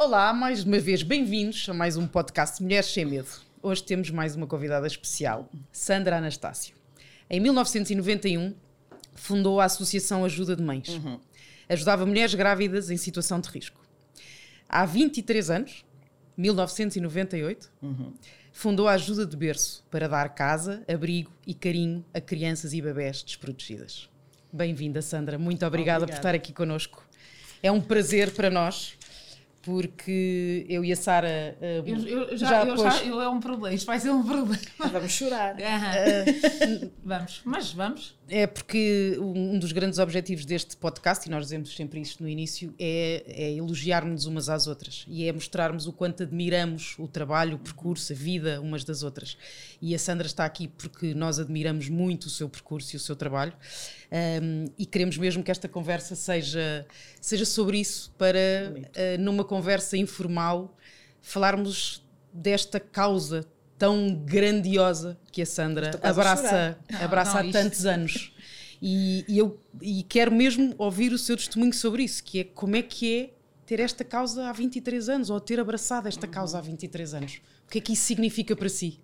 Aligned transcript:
Olá, 0.00 0.32
mais 0.32 0.64
uma 0.64 0.78
vez 0.78 1.02
bem-vindos 1.02 1.68
a 1.68 1.74
mais 1.74 1.98
um 1.98 2.06
podcast 2.06 2.62
Mulheres 2.62 2.86
Sem 2.86 3.04
Medo. 3.04 3.28
Hoje 3.62 3.82
temos 3.82 4.08
mais 4.08 4.34
uma 4.34 4.46
convidada 4.46 4.86
especial, 4.86 5.46
Sandra 5.70 6.16
Anastácio. 6.16 6.74
Em 7.28 7.38
1991, 7.38 8.54
fundou 9.14 9.60
a 9.60 9.66
Associação 9.66 10.24
Ajuda 10.24 10.56
de 10.56 10.62
Mães. 10.62 10.88
Uhum. 10.88 11.20
Ajudava 11.68 12.06
mulheres 12.06 12.34
grávidas 12.34 12.90
em 12.90 12.96
situação 12.96 13.38
de 13.40 13.50
risco. 13.50 13.78
Há 14.66 14.86
23 14.86 15.50
anos, 15.50 15.84
1998, 16.34 17.70
fundou 18.54 18.88
a 18.88 18.92
Ajuda 18.92 19.26
de 19.26 19.36
Berço 19.36 19.84
para 19.90 20.08
dar 20.08 20.30
casa, 20.30 20.82
abrigo 20.90 21.30
e 21.46 21.52
carinho 21.52 22.02
a 22.14 22.22
crianças 22.22 22.72
e 22.72 22.80
bebés 22.80 23.22
desprotegidas. 23.22 24.08
Bem-vinda, 24.50 25.02
Sandra. 25.02 25.38
Muito 25.38 25.66
obrigada, 25.66 26.06
por 26.06 26.12
Obrigada. 26.14 26.20
estar 26.20 26.34
aqui 26.34 26.54
connosco. 26.54 27.04
É 27.62 27.70
um 27.70 27.82
prazer 27.82 28.32
para 28.32 28.48
nós, 28.48 28.96
porque 29.62 30.64
eu 30.68 30.84
e 30.84 30.92
a 30.92 30.96
Sara 30.96 31.28
eh, 31.60 31.82
Eu, 31.84 31.96
eu 31.96 32.36
já, 32.36 32.64
eu 32.64 32.76
já- 32.76 33.04
eu 33.04 33.20
é 33.20 33.28
um 33.28 33.40
problema, 33.40 33.74
isto 33.74 33.86
vai 33.86 34.00
ser 34.00 34.10
um 34.10 34.22
problema. 34.22 34.58
Vamos 34.90 35.12
chorar. 35.12 35.54
Aham. 35.60 36.90
vamos, 37.04 37.40
mas 37.44 37.72
vamos. 37.72 38.18
É 38.28 38.46
porque 38.46 39.16
um 39.20 39.58
dos 39.58 39.72
grandes 39.72 39.98
objetivos 39.98 40.44
deste 40.44 40.76
podcast, 40.76 41.26
e 41.26 41.30
nós 41.30 41.44
dizemos 41.44 41.74
sempre 41.74 42.00
isto 42.00 42.22
no 42.22 42.28
início, 42.28 42.72
é, 42.78 43.24
é 43.26 43.52
elogiarmos 43.54 44.24
umas 44.24 44.48
às 44.48 44.66
outras 44.66 45.04
e 45.08 45.24
é 45.26 45.32
mostrarmos 45.32 45.86
o 45.86 45.92
quanto 45.92 46.22
admiramos 46.22 46.94
o 46.98 47.08
trabalho, 47.08 47.56
o 47.56 47.58
percurso, 47.58 48.12
a 48.12 48.16
vida 48.16 48.60
umas 48.60 48.84
das 48.84 49.02
outras. 49.02 49.36
E 49.82 49.94
a 49.94 49.98
Sandra 49.98 50.26
está 50.26 50.44
aqui 50.44 50.68
porque 50.68 51.12
nós 51.12 51.38
admiramos 51.38 51.88
muito 51.88 52.24
o 52.26 52.30
seu 52.30 52.48
percurso 52.48 52.94
e 52.94 52.96
o 52.96 53.00
seu 53.00 53.16
trabalho 53.16 53.52
um, 54.12 54.64
e 54.76 54.84
queremos 54.84 55.16
mesmo 55.16 55.42
que 55.42 55.50
esta 55.50 55.68
conversa 55.68 56.14
seja, 56.16 56.86
seja 57.20 57.44
sobre 57.44 57.78
isso, 57.78 58.12
para 58.18 58.38
uh, 58.74 59.20
numa 59.20 59.44
conversa 59.44 59.96
informal 59.96 60.76
falarmos 61.22 62.04
desta 62.32 62.80
causa 62.80 63.46
tão 63.78 64.14
grandiosa 64.14 65.18
que 65.32 65.40
a 65.40 65.46
Sandra 65.46 65.90
abraça. 66.02 66.78
Não, 66.90 67.02
abraça 67.02 67.32
não, 67.34 67.40
há 67.40 67.44
isto- 67.44 67.52
tantos 67.52 67.86
anos. 67.86 68.32
E, 68.82 69.24
e 69.28 69.38
eu 69.38 69.60
e 69.80 70.02
quero 70.02 70.32
mesmo 70.32 70.74
ouvir 70.78 71.12
o 71.12 71.18
seu 71.18 71.36
testemunho 71.36 71.72
sobre 71.72 72.02
isso, 72.02 72.24
que 72.24 72.40
é 72.40 72.44
como 72.44 72.76
é 72.76 72.82
que 72.82 73.14
é 73.14 73.30
ter 73.66 73.78
esta 73.78 74.02
causa 74.02 74.48
há 74.48 74.52
23 74.52 75.08
anos, 75.08 75.30
ou 75.30 75.38
ter 75.38 75.60
abraçado 75.60 76.08
esta 76.08 76.26
causa 76.26 76.58
há 76.58 76.60
23 76.60 77.14
anos. 77.14 77.40
O 77.66 77.70
que 77.70 77.78
é 77.78 77.80
que 77.80 77.92
isso 77.92 78.02
significa 78.04 78.56
para 78.56 78.68
si? 78.68 78.98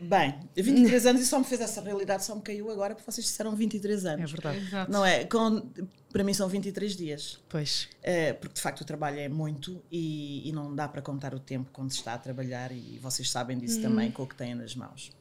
Bem, 0.00 0.34
23 0.56 1.06
anos 1.06 1.22
e 1.22 1.26
só 1.26 1.38
me 1.38 1.44
fez 1.44 1.60
essa 1.60 1.80
realidade, 1.82 2.24
só 2.24 2.34
me 2.34 2.40
caiu 2.40 2.70
agora 2.70 2.94
porque 2.94 3.10
vocês 3.10 3.26
disseram 3.26 3.54
23 3.54 4.04
É 4.04 4.08
anos. 4.14 4.30
verdade. 4.32 4.58
Exato. 4.58 4.90
Não 4.90 5.04
é? 5.04 5.24
Com, 5.24 5.62
para 6.10 6.24
mim 6.24 6.32
são 6.32 6.48
23 6.48 6.96
dias. 6.96 7.38
Pois. 7.48 7.86
Eh, 8.02 8.32
porque 8.32 8.54
de 8.54 8.60
facto 8.62 8.80
o 8.80 8.84
trabalho 8.84 9.18
é 9.20 9.28
muito 9.28 9.82
e, 9.92 10.48
e 10.48 10.52
não 10.52 10.74
dá 10.74 10.88
para 10.88 11.02
contar 11.02 11.34
o 11.34 11.38
tempo 11.38 11.68
quando 11.72 11.90
se 11.90 11.98
está 11.98 12.14
a 12.14 12.18
trabalhar 12.18 12.72
e 12.72 12.98
vocês 13.02 13.30
sabem 13.30 13.58
disso 13.58 13.82
também 13.82 14.10
com 14.10 14.22
o 14.22 14.26
que 14.26 14.34
têm 14.34 14.54
nas 14.54 14.74
mãos. 14.74 15.12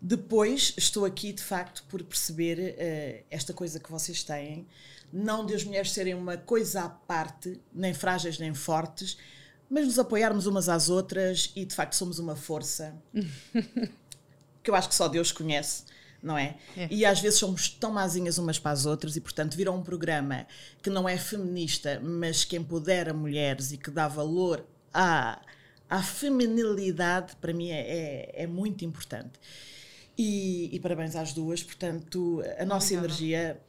Depois 0.00 0.74
estou 0.76 1.04
aqui 1.04 1.32
de 1.32 1.42
facto 1.42 1.84
por 1.88 2.02
perceber 2.02 2.76
eh, 2.78 3.24
esta 3.30 3.52
coisa 3.52 3.80
que 3.80 3.90
vocês 3.90 4.22
têm, 4.22 4.66
não 5.12 5.44
de 5.44 5.54
as 5.54 5.64
mulheres 5.64 5.90
serem 5.92 6.14
uma 6.14 6.36
coisa 6.36 6.82
à 6.82 6.88
parte, 6.88 7.60
nem 7.74 7.92
frágeis 7.92 8.38
nem 8.38 8.54
fortes, 8.54 9.18
mas 9.70 9.86
nos 9.86 9.98
apoiarmos 9.98 10.46
umas 10.46 10.68
às 10.68 10.88
outras 10.88 11.52
e 11.54 11.64
de 11.64 11.74
facto 11.74 11.94
somos 11.94 12.18
uma 12.18 12.34
força 12.34 12.94
que 14.62 14.70
eu 14.70 14.74
acho 14.74 14.88
que 14.88 14.94
só 14.94 15.08
Deus 15.08 15.30
conhece, 15.32 15.84
não 16.22 16.36
é? 16.36 16.56
É. 16.76 16.88
E 16.90 17.04
às 17.04 17.20
vezes 17.20 17.38
somos 17.38 17.68
tão 17.68 17.90
mazinhas 17.90 18.38
umas 18.38 18.58
para 18.58 18.72
as 18.72 18.86
outras 18.86 19.16
e, 19.16 19.20
portanto, 19.20 19.56
viram 19.56 19.76
um 19.76 19.82
programa 19.82 20.46
que 20.82 20.90
não 20.90 21.08
é 21.08 21.16
feminista, 21.16 22.00
mas 22.02 22.44
que 22.44 22.56
empodera 22.56 23.12
mulheres 23.12 23.72
e 23.72 23.78
que 23.78 23.90
dá 23.90 24.08
valor 24.08 24.64
à, 24.92 25.40
à 25.88 26.02
feminilidade, 26.02 27.36
para 27.36 27.52
mim 27.52 27.70
é, 27.70 27.80
é, 27.80 28.42
é 28.42 28.46
muito 28.46 28.84
importante. 28.84 29.38
E, 30.16 30.68
e 30.74 30.80
parabéns 30.80 31.14
às 31.14 31.32
duas, 31.32 31.62
portanto, 31.62 32.42
a 32.58 32.64
nossa 32.64 32.86
Obrigada. 32.86 33.06
energia 33.06 33.60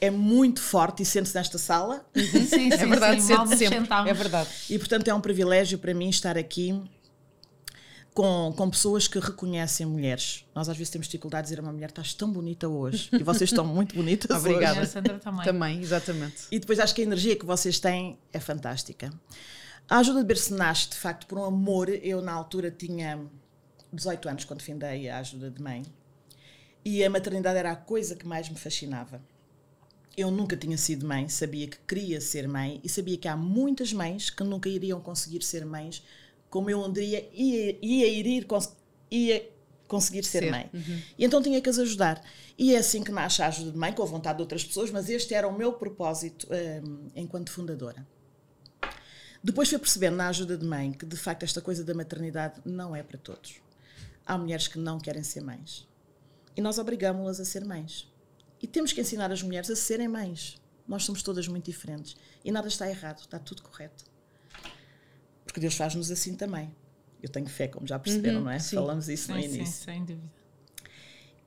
é 0.00 0.10
muito 0.10 0.60
forte 0.60 1.02
e 1.02 1.06
sente-se 1.06 1.34
nesta 1.34 1.58
sala. 1.58 2.04
Sim, 2.14 2.46
sim, 2.46 2.72
É 2.72 2.86
verdade, 2.86 3.22
sim, 3.22 3.34
mal 3.34 3.46
sente 3.46 3.68
sempre. 3.68 3.88
É 4.08 4.14
verdade. 4.14 4.48
E 4.68 4.78
portanto 4.78 5.08
é 5.08 5.14
um 5.14 5.20
privilégio 5.20 5.78
para 5.78 5.92
mim 5.92 6.08
estar 6.08 6.38
aqui 6.38 6.80
com, 8.14 8.52
com 8.56 8.70
pessoas 8.70 9.06
que 9.06 9.18
reconhecem 9.18 9.86
mulheres. 9.86 10.44
Nós 10.54 10.68
às 10.68 10.76
vezes 10.76 10.90
temos 10.90 11.06
dificuldade 11.06 11.46
de 11.46 11.50
dizer 11.50 11.60
a 11.60 11.62
uma 11.62 11.72
mulher: 11.72 11.90
estás 11.90 12.14
tão 12.14 12.30
bonita 12.30 12.68
hoje. 12.68 13.08
E 13.12 13.22
vocês 13.22 13.50
estão 13.50 13.64
muito 13.64 13.94
bonitas 13.94 14.38
Obrigada. 14.38 14.80
Hoje. 14.80 14.80
a 14.80 14.86
Sandra 14.86 15.18
também. 15.18 15.44
Também, 15.44 15.80
exatamente. 15.80 16.44
E 16.50 16.58
depois 16.58 16.78
acho 16.78 16.94
que 16.94 17.02
a 17.02 17.04
energia 17.04 17.36
que 17.36 17.44
vocês 17.44 17.78
têm 17.78 18.18
é 18.32 18.40
fantástica. 18.40 19.12
A 19.88 19.98
ajuda 19.98 20.20
de 20.20 20.26
Berço 20.26 20.54
nasce 20.54 20.90
de 20.90 20.96
facto 20.96 21.26
por 21.26 21.38
um 21.38 21.44
amor. 21.44 21.88
Eu 21.88 22.22
na 22.22 22.32
altura 22.32 22.70
tinha 22.70 23.20
18 23.92 24.28
anos 24.28 24.44
quando 24.44 24.62
findei 24.62 25.08
a 25.08 25.18
ajuda 25.18 25.50
de 25.50 25.60
mãe. 25.60 25.82
E 26.84 27.04
a 27.04 27.10
maternidade 27.10 27.58
era 27.58 27.72
a 27.72 27.76
coisa 27.76 28.16
que 28.16 28.26
mais 28.26 28.48
me 28.48 28.56
fascinava. 28.56 29.20
Eu 30.20 30.30
nunca 30.30 30.56
tinha 30.56 30.76
sido 30.76 31.06
mãe, 31.06 31.28
sabia 31.28 31.66
que 31.66 31.78
queria 31.88 32.20
ser 32.20 32.46
mãe 32.46 32.80
e 32.84 32.88
sabia 32.88 33.16
que 33.16 33.26
há 33.26 33.36
muitas 33.36 33.92
mães 33.92 34.28
que 34.28 34.44
nunca 34.44 34.68
iriam 34.68 35.00
conseguir 35.00 35.42
ser 35.42 35.64
mães 35.64 36.02
como 36.50 36.68
eu 36.68 36.84
um 36.84 36.92
dia 36.92 37.30
ia, 37.32 37.78
ia, 37.80 38.06
ir, 38.08 38.46
ia 39.10 39.50
conseguir 39.86 40.24
ser, 40.24 40.42
Ser, 40.42 40.50
mãe. 40.50 40.70
E 41.16 41.24
então 41.24 41.40
tinha 41.40 41.60
que 41.60 41.70
as 41.70 41.78
ajudar. 41.78 42.22
E 42.58 42.74
é 42.74 42.78
assim 42.78 43.02
que 43.02 43.10
nasce 43.10 43.40
a 43.40 43.46
ajuda 43.46 43.70
de 43.70 43.78
mãe, 43.78 43.92
com 43.92 44.02
a 44.02 44.06
vontade 44.06 44.36
de 44.36 44.42
outras 44.42 44.64
pessoas, 44.64 44.90
mas 44.90 45.08
este 45.08 45.32
era 45.32 45.48
o 45.48 45.56
meu 45.56 45.72
propósito 45.72 46.46
hum, 46.84 47.08
enquanto 47.14 47.50
fundadora. 47.50 48.06
Depois 49.42 49.70
fui 49.70 49.78
percebendo 49.78 50.16
na 50.16 50.28
ajuda 50.28 50.58
de 50.58 50.66
mãe 50.66 50.92
que 50.92 51.06
de 51.06 51.16
facto 51.16 51.44
esta 51.44 51.62
coisa 51.62 51.82
da 51.82 51.94
maternidade 51.94 52.60
não 52.64 52.94
é 52.94 53.02
para 53.02 53.16
todos. 53.16 53.56
Há 54.26 54.36
mulheres 54.36 54.68
que 54.68 54.78
não 54.78 54.98
querem 54.98 55.22
ser 55.22 55.40
mães. 55.40 55.88
E 56.56 56.60
nós 56.60 56.78
obrigamos-las 56.78 57.40
a 57.40 57.44
ser 57.44 57.64
mães. 57.64 58.06
E 58.60 58.66
temos 58.66 58.92
que 58.92 59.00
ensinar 59.00 59.30
as 59.32 59.42
mulheres 59.42 59.70
a 59.70 59.76
serem 59.76 60.08
mães. 60.08 60.60
Nós 60.86 61.04
somos 61.04 61.22
todas 61.22 61.46
muito 61.48 61.64
diferentes. 61.64 62.16
E 62.44 62.50
nada 62.50 62.68
está 62.68 62.88
errado, 62.88 63.20
está 63.20 63.38
tudo 63.38 63.62
correto. 63.62 64.04
Porque 65.44 65.60
Deus 65.60 65.74
faz-nos 65.74 66.10
assim 66.10 66.34
também. 66.34 66.74
Eu 67.22 67.28
tenho 67.28 67.46
fé, 67.48 67.68
como 67.68 67.86
já 67.86 67.98
perceberam, 67.98 68.40
não 68.40 68.50
é? 68.50 68.58
sim. 68.58 68.76
Falamos 68.76 69.08
isso 69.08 69.30
no 69.32 69.40
Sim, 69.40 69.48
sim, 69.48 69.54
início. 69.56 69.84
sem 69.84 70.04
dúvida. 70.04 70.40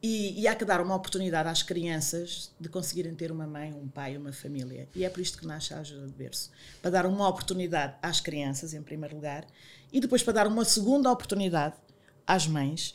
E, 0.02 0.42
e 0.42 0.48
há 0.50 0.56
que 0.56 0.66
dar 0.66 0.82
uma 0.82 0.94
oportunidade 0.96 1.48
às 1.48 1.64
crianças 1.64 2.52
de 2.60 2.68
conseguirem 2.68 3.16
ter 3.16 3.32
uma 3.32 3.48
mãe, 3.48 3.74
um 3.74 3.88
pai, 3.88 4.18
uma 4.18 4.34
família. 4.34 4.90
E 4.94 5.06
é 5.06 5.10
por 5.10 5.22
isto 5.22 5.38
que 5.38 5.48
nasce 5.48 5.74
a 5.74 5.80
ajuda 5.80 6.08
de 6.08 6.14
berço. 6.14 6.52
Para 6.82 6.92
dar 6.92 7.06
uma 7.06 7.28
oportunidade 7.28 7.96
às 8.02 8.20
crianças, 8.20 8.74
em 8.74 8.84
primeiro 8.84 9.16
lugar, 9.16 9.48
e 9.94 10.02
depois 10.02 10.22
para 10.22 10.34
dar 10.34 10.48
uma 10.48 10.66
segunda 10.66 11.10
oportunidade 11.10 11.76
às 12.28 12.46
mães 12.46 12.94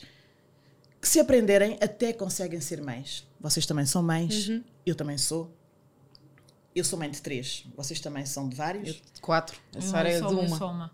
que, 1.01 1.07
se 1.07 1.19
aprenderem, 1.19 1.77
até 1.81 2.11
conseguem 2.13 2.59
ser 2.59 2.81
mães. 2.81 3.27
Vocês 3.39 3.65
também 3.65 3.85
são 3.85 4.03
mães, 4.03 4.49
eu 4.85 4.95
também 4.95 5.17
sou. 5.17 5.55
Eu 6.75 6.83
sou 6.83 6.99
mãe 6.99 7.09
de 7.09 7.21
três, 7.21 7.65
vocês 7.75 7.99
também 7.99 8.25
são 8.25 8.47
de 8.47 8.55
vários. 8.55 9.01
Quatro. 9.21 9.59
A 9.73 9.77
Eu 9.77 9.81
Sara 9.81 10.09
é 10.09 10.17
de 10.17 10.23
eu 10.23 10.29
uma. 10.29 10.65
uma. 10.65 10.91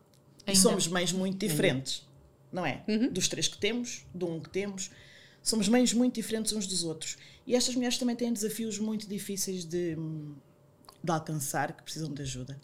E 0.48 0.52
Ainda. 0.52 0.62
somos 0.62 0.88
mães 0.88 1.12
muito 1.12 1.38
diferentes, 1.38 2.08
não 2.52 2.66
é? 2.66 2.84
Uhum. 2.88 3.12
Dos 3.12 3.28
três 3.28 3.48
que 3.48 3.58
temos, 3.58 4.06
do 4.14 4.28
um 4.28 4.40
que 4.40 4.50
temos. 4.50 4.92
Somos 5.42 5.68
mães 5.68 5.94
muito 5.94 6.16
diferentes 6.16 6.54
uns 6.54 6.66
dos 6.66 6.84
outros. 6.84 7.18
E 7.46 7.56
estas 7.56 7.76
mulheres 7.76 7.98
também 7.98 8.16
têm 8.16 8.32
desafios 8.34 8.80
muito 8.80 9.08
difíceis 9.08 9.64
de, 9.64 9.96
de 11.04 11.12
alcançar, 11.12 11.74
que 11.74 11.84
precisam 11.84 12.12
de 12.12 12.22
ajuda. 12.22 12.60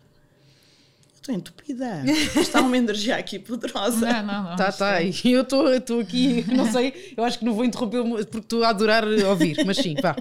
Estou 1.21 1.35
entupida. 1.35 2.03
Está 2.35 2.61
uma 2.61 2.75
energia 2.75 3.15
aqui 3.15 3.37
poderosa. 3.37 4.11
Não, 4.11 4.25
não, 4.25 4.43
não. 4.49 4.55
Tá, 4.55 4.71
tá. 4.71 5.03
é- 5.03 5.11
E 5.23 5.31
eu 5.31 5.43
estou 5.43 5.99
aqui, 5.99 6.43
não 6.51 6.71
sei, 6.71 7.13
eu 7.15 7.23
acho 7.23 7.37
que 7.37 7.45
não 7.45 7.53
vou 7.53 7.63
interromper 7.63 8.01
porque 8.25 8.39
estou 8.39 8.63
a 8.63 8.69
adorar 8.69 9.05
ouvir, 9.07 9.63
mas 9.63 9.77
sim, 9.77 9.93
vá. 10.01 10.15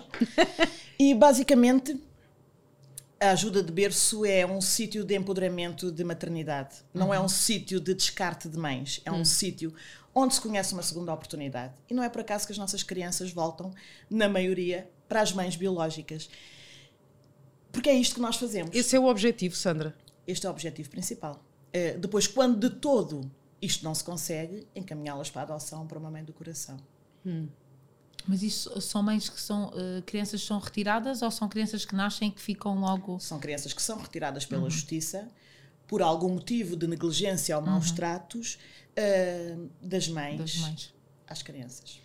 E 0.98 1.14
basicamente 1.14 1.98
a 3.18 3.30
ajuda 3.30 3.62
de 3.62 3.72
berço 3.72 4.26
é 4.26 4.44
um 4.44 4.60
sítio 4.60 5.02
de 5.02 5.16
empoderamento 5.16 5.90
de 5.90 6.04
maternidade. 6.04 6.76
Não 6.92 7.12
é 7.14 7.18
um 7.18 7.28
sítio 7.28 7.80
de 7.80 7.94
descarte 7.94 8.48
de 8.48 8.58
mães. 8.58 9.00
É 9.04 9.10
um 9.10 9.24
sítio 9.24 9.72
onde 10.14 10.34
se 10.34 10.40
conhece 10.40 10.74
uma 10.74 10.82
segunda 10.82 11.12
oportunidade. 11.14 11.72
E 11.88 11.94
não 11.94 12.02
é 12.02 12.10
por 12.10 12.20
acaso 12.20 12.44
que 12.46 12.52
as 12.52 12.58
nossas 12.58 12.82
crianças 12.82 13.30
voltam, 13.30 13.72
na 14.10 14.28
maioria, 14.28 14.86
para 15.08 15.22
as 15.22 15.32
mães 15.32 15.56
biológicas. 15.56 16.28
Porque 17.72 17.88
é 17.88 17.94
isto 17.94 18.16
que 18.16 18.20
nós 18.20 18.36
fazemos. 18.36 18.74
Esse 18.76 18.96
é 18.96 19.00
o 19.00 19.06
objetivo, 19.06 19.54
Sandra. 19.56 19.94
Este 20.26 20.46
é 20.46 20.48
o 20.48 20.52
objetivo 20.52 20.90
principal. 20.90 21.42
Eh, 21.72 21.96
depois, 21.98 22.26
quando 22.26 22.68
de 22.68 22.76
todo 22.76 23.30
isto 23.60 23.84
não 23.84 23.94
se 23.94 24.02
consegue, 24.02 24.66
encaminhá-las 24.74 25.30
para 25.30 25.42
a 25.42 25.44
adoção 25.44 25.86
para 25.86 25.98
uma 25.98 26.10
mãe 26.10 26.24
do 26.24 26.32
coração. 26.32 26.78
Mas 28.26 28.42
isso 28.42 28.80
são 28.80 29.02
mães 29.02 29.28
que 29.28 29.40
são 29.40 29.72
eh, 29.74 30.02
crianças 30.02 30.40
que 30.40 30.46
são 30.46 30.58
retiradas 30.58 31.22
ou 31.22 31.30
são 31.30 31.48
crianças 31.48 31.84
que 31.84 31.94
nascem 31.94 32.28
e 32.28 32.30
que 32.30 32.40
ficam 32.40 32.78
logo. 32.78 33.18
São 33.18 33.38
crianças 33.38 33.72
que 33.72 33.82
são 33.82 33.98
retiradas 33.98 34.44
pela 34.44 34.68
justiça 34.68 35.28
por 35.86 36.02
algum 36.02 36.28
motivo 36.34 36.76
de 36.76 36.86
negligência 36.86 37.56
ou 37.56 37.62
maus 37.62 37.90
tratos 37.90 38.58
eh, 38.94 39.56
das, 39.82 40.08
mães 40.08 40.38
das 40.38 40.56
mães? 40.56 40.94
às 41.26 41.42
crianças. 41.42 42.00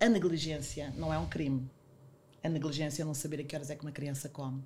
A 0.00 0.08
negligência 0.08 0.92
não 0.96 1.12
é 1.12 1.18
um 1.18 1.28
crime. 1.28 1.70
A 2.42 2.48
negligência 2.48 3.02
é 3.02 3.04
não 3.04 3.14
saber 3.14 3.40
a 3.40 3.44
que 3.44 3.54
horas 3.54 3.70
é 3.70 3.76
que 3.76 3.82
uma 3.82 3.92
criança 3.92 4.28
come. 4.28 4.62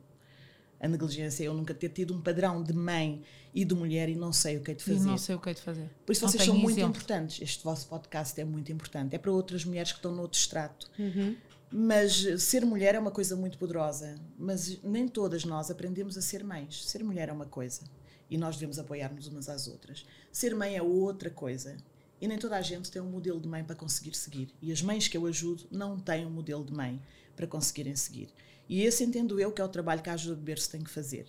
A 0.81 0.87
negligência 0.87 1.43
é 1.45 1.49
eu 1.49 1.55
nunca 1.55 1.75
ter 1.75 1.89
tido 1.89 2.15
um 2.15 2.21
padrão 2.21 2.63
de 2.63 2.73
mãe 2.73 3.23
e 3.53 3.65
de 3.65 3.75
mulher 3.75 4.09
e 4.09 4.15
não 4.15 4.33
sei 4.33 4.57
o 4.59 4.61
que 4.63 4.71
é 4.71 4.75
de 4.75 4.83
E 4.83 4.85
fazer. 4.85 5.07
não 5.07 5.19
sei 5.19 5.35
o 5.35 5.41
que 5.41 5.51
é 5.51 5.55
de 5.55 5.61
fazer. 5.61 5.91
Por 6.07 6.13
isso 6.13 6.23
Não 6.23 6.31
vocês 6.31 6.45
são 6.45 6.53
tenho 6.55 6.63
muito 6.63 6.79
exemplo. 6.79 6.91
importantes. 6.91 7.43
Este 7.43 7.65
vosso 7.65 7.89
podcast 7.89 8.41
é 8.41 8.45
muito 8.45 8.71
importante. 8.71 9.15
É 9.17 9.19
para 9.19 9.33
outras 9.33 9.65
mulheres 9.65 9.91
que 9.91 9.99
estão 9.99 10.15
no 10.15 10.23
outro 10.23 10.39
extrato. 10.39 10.89
Uhum. 10.99 11.37
Mas 11.71 12.25
ser 12.43 12.65
mulher 12.65 12.95
é 12.95 12.99
uma 12.99 13.11
coisa 13.11 13.35
muito 13.37 13.59
poderosa. 13.59 14.15
Mas 14.39 14.81
nem 14.83 15.09
todas 15.09 15.45
nós 15.45 15.71
aprendemos 15.71 16.17
a 16.17 16.23
ser 16.23 16.45
mães. 16.45 16.85
Ser 16.89 17.03
mulher 17.03 17.29
é 17.29 17.33
uma 17.33 17.47
coisa. 17.47 17.83
E 18.31 18.39
nós 18.39 18.55
devemos 18.57 18.79
apoiar-nos 18.79 19.27
umas 19.27 19.49
às 19.49 19.67
outras. 19.67 20.07
Ser 20.31 20.55
mãe 20.55 20.77
é 20.77 20.83
outra 20.83 21.29
coisa. 21.31 21.77
E 22.21 22.27
nem 22.29 22.39
toda 22.39 22.57
a 22.57 22.63
gente 22.63 22.91
tem 22.91 23.01
um 23.03 23.11
modelo 23.11 23.41
de 23.41 23.49
mãe 23.49 23.65
para 23.65 23.75
conseguir 23.77 24.15
seguir. 24.15 24.55
E 24.63 24.71
as 24.73 24.81
mães 24.83 25.09
que 25.09 25.17
eu 25.17 25.27
ajudo 25.27 25.67
não 25.71 25.99
têm 25.99 26.27
um 26.27 26.31
modelo 26.31 26.65
de 26.65 26.73
mãe 26.73 27.01
para 27.37 27.47
conseguirem 27.47 27.95
seguir. 27.97 28.29
E 28.69 28.83
esse 28.83 29.03
entendo 29.05 29.41
eu 29.41 29.51
que 29.53 29.61
é 29.61 29.65
o 29.65 29.69
trabalho 29.69 30.03
que 30.03 30.11
a 30.11 30.15
ajuda 30.15 30.37
de 30.37 30.43
berço 30.43 30.71
tem 30.71 30.83
que 30.83 30.91
fazer. 30.91 31.27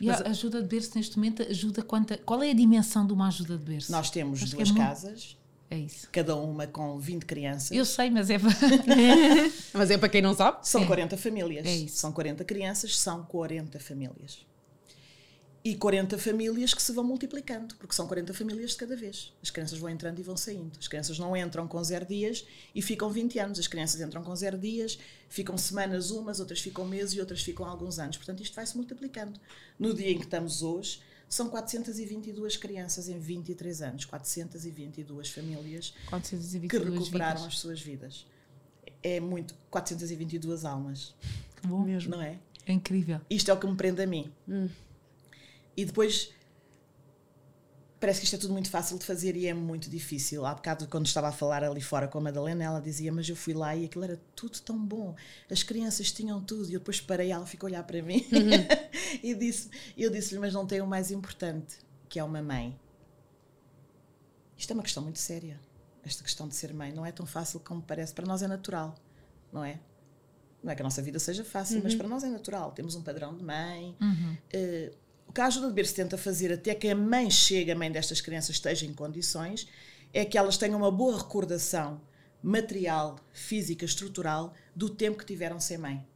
E 0.00 0.10
a 0.10 0.16
ajuda 0.28 0.60
de 0.60 0.68
berço 0.68 0.92
neste 0.96 1.16
momento 1.16 1.42
ajuda 1.42 1.82
quanta. 1.82 2.18
Qual 2.18 2.42
é 2.42 2.50
a 2.50 2.54
dimensão 2.54 3.06
de 3.06 3.12
uma 3.12 3.28
ajuda 3.28 3.56
de 3.56 3.64
berço? 3.64 3.90
Nós 3.92 4.10
temos 4.10 4.42
Acho 4.42 4.52
é 4.52 4.56
duas 4.56 4.70
muito- 4.70 4.82
casas, 4.84 5.36
É 5.70 5.78
isso. 5.78 6.08
cada 6.12 6.36
uma 6.36 6.66
com 6.66 6.98
20 6.98 7.24
crianças. 7.24 7.70
Eu 7.70 7.84
sei, 7.84 8.10
mas 8.10 8.28
é. 8.28 8.36
Mas 9.72 9.90
é 9.90 9.96
para 9.98 10.08
quem 10.08 10.20
não 10.20 10.34
sabe. 10.34 10.58
São 10.68 10.82
É. 10.82 10.86
40 10.86 11.16
famílias. 11.16 11.66
É 11.66 11.74
isso. 11.74 11.96
São 11.96 12.12
40 12.12 12.44
crianças, 12.44 12.96
são 12.98 13.24
40 13.24 13.80
famílias. 13.80 14.45
E 15.66 15.74
40 15.74 16.16
famílias 16.16 16.72
que 16.72 16.80
se 16.80 16.92
vão 16.92 17.02
multiplicando, 17.02 17.74
porque 17.74 17.92
são 17.92 18.06
40 18.06 18.32
famílias 18.32 18.70
de 18.70 18.76
cada 18.76 18.94
vez. 18.94 19.32
As 19.42 19.50
crianças 19.50 19.76
vão 19.76 19.90
entrando 19.90 20.16
e 20.20 20.22
vão 20.22 20.36
saindo. 20.36 20.70
As 20.78 20.86
crianças 20.86 21.18
não 21.18 21.36
entram 21.36 21.66
com 21.66 21.82
zero 21.82 22.06
dias 22.06 22.46
e 22.72 22.80
ficam 22.80 23.10
20 23.10 23.36
anos. 23.40 23.58
As 23.58 23.66
crianças 23.66 24.00
entram 24.00 24.22
com 24.22 24.36
zero 24.36 24.56
dias, 24.56 24.96
ficam 25.28 25.58
semanas 25.58 26.12
umas, 26.12 26.38
outras 26.38 26.60
ficam 26.60 26.86
meses 26.86 27.14
e 27.14 27.20
outras 27.20 27.42
ficam 27.42 27.66
alguns 27.66 27.98
anos. 27.98 28.16
Portanto, 28.16 28.44
isto 28.44 28.54
vai-se 28.54 28.76
multiplicando. 28.76 29.40
No 29.76 29.92
dia 29.92 30.12
em 30.12 30.18
que 30.18 30.22
estamos 30.22 30.62
hoje, 30.62 31.00
são 31.28 31.48
422 31.48 32.56
crianças 32.56 33.08
em 33.08 33.18
23 33.18 33.82
anos. 33.82 34.04
422 34.04 35.30
famílias 35.30 35.92
422 36.08 36.70
que 36.70 36.78
recuperaram 36.78 37.40
vidas. 37.40 37.54
as 37.54 37.58
suas 37.58 37.80
vidas. 37.80 38.24
É 39.02 39.18
muito. 39.18 39.52
422 39.68 40.64
almas, 40.64 41.12
Que 41.60 41.66
bom. 41.66 41.84
não 42.08 42.22
é? 42.22 42.38
É 42.64 42.72
incrível. 42.72 43.20
Isto 43.28 43.50
é 43.50 43.54
o 43.54 43.58
que 43.58 43.66
me 43.66 43.74
prende 43.74 44.00
a 44.00 44.06
mim. 44.06 44.32
E 45.76 45.84
depois 45.84 46.32
parece 47.98 48.20
que 48.20 48.24
isto 48.24 48.36
é 48.36 48.38
tudo 48.38 48.52
muito 48.52 48.70
fácil 48.70 48.98
de 48.98 49.04
fazer 49.04 49.36
e 49.36 49.46
é 49.46 49.54
muito 49.54 49.88
difícil. 49.90 50.44
Há 50.46 50.54
bocado, 50.54 50.86
quando 50.88 51.06
estava 51.06 51.28
a 51.28 51.32
falar 51.32 51.64
ali 51.64 51.80
fora 51.80 52.06
com 52.08 52.18
a 52.18 52.20
Madalena, 52.20 52.64
ela 52.64 52.80
dizia: 52.80 53.12
Mas 53.12 53.28
eu 53.28 53.36
fui 53.36 53.54
lá 53.54 53.74
e 53.74 53.84
aquilo 53.84 54.04
era 54.04 54.20
tudo 54.34 54.60
tão 54.60 54.78
bom. 54.78 55.14
As 55.50 55.62
crianças 55.62 56.12
tinham 56.12 56.40
tudo. 56.42 56.68
E 56.70 56.74
eu 56.74 56.80
depois 56.80 57.00
parei, 57.00 57.30
ela 57.30 57.46
ficou 57.46 57.66
a 57.66 57.70
olhar 57.70 57.82
para 57.82 58.02
mim 58.02 58.24
e 59.22 59.34
disse: 59.34 59.70
Eu 59.96 60.10
disse-lhe, 60.10 60.40
mas 60.40 60.52
não 60.52 60.66
tem 60.66 60.80
o 60.80 60.86
mais 60.86 61.10
importante, 61.10 61.78
que 62.08 62.18
é 62.18 62.24
uma 62.24 62.42
mãe. 62.42 62.78
Isto 64.56 64.70
é 64.70 64.74
uma 64.74 64.82
questão 64.82 65.02
muito 65.02 65.18
séria. 65.18 65.60
Esta 66.04 66.22
questão 66.22 66.46
de 66.46 66.54
ser 66.54 66.72
mãe 66.72 66.92
não 66.92 67.04
é 67.04 67.10
tão 67.10 67.26
fácil 67.26 67.60
como 67.60 67.82
parece. 67.82 68.14
Para 68.14 68.26
nós 68.26 68.40
é 68.42 68.46
natural, 68.46 68.94
não 69.52 69.64
é? 69.64 69.80
Não 70.62 70.72
é 70.72 70.74
que 70.74 70.82
a 70.82 70.84
nossa 70.84 71.02
vida 71.02 71.18
seja 71.18 71.44
fácil, 71.44 71.80
mas 71.82 71.94
para 71.94 72.08
nós 72.08 72.24
é 72.24 72.28
natural. 72.28 72.72
Temos 72.72 72.94
um 72.94 73.02
padrão 73.02 73.36
de 73.36 73.44
mãe. 73.44 73.96
Eh, 74.52 74.92
o 75.28 75.32
que 75.32 75.40
a 75.40 75.46
ajuda 75.46 75.68
de 75.68 75.74
berço 75.74 75.94
tenta 75.94 76.16
fazer 76.16 76.52
até 76.52 76.74
que 76.74 76.88
a 76.88 76.94
mãe 76.94 77.30
chegue, 77.30 77.70
a 77.70 77.76
mãe 77.76 77.90
destas 77.90 78.20
crianças 78.20 78.56
esteja 78.56 78.86
em 78.86 78.92
condições, 78.92 79.66
é 80.12 80.24
que 80.24 80.38
elas 80.38 80.56
tenham 80.56 80.78
uma 80.78 80.90
boa 80.90 81.18
recordação 81.18 82.00
material, 82.42 83.16
física, 83.32 83.84
estrutural 83.84 84.54
do 84.74 84.88
tempo 84.88 85.18
que 85.18 85.26
tiveram 85.26 85.58
sem 85.58 85.78
mãe. 85.78 86.06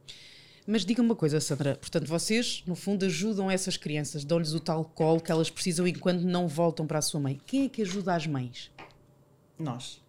Mas 0.65 0.85
diga 0.85 1.01
uma 1.01 1.15
coisa, 1.15 1.41
Sandra. 1.41 1.75
Portanto, 1.75 2.07
vocês, 2.07 2.63
no 2.65 2.75
fundo, 2.75 3.05
ajudam 3.05 3.49
essas 3.49 3.75
crianças, 3.77 4.23
dão-lhes 4.23 4.53
o 4.53 4.59
tal 4.59 4.85
colo 4.85 5.19
que 5.19 5.31
elas 5.31 5.49
precisam 5.49 5.87
enquanto 5.87 6.21
não 6.21 6.47
voltam 6.47 6.85
para 6.85 6.99
a 6.99 7.01
sua 7.01 7.19
mãe. 7.19 7.41
Quem 7.45 7.65
é 7.65 7.69
que 7.69 7.81
ajuda 7.81 8.15
as 8.15 8.27
mães? 8.27 8.71
Nós. 9.57 10.00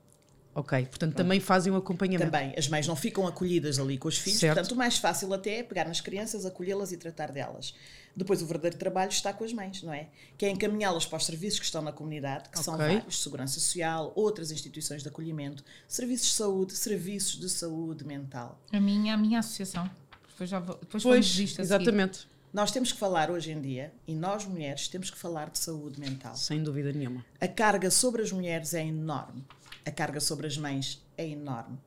Ok, 0.55 0.85
portanto, 0.87 1.15
também 1.15 1.41
fazem 1.41 1.73
o 1.73 1.77
acompanhamento. 1.77 2.31
Também, 2.31 2.53
as 2.59 2.69
mães 2.69 2.87
não 2.87 2.95
ficam 2.95 3.27
acolhidas 3.27 3.79
ali 3.79 3.97
com 3.97 4.09
os 4.09 4.19
filhos, 4.19 4.39
Certo. 4.41 4.55
portanto, 4.57 4.73
o 4.73 4.77
mais 4.77 4.99
fácil 4.99 5.33
até 5.33 5.59
é 5.61 5.63
pegar 5.63 5.87
nas 5.89 6.01
crianças, 6.03 6.45
acolhê-las 6.45 6.93
e 6.93 6.97
tratar 6.99 7.33
delas. 7.33 7.75
Depois, 8.15 8.43
o 8.43 8.47
verdadeiro 8.47 8.77
trabalho 8.77 9.11
está 9.11 9.33
com 9.33 9.43
as 9.45 9.53
mães, 9.55 9.83
não 9.83 9.95
é? 9.95 10.09
Que 10.37 10.45
é 10.45 10.51
encaminhá-las 10.51 11.07
para 11.07 11.17
os 11.17 11.25
serviços 11.25 11.59
que 11.59 11.65
estão 11.65 11.81
na 11.81 11.91
comunidade, 11.93 12.51
que 12.51 12.59
são 12.59 12.75
Ok. 12.75 12.87
vários: 12.87 13.23
segurança 13.23 13.55
social, 13.59 14.13
outras 14.15 14.51
instituições 14.51 15.03
de 15.03 15.09
acolhimento, 15.09 15.65
serviços 15.89 16.29
de 16.29 16.35
saúde, 16.35 16.75
serviços 16.75 17.41
de 17.41 17.49
saúde 17.49 18.05
mental. 18.05 18.61
A 18.71 18.79
minha, 18.79 19.15
a 19.15 19.17
minha 19.17 19.39
associação. 19.39 19.91
Depois, 20.29 20.51
já 20.51 20.59
vou, 20.59 20.77
depois 20.77 21.03
Pois, 21.03 21.25
disto 21.25 21.63
a 21.63 21.65
seguir. 21.65 21.75
exatamente. 21.83 22.29
Nós 22.53 22.71
temos 22.71 22.93
que 22.93 22.99
falar 22.99 23.31
hoje 23.31 23.51
em 23.51 23.59
dia, 23.63 23.91
e 24.07 24.15
nós 24.15 24.45
mulheres 24.45 24.87
temos 24.89 25.11
que 25.11 25.17
falar 25.17 25.49
de 25.49 25.59
saúde 25.59 25.99
mental. 25.99 26.37
Sem 26.37 26.63
dúvida 26.63 26.93
nenhuma. 26.93 27.25
A 27.41 27.49
carga 27.49 27.91
sobre 27.91 28.21
as 28.21 28.31
mulheres 28.31 28.75
é 28.75 28.85
enorme. 28.85 29.43
A 29.85 29.91
carga 29.91 30.21
sobre 30.21 30.47
as 30.47 30.57
mães 30.57 31.05
é 31.17 31.27
enorme. 31.29 31.79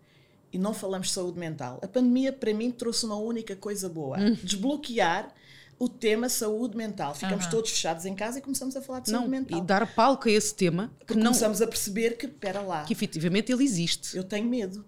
E 0.51 0.57
não 0.57 0.73
falamos 0.73 1.07
de 1.07 1.13
saúde 1.13 1.37
mental. 1.39 1.79
A 1.83 1.87
pandemia, 1.87 2.31
para 2.31 2.53
mim, 2.53 2.71
trouxe 2.71 3.05
uma 3.05 3.15
única 3.15 3.55
coisa 3.55 3.89
boa: 3.89 4.17
Hum. 4.19 4.33
desbloquear 4.43 5.33
o 5.77 5.89
tema 5.89 6.29
saúde 6.29 6.77
mental. 6.77 7.13
Ficamos 7.13 7.45
Aham. 7.45 7.51
todos 7.51 7.71
fechados 7.71 8.05
em 8.05 8.15
casa 8.15 8.39
e 8.39 8.41
começamos 8.41 8.75
a 8.77 8.81
falar 8.81 9.01
de 9.01 9.11
Não, 9.11 9.19
saúde 9.19 9.31
mental. 9.31 9.57
e 9.59 9.61
dar 9.61 9.93
palco 9.93 10.29
a 10.29 10.31
esse 10.31 10.55
tema 10.55 10.91
Porque 10.99 11.15
não, 11.15 11.23
começamos 11.25 11.61
a 11.61 11.67
perceber 11.67 12.17
que, 12.17 12.25
espera 12.25 12.61
lá, 12.61 12.83
que 12.85 12.93
efetivamente 12.93 13.51
ele 13.51 13.63
existe. 13.63 14.15
eu 14.15 14.23
tenho 14.23 14.47
medo. 14.47 14.85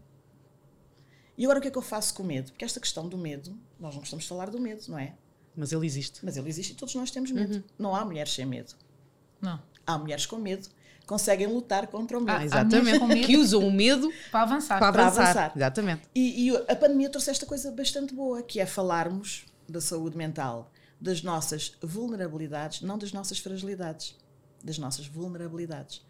E 1.38 1.44
agora 1.46 1.60
o 1.60 1.62
que 1.62 1.68
é 1.68 1.72
que 1.72 1.78
eu 1.78 1.82
faço 1.82 2.14
com 2.14 2.24
o 2.24 2.26
medo? 2.26 2.52
Porque 2.52 2.66
esta 2.66 2.80
questão 2.80 3.08
do 3.08 3.18
medo, 3.18 3.56
nós 3.80 3.94
não 3.94 4.00
gostamos 4.02 4.24
de 4.24 4.30
falar 4.30 4.50
do 4.50 4.60
medo, 4.60 4.84
não 4.88 4.98
é? 4.98 5.14
Mas 5.56 5.72
ele 5.72 5.86
existe. 5.86 6.20
Mas 6.24 6.36
ele 6.38 6.50
existe 6.50 6.72
e 6.72 6.76
todos 6.76 6.96
nós 6.96 7.12
temos 7.12 7.30
medo. 7.32 7.56
Uhum. 7.58 7.64
Não 7.78 7.96
há 7.96 8.04
mulheres 8.06 8.34
sem 8.34 8.46
medo. 8.46 8.74
Não. 9.42 9.62
Há 9.86 9.98
mulheres 9.98 10.26
com 10.26 10.38
medo, 10.38 10.68
conseguem 11.08 11.48
lutar 11.48 11.88
contra 11.88 12.18
o 12.18 12.22
medo. 12.22 12.32
Ah, 12.32 12.42
há 12.42 12.46
exatamente. 12.46 13.00
com 13.00 13.08
medo. 13.08 13.26
Que 13.26 13.38
usam 13.38 13.66
o 13.66 13.72
medo 13.72 14.12
Para 14.30 14.44
avançar. 14.44 14.78
para 14.78 14.92
Para 14.92 15.08
avançar. 15.08 15.24
avançar. 15.24 15.54
Exatamente. 15.56 16.02
E, 16.14 16.48
e 16.50 16.56
a 16.56 16.76
pandemia 16.76 17.10
trouxe 17.10 17.32
esta 17.32 17.46
coisa 17.46 17.72
bastante 17.72 18.14
boa, 18.14 18.44
que 18.44 18.60
é 18.60 18.66
falarmos 18.66 19.46
da 19.68 19.82
saúde 19.82 20.18
mental, 20.18 20.72
das 21.00 21.24
nossas 21.24 21.72
vulnerabilidades, 21.82 22.82
não 22.82 22.98
das 22.98 23.12
nossas 23.14 23.40
fragilidades, 23.40 24.16
das 24.64 24.78
nossas 24.78 25.08
vulnerabilidades. 25.08 26.06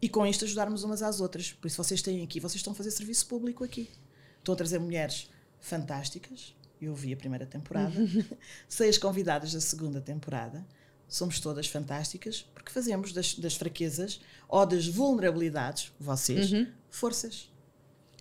E 0.00 0.08
com 0.08 0.24
isto 0.26 0.44
ajudarmos 0.44 0.84
umas 0.84 1.02
às 1.02 1.20
outras. 1.20 1.52
Por 1.52 1.66
isso 1.66 1.82
vocês 1.82 2.00
têm 2.00 2.22
aqui, 2.22 2.38
vocês 2.38 2.56
estão 2.56 2.72
a 2.72 2.76
fazer 2.76 2.92
serviço 2.92 3.26
público 3.26 3.64
aqui. 3.64 3.90
Estão 4.38 4.54
a 4.54 4.56
trazer 4.56 4.78
mulheres 4.78 5.28
fantásticas. 5.58 6.54
Eu 6.80 6.94
vi 6.94 7.12
a 7.12 7.16
primeira 7.16 7.46
temporada, 7.46 7.94
sei 8.68 8.90
as 8.90 8.98
convidadas 8.98 9.52
da 9.52 9.60
segunda 9.60 10.00
temporada. 10.00 10.64
Somos 11.08 11.38
todas 11.40 11.66
fantásticas 11.68 12.44
porque 12.54 12.70
fazemos 12.72 13.12
das, 13.12 13.34
das 13.34 13.54
fraquezas 13.54 14.20
ou 14.48 14.66
das 14.66 14.86
vulnerabilidades, 14.88 15.92
vocês, 16.00 16.50
forças. 16.90 17.48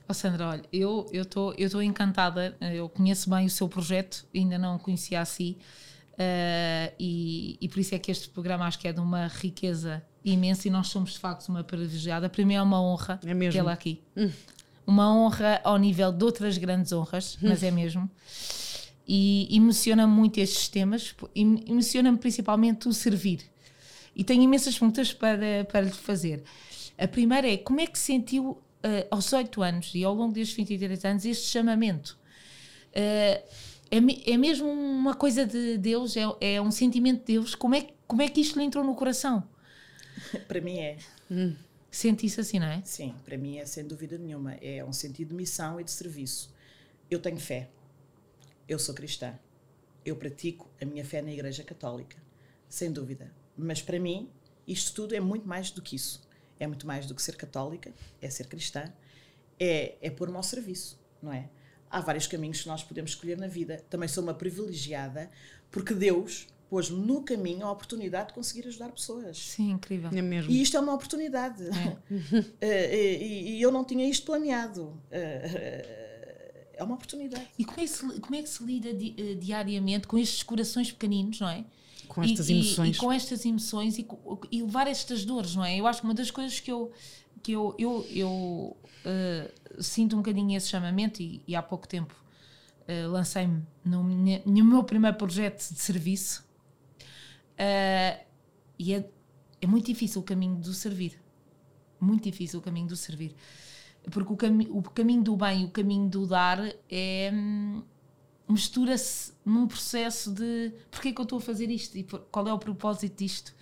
Ó 0.07 0.13
Sandra, 0.13 0.47
olha, 0.49 0.63
eu 0.71 1.07
estou 1.11 1.53
eu 1.57 1.69
tô 1.69 1.81
encantada, 1.81 2.55
eu 2.61 2.87
conheço 2.87 3.27
bem 3.29 3.47
o 3.47 3.49
seu 3.49 3.67
projeto, 3.67 4.25
ainda 4.35 4.57
não 4.57 4.75
o 4.75 4.79
conhecia 4.79 5.19
assim, 5.19 5.57
eh, 6.17 6.93
e, 6.99 7.57
e 7.59 7.67
por 7.67 7.79
isso 7.79 7.95
é 7.95 7.99
que 7.99 8.11
este 8.11 8.29
programa 8.29 8.65
acho 8.65 8.77
que 8.77 8.87
é 8.87 8.93
de 8.93 8.99
uma 8.99 9.27
riqueza 9.27 10.03
imensa 10.23 10.67
e 10.67 10.71
nós 10.71 10.87
somos 10.87 11.13
de 11.13 11.19
facto 11.19 11.49
uma 11.49 11.63
privilegiada. 11.63 12.29
Para 12.29 12.45
mim 12.45 12.53
é 12.53 12.61
uma 12.61 12.79
honra 12.81 13.19
É 13.25 13.33
mesmo. 13.33 13.59
tê-la 13.59 13.73
aqui. 13.73 14.01
Uma 14.85 15.11
honra 15.11 15.59
ao 15.63 15.77
nível 15.77 16.11
de 16.11 16.23
outras 16.23 16.57
grandes 16.59 16.91
honras, 16.91 17.37
mas 17.41 17.63
é 17.63 17.71
mesmo. 17.71 18.07
E 19.07 19.47
emociona-me 19.55 20.11
muito 20.11 20.39
estes 20.39 20.67
temas, 20.67 21.13
emociona-me 21.35 22.17
principalmente 22.17 22.87
o 22.87 22.93
servir. 22.93 23.41
E 24.15 24.23
tenho 24.23 24.41
imensas 24.41 24.73
perguntas 24.79 25.13
para, 25.13 25.65
para 25.71 25.81
lhe 25.81 25.91
fazer. 25.91 26.43
A 26.97 27.07
primeira 27.07 27.47
é: 27.47 27.57
como 27.57 27.79
é 27.81 27.85
que 27.87 27.99
sentiu 27.99 28.57
eh, 28.81 29.07
aos 29.11 29.25
18 29.25 29.61
anos 29.61 29.91
e 29.93 30.03
ao 30.03 30.13
longo 30.15 30.33
destes 30.33 30.55
23 30.55 31.05
anos 31.05 31.25
este 31.25 31.47
chamamento? 31.47 32.17
Eh, 32.93 33.43
é, 33.91 33.99
me- 34.01 34.23
é 34.25 34.37
mesmo 34.37 34.67
uma 34.69 35.13
coisa 35.13 35.45
de 35.45 35.77
Deus? 35.77 36.15
É, 36.17 36.23
é 36.39 36.61
um 36.61 36.71
sentimento 36.71 37.19
de 37.19 37.33
Deus? 37.33 37.53
Como 37.53 37.75
é, 37.75 37.89
como 38.07 38.21
é 38.21 38.27
que 38.27 38.41
isto 38.41 38.57
lhe 38.57 38.65
entrou 38.65 38.83
no 38.83 38.95
coração? 38.95 39.43
Para 40.47 40.61
mim 40.61 40.79
é. 40.79 40.97
Sente 41.91 42.25
isso 42.25 42.41
assim, 42.41 42.59
não 42.59 42.67
é? 42.67 42.81
Sim, 42.83 43.13
para 43.25 43.37
mim 43.37 43.57
é 43.57 43.65
sem 43.65 43.85
dúvida 43.87 44.17
nenhuma. 44.17 44.55
É 44.61 44.83
um 44.83 44.91
sentido 44.91 45.29
de 45.29 45.35
missão 45.35 45.79
e 45.79 45.83
de 45.83 45.91
serviço. 45.91 46.53
Eu 47.09 47.19
tenho 47.19 47.37
fé. 47.39 47.69
Eu 48.67 48.79
sou 48.79 48.95
cristã. 48.95 49.37
Eu 50.03 50.15
pratico 50.15 50.69
a 50.81 50.85
minha 50.85 51.05
fé 51.05 51.21
na 51.21 51.31
Igreja 51.31 51.63
Católica. 51.63 52.17
Sem 52.67 52.91
dúvida. 52.91 53.31
Mas 53.57 53.81
para 53.81 53.99
mim, 53.99 54.29
isto 54.67 54.93
tudo 54.93 55.15
é 55.15 55.19
muito 55.19 55.47
mais 55.47 55.71
do 55.71 55.81
que 55.81 55.95
isso. 55.95 56.27
É 56.59 56.65
muito 56.67 56.87
mais 56.87 57.05
do 57.05 57.13
que 57.13 57.21
ser 57.21 57.35
católica, 57.35 57.93
é 58.21 58.29
ser 58.29 58.47
cristã, 58.47 58.91
é, 59.59 59.95
é 60.01 60.09
pôr-me 60.09 60.37
ao 60.37 60.43
serviço, 60.43 60.99
não 61.21 61.31
é? 61.31 61.49
Há 61.89 61.99
vários 61.99 62.27
caminhos 62.27 62.61
que 62.61 62.67
nós 62.67 62.83
podemos 62.83 63.11
escolher 63.11 63.37
na 63.37 63.47
vida. 63.47 63.83
Também 63.89 64.07
sou 64.07 64.23
uma 64.23 64.33
privilegiada 64.33 65.29
porque 65.69 65.93
Deus 65.93 66.47
pôs-me 66.69 67.05
no 67.05 67.23
caminho 67.23 67.65
a 67.65 67.71
oportunidade 67.71 68.29
de 68.29 68.33
conseguir 68.33 68.67
ajudar 68.67 68.89
pessoas. 68.91 69.37
Sim, 69.37 69.71
incrível. 69.71 70.09
É 70.13 70.21
mesmo. 70.21 70.51
E 70.51 70.61
isto 70.61 70.75
é 70.75 70.79
uma 70.79 70.93
oportunidade. 70.93 71.63
Eh, 72.59 73.21
e, 73.21 73.57
e 73.57 73.61
eu 73.61 73.71
não 73.71 73.83
tinha 73.83 74.07
isto 74.09 74.25
planeado. 74.25 74.99
Eh, 76.75 76.81
é 76.81 76.83
uma 76.83 76.95
oportunidade. 76.95 77.47
E 77.57 77.65
como 77.65 77.79
é 77.79 77.83
que 77.83 77.89
se, 77.89 78.19
como 78.19 78.35
é 78.35 78.41
que 78.41 78.49
se 78.49 78.63
lida 78.63 78.93
di, 78.93 79.15
uh, 79.17 79.35
diariamente 79.35 80.07
com 80.07 80.17
estes 80.17 80.43
corações 80.43 80.91
pequeninos, 80.91 81.39
não 81.39 81.49
é? 81.49 81.65
Com 82.07 82.23
estas 82.23 82.49
e, 82.49 82.53
emoções. 82.53 82.95
E, 82.95 82.97
e, 82.97 83.01
com 83.01 83.11
estas 83.11 83.45
emoções 83.45 83.97
e, 83.97 84.07
e, 84.51 84.61
levar 84.61 84.87
estas 84.87 85.25
dores, 85.25 85.55
não 85.55 85.65
é? 85.65 85.77
Eu 85.79 85.87
acho 85.87 86.01
que 86.01 86.07
uma 86.07 86.13
das 86.13 86.29
coisas 86.29 86.59
que 86.59 86.71
eu, 86.71 86.91
que 87.41 87.53
eu, 87.53 87.75
eu, 87.79 88.05
eu 88.11 88.29
uh, 88.29 89.83
sinto 89.83 90.15
um 90.15 90.19
bocadinho 90.19 90.55
esse 90.55 90.67
chamamento 90.67 91.21
e, 91.21 91.41
e 91.47 91.55
há 91.55 91.63
pouco 91.63 91.87
tempo 91.87 92.15
uh, 92.81 93.11
lancei-me 93.11 93.63
no, 93.83 94.03
no, 94.03 94.65
meu 94.65 94.83
primeiro 94.83 95.17
projeto 95.17 95.57
de 95.73 95.79
serviço 95.79 96.45
e 98.77 98.93
é, 98.93 99.09
é 99.61 99.67
muito 99.67 99.85
difícil 99.85 100.21
o 100.21 100.23
caminho 100.23 100.57
do 100.57 100.73
servir. 100.73 101.19
Muito 101.99 102.23
difícil 102.23 102.59
o 102.59 102.61
caminho 102.61 102.87
do 102.87 102.95
servir. 102.95 103.33
Porque 104.11 104.33
o, 104.33 104.35
cami 104.35 104.67
o 104.69 104.81
caminho 104.81 105.23
do 105.23 105.35
bem 105.35 105.63
e 105.63 105.65
o 105.65 105.69
caminho 105.69 106.09
do 106.09 106.27
dar 106.27 106.59
é. 106.89 107.31
Hum, 107.33 107.81
mistura-se 108.47 109.33
num 109.43 109.67
processo 109.67 110.31
de 110.31 110.71
porquê 110.91 111.09
é 111.09 111.11
que 111.11 111.19
eu 111.19 111.23
estou 111.23 111.39
a 111.39 111.41
fazer 111.41 111.69
isto 111.69 111.97
e 111.97 112.03
qual 112.03 112.47
é 112.47 112.53
o 112.53 112.59
propósito 112.59 113.17
disto. 113.17 113.53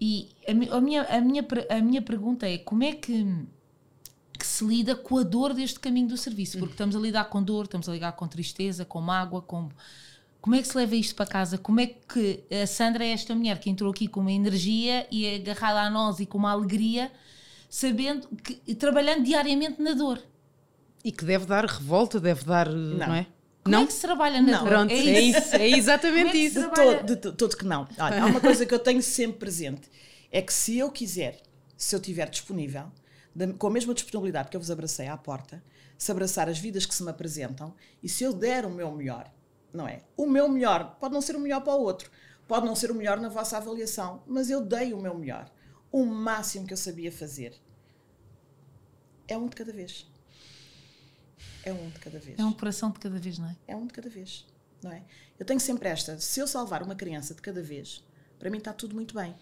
E 0.00 0.30
a, 0.46 0.76
a, 0.76 0.80
minha, 0.80 1.02
a, 1.02 1.20
minha, 1.20 1.46
a 1.68 1.80
minha 1.80 2.02
pergunta 2.02 2.48
é 2.48 2.58
como 2.58 2.84
é 2.84 2.92
que, 2.92 3.26
que 4.38 4.46
se 4.46 4.64
lida 4.64 4.94
com 4.94 5.18
a 5.18 5.22
dor 5.22 5.52
deste 5.52 5.78
caminho 5.80 6.08
do 6.08 6.16
serviço? 6.16 6.58
Porque 6.58 6.72
estamos 6.72 6.94
a 6.96 6.98
lidar 6.98 7.24
com 7.24 7.42
dor, 7.42 7.64
estamos 7.64 7.88
a 7.88 7.92
lidar 7.92 8.12
com 8.12 8.26
tristeza, 8.26 8.84
com 8.84 9.00
mágoa, 9.00 9.42
com 9.42 9.68
como 10.40 10.54
é 10.54 10.62
que 10.62 10.68
se 10.68 10.76
leva 10.76 10.94
isto 10.94 11.16
para 11.16 11.26
casa? 11.26 11.58
Como 11.58 11.80
é 11.80 11.86
que 11.86 12.44
a 12.62 12.66
Sandra 12.66 13.04
é 13.04 13.10
esta 13.10 13.34
mulher 13.34 13.58
que 13.58 13.68
entrou 13.68 13.90
aqui 13.90 14.06
com 14.06 14.20
uma 14.20 14.30
energia 14.30 15.06
e 15.10 15.26
é 15.26 15.34
agarrada 15.34 15.80
a 15.80 15.90
nós 15.90 16.20
e 16.20 16.26
com 16.26 16.38
uma 16.38 16.52
alegria, 16.52 17.10
sabendo 17.68 18.28
que 18.42 18.74
trabalhando 18.74 19.24
diariamente 19.24 19.80
na 19.80 19.92
dor? 19.92 20.22
E 21.04 21.12
que 21.12 21.24
deve 21.24 21.46
dar 21.46 21.64
revolta, 21.64 22.18
deve 22.20 22.44
dar, 22.44 22.68
não, 22.68 23.06
não 23.06 23.14
é? 23.14 23.26
Como 23.62 23.76
não? 23.76 23.82
é 23.82 23.86
que 23.86 23.92
se 23.92 24.00
trabalha 24.00 24.40
na 24.40 24.52
não. 24.52 24.58
dor? 24.60 24.68
Pronto, 24.68 24.90
é, 24.92 24.96
é 24.96 25.20
isso, 25.20 25.56
é 25.56 25.68
exatamente 25.70 26.36
é 26.36 26.40
isso. 26.40 26.60
De 26.60 26.74
todo, 26.74 27.06
de 27.06 27.32
todo 27.32 27.56
que 27.56 27.64
não. 27.64 27.86
Olha, 27.98 28.22
há 28.22 28.26
uma 28.26 28.40
coisa 28.40 28.64
que 28.66 28.74
eu 28.74 28.78
tenho 28.78 29.02
sempre 29.02 29.38
presente: 29.38 29.88
é 30.30 30.42
que 30.42 30.52
se 30.52 30.78
eu 30.78 30.90
quiser, 30.90 31.40
se 31.76 31.94
eu 31.94 32.00
estiver 32.00 32.28
disponível, 32.28 32.90
com 33.58 33.66
a 33.66 33.70
mesma 33.70 33.94
disponibilidade 33.94 34.48
que 34.48 34.56
eu 34.56 34.60
vos 34.60 34.70
abracei 34.70 35.06
à 35.06 35.16
porta, 35.16 35.62
se 35.96 36.10
abraçar 36.10 36.48
as 36.48 36.58
vidas 36.58 36.86
que 36.86 36.94
se 36.94 37.02
me 37.02 37.10
apresentam 37.10 37.74
e 38.02 38.08
se 38.08 38.24
eu 38.24 38.32
der 38.32 38.64
o 38.64 38.70
meu 38.70 38.90
melhor 38.90 39.30
não 39.72 39.86
é? 39.86 40.00
O 40.16 40.26
meu 40.26 40.48
melhor 40.48 40.96
pode 41.00 41.14
não 41.14 41.20
ser 41.20 41.36
o 41.36 41.40
melhor 41.40 41.60
para 41.60 41.74
o 41.74 41.82
outro, 41.82 42.10
pode 42.46 42.66
não 42.66 42.74
ser 42.74 42.90
o 42.90 42.94
melhor 42.94 43.20
na 43.20 43.28
vossa 43.28 43.56
avaliação, 43.56 44.22
mas 44.26 44.50
eu 44.50 44.60
dei 44.60 44.92
o 44.92 45.00
meu 45.00 45.14
melhor, 45.14 45.50
o 45.90 46.04
máximo 46.04 46.66
que 46.66 46.72
eu 46.72 46.76
sabia 46.76 47.10
fazer. 47.10 47.54
É 49.26 49.36
um 49.36 49.48
de 49.48 49.56
cada 49.56 49.72
vez. 49.72 50.06
É 51.64 51.72
um 51.72 51.90
de 51.90 51.98
cada 51.98 52.18
vez. 52.18 52.38
É 52.38 52.44
um 52.44 52.52
coração 52.52 52.90
de 52.90 52.98
cada 52.98 53.18
vez, 53.18 53.38
não 53.38 53.48
é? 53.48 53.56
É 53.66 53.76
um 53.76 53.86
de 53.86 53.92
cada 53.92 54.08
vez, 54.08 54.46
não 54.82 54.90
é? 54.92 55.02
Eu 55.38 55.44
tenho 55.44 55.60
sempre 55.60 55.88
esta: 55.88 56.18
se 56.18 56.40
eu 56.40 56.46
salvar 56.46 56.82
uma 56.82 56.94
criança 56.94 57.34
de 57.34 57.42
cada 57.42 57.62
vez, 57.62 58.02
para 58.38 58.50
mim 58.50 58.58
está 58.58 58.72
tudo 58.72 58.94
muito 58.94 59.14
bem. 59.14 59.34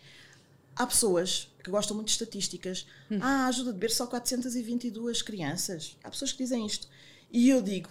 Há 0.75 0.87
pessoas 0.87 1.49
que 1.63 1.71
gostam 1.71 1.95
muito 1.95 2.09
de 2.09 2.13
estatísticas. 2.13 2.87
Hum. 3.11 3.19
Ah, 3.23 3.47
ajuda 3.47 3.73
de 3.73 3.79
ver 3.79 3.91
só 3.91 4.07
422 4.07 5.23
crianças. 5.23 5.97
Há 6.05 6.11
pessoas 6.11 6.33
que 6.33 6.39
dizem 6.39 6.67
isto. 6.67 6.89
E 7.31 7.49
eu 7.49 7.63
digo: 7.63 7.91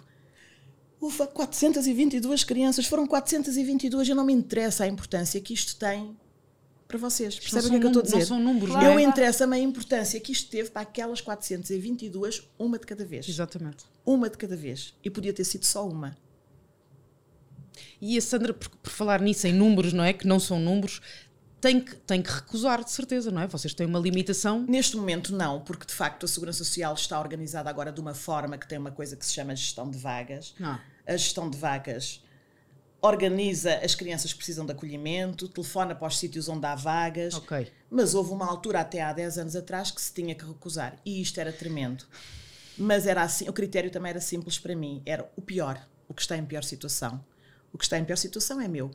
Ufa, 1.02 1.28
422 1.28 2.44
crianças, 2.44 2.86
foram 2.86 3.08
422 3.08 4.10
e 4.10 4.14
não 4.14 4.26
me 4.26 4.34
interessa 4.34 4.84
a 4.84 4.88
importância 4.88 5.40
que 5.42 5.54
isto 5.54 5.78
tem 5.78 6.16
para 6.98 7.10
vocês. 7.10 7.38
Percebem 7.38 7.68
o 7.68 7.70
que 7.72 7.76
é 7.76 7.80
que 7.80 7.86
eu 7.86 7.90
estou 7.90 8.02
a 8.02 8.06
dizer? 8.06 8.18
Não 8.18 8.26
são 8.26 8.40
números, 8.40 8.70
claro. 8.70 8.86
Eu 8.86 9.00
interessa-me 9.00 9.56
a 9.56 9.60
importância 9.60 10.20
que 10.20 10.32
isto 10.32 10.50
teve 10.50 10.70
para 10.70 10.82
aquelas 10.82 11.22
422, 11.22 12.48
uma 12.58 12.80
de 12.80 12.86
cada 12.86 13.06
vez. 13.06 13.28
Exatamente. 13.28 13.86
Uma 14.06 14.30
de 14.30 14.38
cada 14.38 14.56
vez. 14.56 14.94
E 15.04 15.10
podia 15.10 15.34
ter 15.34 15.44
sido 15.44 15.66
só 15.66 15.88
uma. 15.88 16.16
E 18.02 18.18
a 18.18 18.22
Sandra, 18.22 18.54
por, 18.54 18.70
por 18.70 18.90
falar 18.92 19.22
nisso 19.22 19.48
em 19.48 19.54
números, 19.54 19.92
não 19.92 20.04
é? 20.04 20.14
Que 20.14 20.28
não 20.28 20.40
são 20.40 20.60
números, 20.60 21.02
tem 21.60 21.82
que, 21.82 21.96
tem 21.96 22.22
que 22.22 22.32
recusar, 22.32 22.84
de 22.84 22.92
certeza, 22.92 23.32
não 23.32 23.42
é? 23.42 23.48
Vocês 23.48 23.74
têm 23.74 23.88
uma 23.88 24.00
limitação? 24.00 24.66
Neste 24.68 24.96
momento, 24.96 25.34
não, 25.36 25.62
porque 25.62 25.86
de 25.86 25.94
facto 25.94 26.26
a 26.26 26.28
Segurança 26.28 26.60
Social 26.60 26.94
está 26.94 27.20
organizada 27.20 27.70
agora 27.70 27.92
de 27.92 28.00
uma 28.00 28.14
forma 28.14 28.58
que 28.58 28.68
tem 28.68 28.78
uma 28.78 28.92
coisa 28.92 29.16
que 29.16 29.26
se 29.26 29.34
chama 29.34 29.56
gestão 29.56 29.90
de 29.90 29.98
vagas. 29.98 30.54
Ah. 30.62 30.80
A 31.08 31.18
gestão 31.18 31.50
de 31.50 31.58
vagas 31.58 32.24
organiza 33.06 33.76
as 33.84 33.96
crianças 33.96 34.32
que 34.32 34.38
precisam 34.38 34.66
de 34.66 34.72
acolhimento, 34.72 35.48
telefona 35.48 35.94
para 35.94 36.08
os 36.08 36.18
sítios 36.18 36.50
onde 36.50 36.66
há 36.66 36.76
vagas. 36.76 37.34
Okay. 37.36 37.72
Mas 37.90 38.14
houve 38.14 38.32
uma 38.32 38.48
altura, 38.48 38.82
até 38.82 39.02
há 39.02 39.14
10 39.14 39.38
anos 39.38 39.56
atrás, 39.56 39.92
que 39.92 40.02
se 40.02 40.14
tinha 40.14 40.34
que 40.34 40.46
recusar. 40.46 40.98
E 41.06 41.22
isto 41.22 41.40
era 41.40 41.52
tremendo. 41.54 42.06
Mas 42.78 43.08
era 43.08 43.22
assim, 43.22 43.48
o 43.48 43.54
critério 43.54 43.90
também 43.90 44.10
era 44.10 44.20
simples 44.20 44.60
para 44.60 44.76
mim. 44.76 45.02
Era 45.06 45.30
o 45.36 45.42
pior, 45.42 45.80
o 46.08 46.14
que 46.14 46.22
está 46.22 46.36
em 46.36 46.46
pior 46.46 46.64
situação. 46.64 47.24
O 47.72 47.78
que 47.78 47.86
está 47.86 47.98
em 47.98 48.04
pior 48.04 48.18
situação 48.18 48.60
é 48.60 48.68
meu. 48.68 48.92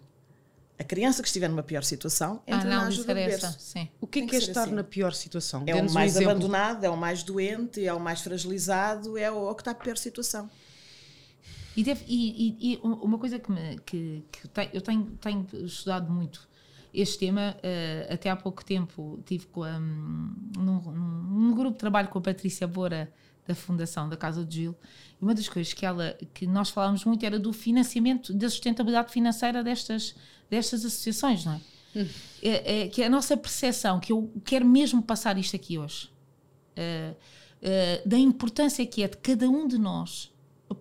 A 0.79 0.83
criança 0.83 1.21
que 1.21 1.29
estiver 1.29 1.49
numa 1.49 1.63
pior 1.63 1.85
situação 1.85 2.43
entra 2.47 2.63
ah, 2.63 2.65
não, 2.65 2.81
na 2.81 2.87
ajuda 2.87 3.15
de 3.15 3.27
berço. 3.27 3.55
Sim. 3.59 3.87
O 4.01 4.07
que 4.07 4.21
é 4.21 4.27
que 4.27 4.35
é 4.35 4.39
estar 4.39 4.63
assim. 4.63 4.73
na 4.73 4.83
pior 4.83 5.13
situação? 5.13 5.63
É 5.67 5.75
o 5.75 5.93
mais 5.93 6.17
um 6.17 6.23
abandonado, 6.23 6.85
é 6.85 6.89
o 6.89 6.97
mais 6.97 7.23
doente, 7.23 7.85
é 7.85 7.93
o 7.93 8.01
mais 8.01 8.23
fragilizado, 8.23 9.19
é 9.19 9.31
o, 9.31 9.55
que 9.55 9.61
está 9.61 9.73
na 9.73 9.79
pior 9.79 9.99
situação. 9.99 10.49
E, 11.77 11.85
deve, 11.85 12.05
e, 12.07 12.57
e, 12.61 12.75
e, 12.75 12.81
uma 12.83 13.19
coisa 13.19 13.39
que, 13.39 13.51
me, 13.51 13.79
que, 13.87 14.25
que 14.31 14.49
eu 14.73 14.81
tenho, 14.81 15.07
tenho, 15.21 15.47
estudado 15.65 16.13
muito 16.13 16.49
este 16.93 17.19
tema, 17.19 17.57
uh, 17.59 18.13
até 18.13 18.31
há 18.31 18.37
pouco 18.37 18.65
tempo 18.65 19.23
tive 19.25 19.47
com 19.47 19.63
a, 19.63 19.79
um, 19.79 20.35
num, 20.59 20.81
num, 20.81 21.55
grupo 21.55 21.73
de 21.73 21.79
trabalho 21.79 22.09
com 22.09 22.19
a 22.19 22.23
Patrícia 22.23 22.67
Bora 22.67 23.13
da 23.47 23.55
Fundação 23.55 24.09
da 24.09 24.17
Casa 24.17 24.45
do 24.45 24.53
Gil, 24.53 24.77
e 25.21 25.25
uma 25.25 25.35
das 25.35 25.49
coisas 25.49 25.73
que, 25.73 25.87
ela, 25.87 26.17
que 26.35 26.47
nós 26.47 26.71
falávamos 26.71 27.05
muito 27.05 27.25
era 27.25 27.39
do 27.39 27.53
financiamento, 27.53 28.33
da 28.33 28.49
sustentabilidade 28.49 29.13
financeira 29.13 29.63
destas, 29.63 30.15
destas 30.49 30.85
associações, 30.85 31.45
não 31.45 31.55
é? 31.55 31.61
Hum. 31.97 32.07
é, 32.43 32.83
é 32.83 32.89
que 32.89 33.03
é 33.03 33.07
a 33.07 33.11
nossa 33.11 33.37
percepção, 33.37 33.99
que 33.99 34.13
eu 34.13 34.33
quero 34.45 34.65
mesmo 34.65 35.03
passar 35.03 35.39
isto 35.39 35.55
aqui 35.55 35.79
hoje, 35.79 36.11
uh, 36.77 37.13
uh, 37.15 38.09
da 38.09 38.19
importância 38.19 38.85
que 38.85 39.03
é 39.03 39.09
de 39.09 39.17
cada 39.17 39.49
um 39.49 39.67
de 39.67 39.79
nós 39.79 40.33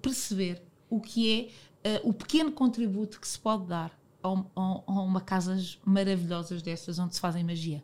perceber 0.02 0.62
o 0.90 1.00
que 1.00 1.52
é 1.84 2.00
uh, 2.00 2.10
o 2.10 2.14
pequeno 2.14 2.52
contributo 2.52 3.20
que 3.20 3.28
se 3.28 3.40
pode 3.40 3.66
dar 3.66 3.98
a, 4.24 4.30
a, 4.30 4.84
a 4.88 5.02
uma 5.02 5.22
casas 5.22 5.80
maravilhosas 5.86 6.62
dessas 6.62 7.00
onde 7.00 7.16
se 7.16 7.22
fazem 7.22 7.44
magia 7.44 7.84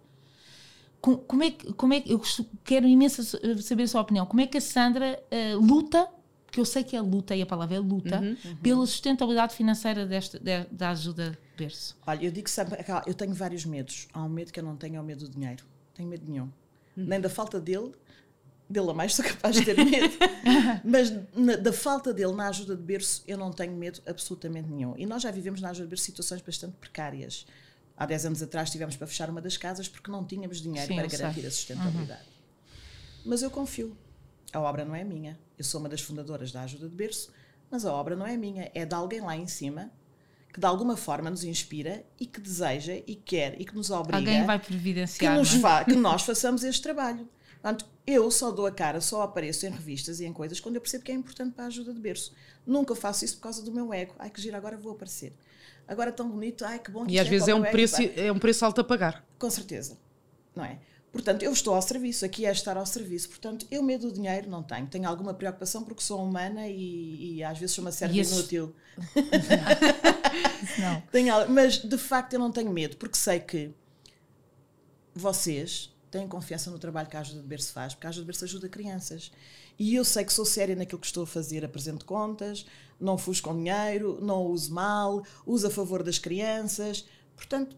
como 1.27 1.43
é 1.43 1.51
que, 1.51 1.73
como 1.73 1.93
é 1.93 2.01
que 2.01 2.11
eu 2.11 2.21
quero 2.63 2.87
imenso 2.87 3.23
saber 3.61 3.83
a 3.83 3.87
sua 3.87 4.01
opinião. 4.01 4.25
Como 4.25 4.41
é 4.41 4.47
que 4.47 4.57
a 4.57 4.61
Sandra 4.61 5.21
uh, 5.31 5.59
luta, 5.59 6.07
que 6.51 6.59
eu 6.59 6.65
sei 6.65 6.83
que 6.83 6.95
é 6.95 7.01
luta 7.01 7.35
e 7.35 7.41
a 7.41 7.45
palavra 7.45 7.75
é 7.75 7.79
luta, 7.79 8.19
uhum, 8.19 8.35
uhum. 8.43 8.55
pela 8.57 8.85
sustentabilidade 8.87 9.53
financeira 9.53 10.05
desta, 10.05 10.39
de, 10.39 10.63
da 10.71 10.89
ajuda 10.89 11.37
berço? 11.55 11.95
Olha, 12.07 12.25
eu 12.25 12.31
digo 12.31 12.49
sempre, 12.49 12.83
eu 13.05 13.13
tenho 13.13 13.33
vários 13.33 13.65
medos. 13.65 14.07
Há 14.13 14.23
um 14.23 14.29
medo 14.29 14.51
que 14.51 14.59
eu 14.59 14.63
não 14.63 14.75
tenho, 14.75 14.95
é 14.95 15.01
o 15.01 15.03
medo 15.03 15.27
do 15.27 15.31
dinheiro. 15.31 15.63
Tenho 15.93 16.09
medo 16.09 16.23
nenhum. 16.27 16.49
Uhum. 16.97 17.05
Nem 17.05 17.21
da 17.21 17.29
falta 17.29 17.59
dele, 17.59 17.91
dele 18.69 18.89
a 18.89 18.93
mais 18.93 19.13
sou 19.13 19.23
capaz 19.23 19.55
de 19.55 19.65
ter 19.65 19.75
medo, 19.75 20.15
mas 20.83 21.13
na, 21.35 21.55
da 21.55 21.71
falta 21.71 22.13
dele 22.13 22.33
na 22.33 22.47
ajuda 22.47 22.75
de 22.75 22.81
berço 22.81 23.23
eu 23.27 23.37
não 23.37 23.51
tenho 23.51 23.73
medo 23.73 24.01
absolutamente 24.05 24.69
nenhum. 24.69 24.95
E 24.97 25.05
nós 25.05 25.21
já 25.21 25.31
vivemos 25.31 25.61
na 25.61 25.69
ajuda 25.69 25.85
de 25.85 25.89
berço 25.89 26.05
situações 26.05 26.41
bastante 26.41 26.75
precárias 26.77 27.45
Há 27.97 28.05
10 28.05 28.25
anos 28.25 28.43
atrás 28.43 28.69
tivemos 28.69 28.97
para 28.97 29.07
fechar 29.07 29.29
uma 29.29 29.41
das 29.41 29.55
casas 29.55 29.87
porque 29.87 30.11
não 30.11 30.25
tínhamos 30.25 30.61
dinheiro 30.61 30.87
Sim, 30.87 30.95
para 30.95 31.07
garantir 31.07 31.39
sei. 31.39 31.47
a 31.47 31.51
sustentabilidade. 31.51 32.21
Uhum. 32.21 32.73
Mas 33.25 33.41
eu 33.41 33.49
confio. 33.49 33.95
A 34.51 34.59
obra 34.59 34.83
não 34.83 34.93
é 34.93 35.03
minha. 35.03 35.39
Eu 35.57 35.63
sou 35.63 35.79
uma 35.79 35.87
das 35.87 36.01
fundadoras 36.01 36.51
da 36.51 36.61
Ajuda 36.63 36.89
de 36.89 36.95
Berço, 36.95 37.31
mas 37.71 37.85
a 37.85 37.93
obra 37.93 38.15
não 38.15 38.27
é 38.27 38.35
minha. 38.35 38.69
É 38.73 38.85
de 38.85 38.93
alguém 38.93 39.21
lá 39.21 39.35
em 39.35 39.47
cima 39.47 39.89
que 40.53 40.59
de 40.59 40.65
alguma 40.65 40.95
forma 40.95 41.29
nos 41.29 41.43
inspira 41.43 42.05
e 42.19 42.25
que 42.25 42.39
deseja 42.39 42.95
e 43.07 43.15
quer 43.15 43.59
e 43.59 43.65
que 43.65 43.75
nos 43.75 43.89
obriga 43.89 44.17
alguém 44.17 44.45
vai 44.45 44.59
providenciar 44.59 45.33
que, 45.33 45.39
nos 45.39 45.63
é? 45.63 45.83
que 45.83 45.95
nós 45.95 46.21
façamos 46.23 46.63
este 46.63 46.81
trabalho. 46.81 47.27
Portanto, 47.65 47.89
eu 48.05 48.29
só 48.29 48.51
dou 48.51 48.67
a 48.67 48.71
cara, 48.71 49.01
só 49.01 49.23
apareço 49.23 49.65
em 49.65 49.71
revistas 49.71 50.19
e 50.19 50.25
em 50.25 50.31
coisas 50.31 50.59
quando 50.59 50.75
eu 50.75 50.81
percebo 50.81 51.03
que 51.03 51.11
é 51.11 51.15
importante 51.15 51.55
para 51.55 51.63
a 51.63 51.67
ajuda 51.67 51.91
de 51.91 51.99
berço. 51.99 52.31
Nunca 52.63 52.93
faço 52.95 53.25
isso 53.25 53.37
por 53.37 53.41
causa 53.41 53.63
do 53.63 53.71
meu 53.71 53.91
ego. 53.91 54.13
Ai, 54.19 54.29
que 54.29 54.39
giro, 54.39 54.55
agora 54.55 54.77
vou 54.77 54.91
aparecer 54.91 55.33
agora 55.87 56.11
tão 56.11 56.29
bonito, 56.29 56.65
ai 56.65 56.79
que 56.79 56.91
bom 56.91 57.05
que 57.05 57.13
E 57.13 57.19
às 57.19 57.27
é 57.27 57.29
vezes 57.29 57.47
é 57.47 57.55
um, 57.55 57.63
preço, 57.63 58.01
é 58.15 58.31
um 58.31 58.39
preço 58.39 58.65
alto 58.65 58.81
a 58.81 58.83
pagar. 58.83 59.25
Com 59.39 59.49
certeza, 59.49 59.97
não 60.55 60.63
é? 60.63 60.79
Portanto, 61.11 61.43
eu 61.43 61.51
estou 61.53 61.73
ao 61.73 61.81
serviço, 61.81 62.25
aqui 62.25 62.45
é 62.45 62.51
estar 62.51 62.75
ao 62.75 62.85
serviço. 62.85 63.29
Portanto, 63.29 63.65
eu 63.71 63.81
medo 63.81 64.07
do 64.07 64.13
dinheiro 64.13 64.49
não 64.49 64.61
tenho. 64.61 64.85
Tenho 64.87 65.07
alguma 65.07 65.33
preocupação 65.33 65.81
porque 65.83 66.01
sou 66.01 66.21
humana 66.21 66.67
e, 66.67 67.37
e 67.37 67.43
às 67.43 67.57
vezes 67.57 67.73
sou 67.73 67.85
uma 67.85 67.91
serva 67.91 68.17
esse... 68.17 68.33
inútil. 68.33 68.75
não. 70.77 71.01
tenho, 71.11 71.49
mas, 71.49 71.77
de 71.77 71.97
facto, 71.97 72.33
eu 72.33 72.39
não 72.39 72.51
tenho 72.51 72.69
medo 72.69 72.97
porque 72.97 73.15
sei 73.15 73.39
que 73.39 73.71
vocês 75.13 75.94
têm 76.15 76.27
confiança 76.27 76.71
no 76.71 76.79
trabalho 76.79 77.09
que 77.09 77.17
a 77.17 77.19
Ajuda 77.19 77.41
de 77.41 77.47
Berço 77.47 77.73
faz, 77.73 77.93
porque 77.93 78.07
a 78.07 78.09
Ajuda 78.09 78.23
de 78.23 78.27
Berço 78.27 78.45
ajuda 78.45 78.69
crianças. 78.69 79.31
E 79.77 79.95
eu 79.95 80.05
sei 80.05 80.23
que 80.23 80.31
sou 80.31 80.45
séria 80.45 80.73
naquilo 80.73 80.99
que 80.99 81.07
estou 81.07 81.23
a 81.23 81.27
fazer, 81.27 81.65
apresento 81.65 82.05
contas, 82.05 82.65
não 82.99 83.17
fujo 83.17 83.43
com 83.43 83.55
dinheiro, 83.55 84.19
não 84.21 84.43
uso 84.43 84.73
mal, 84.73 85.23
uso 85.45 85.67
a 85.67 85.69
favor 85.69 86.01
das 86.01 86.17
crianças. 86.17 87.05
Portanto. 87.35 87.75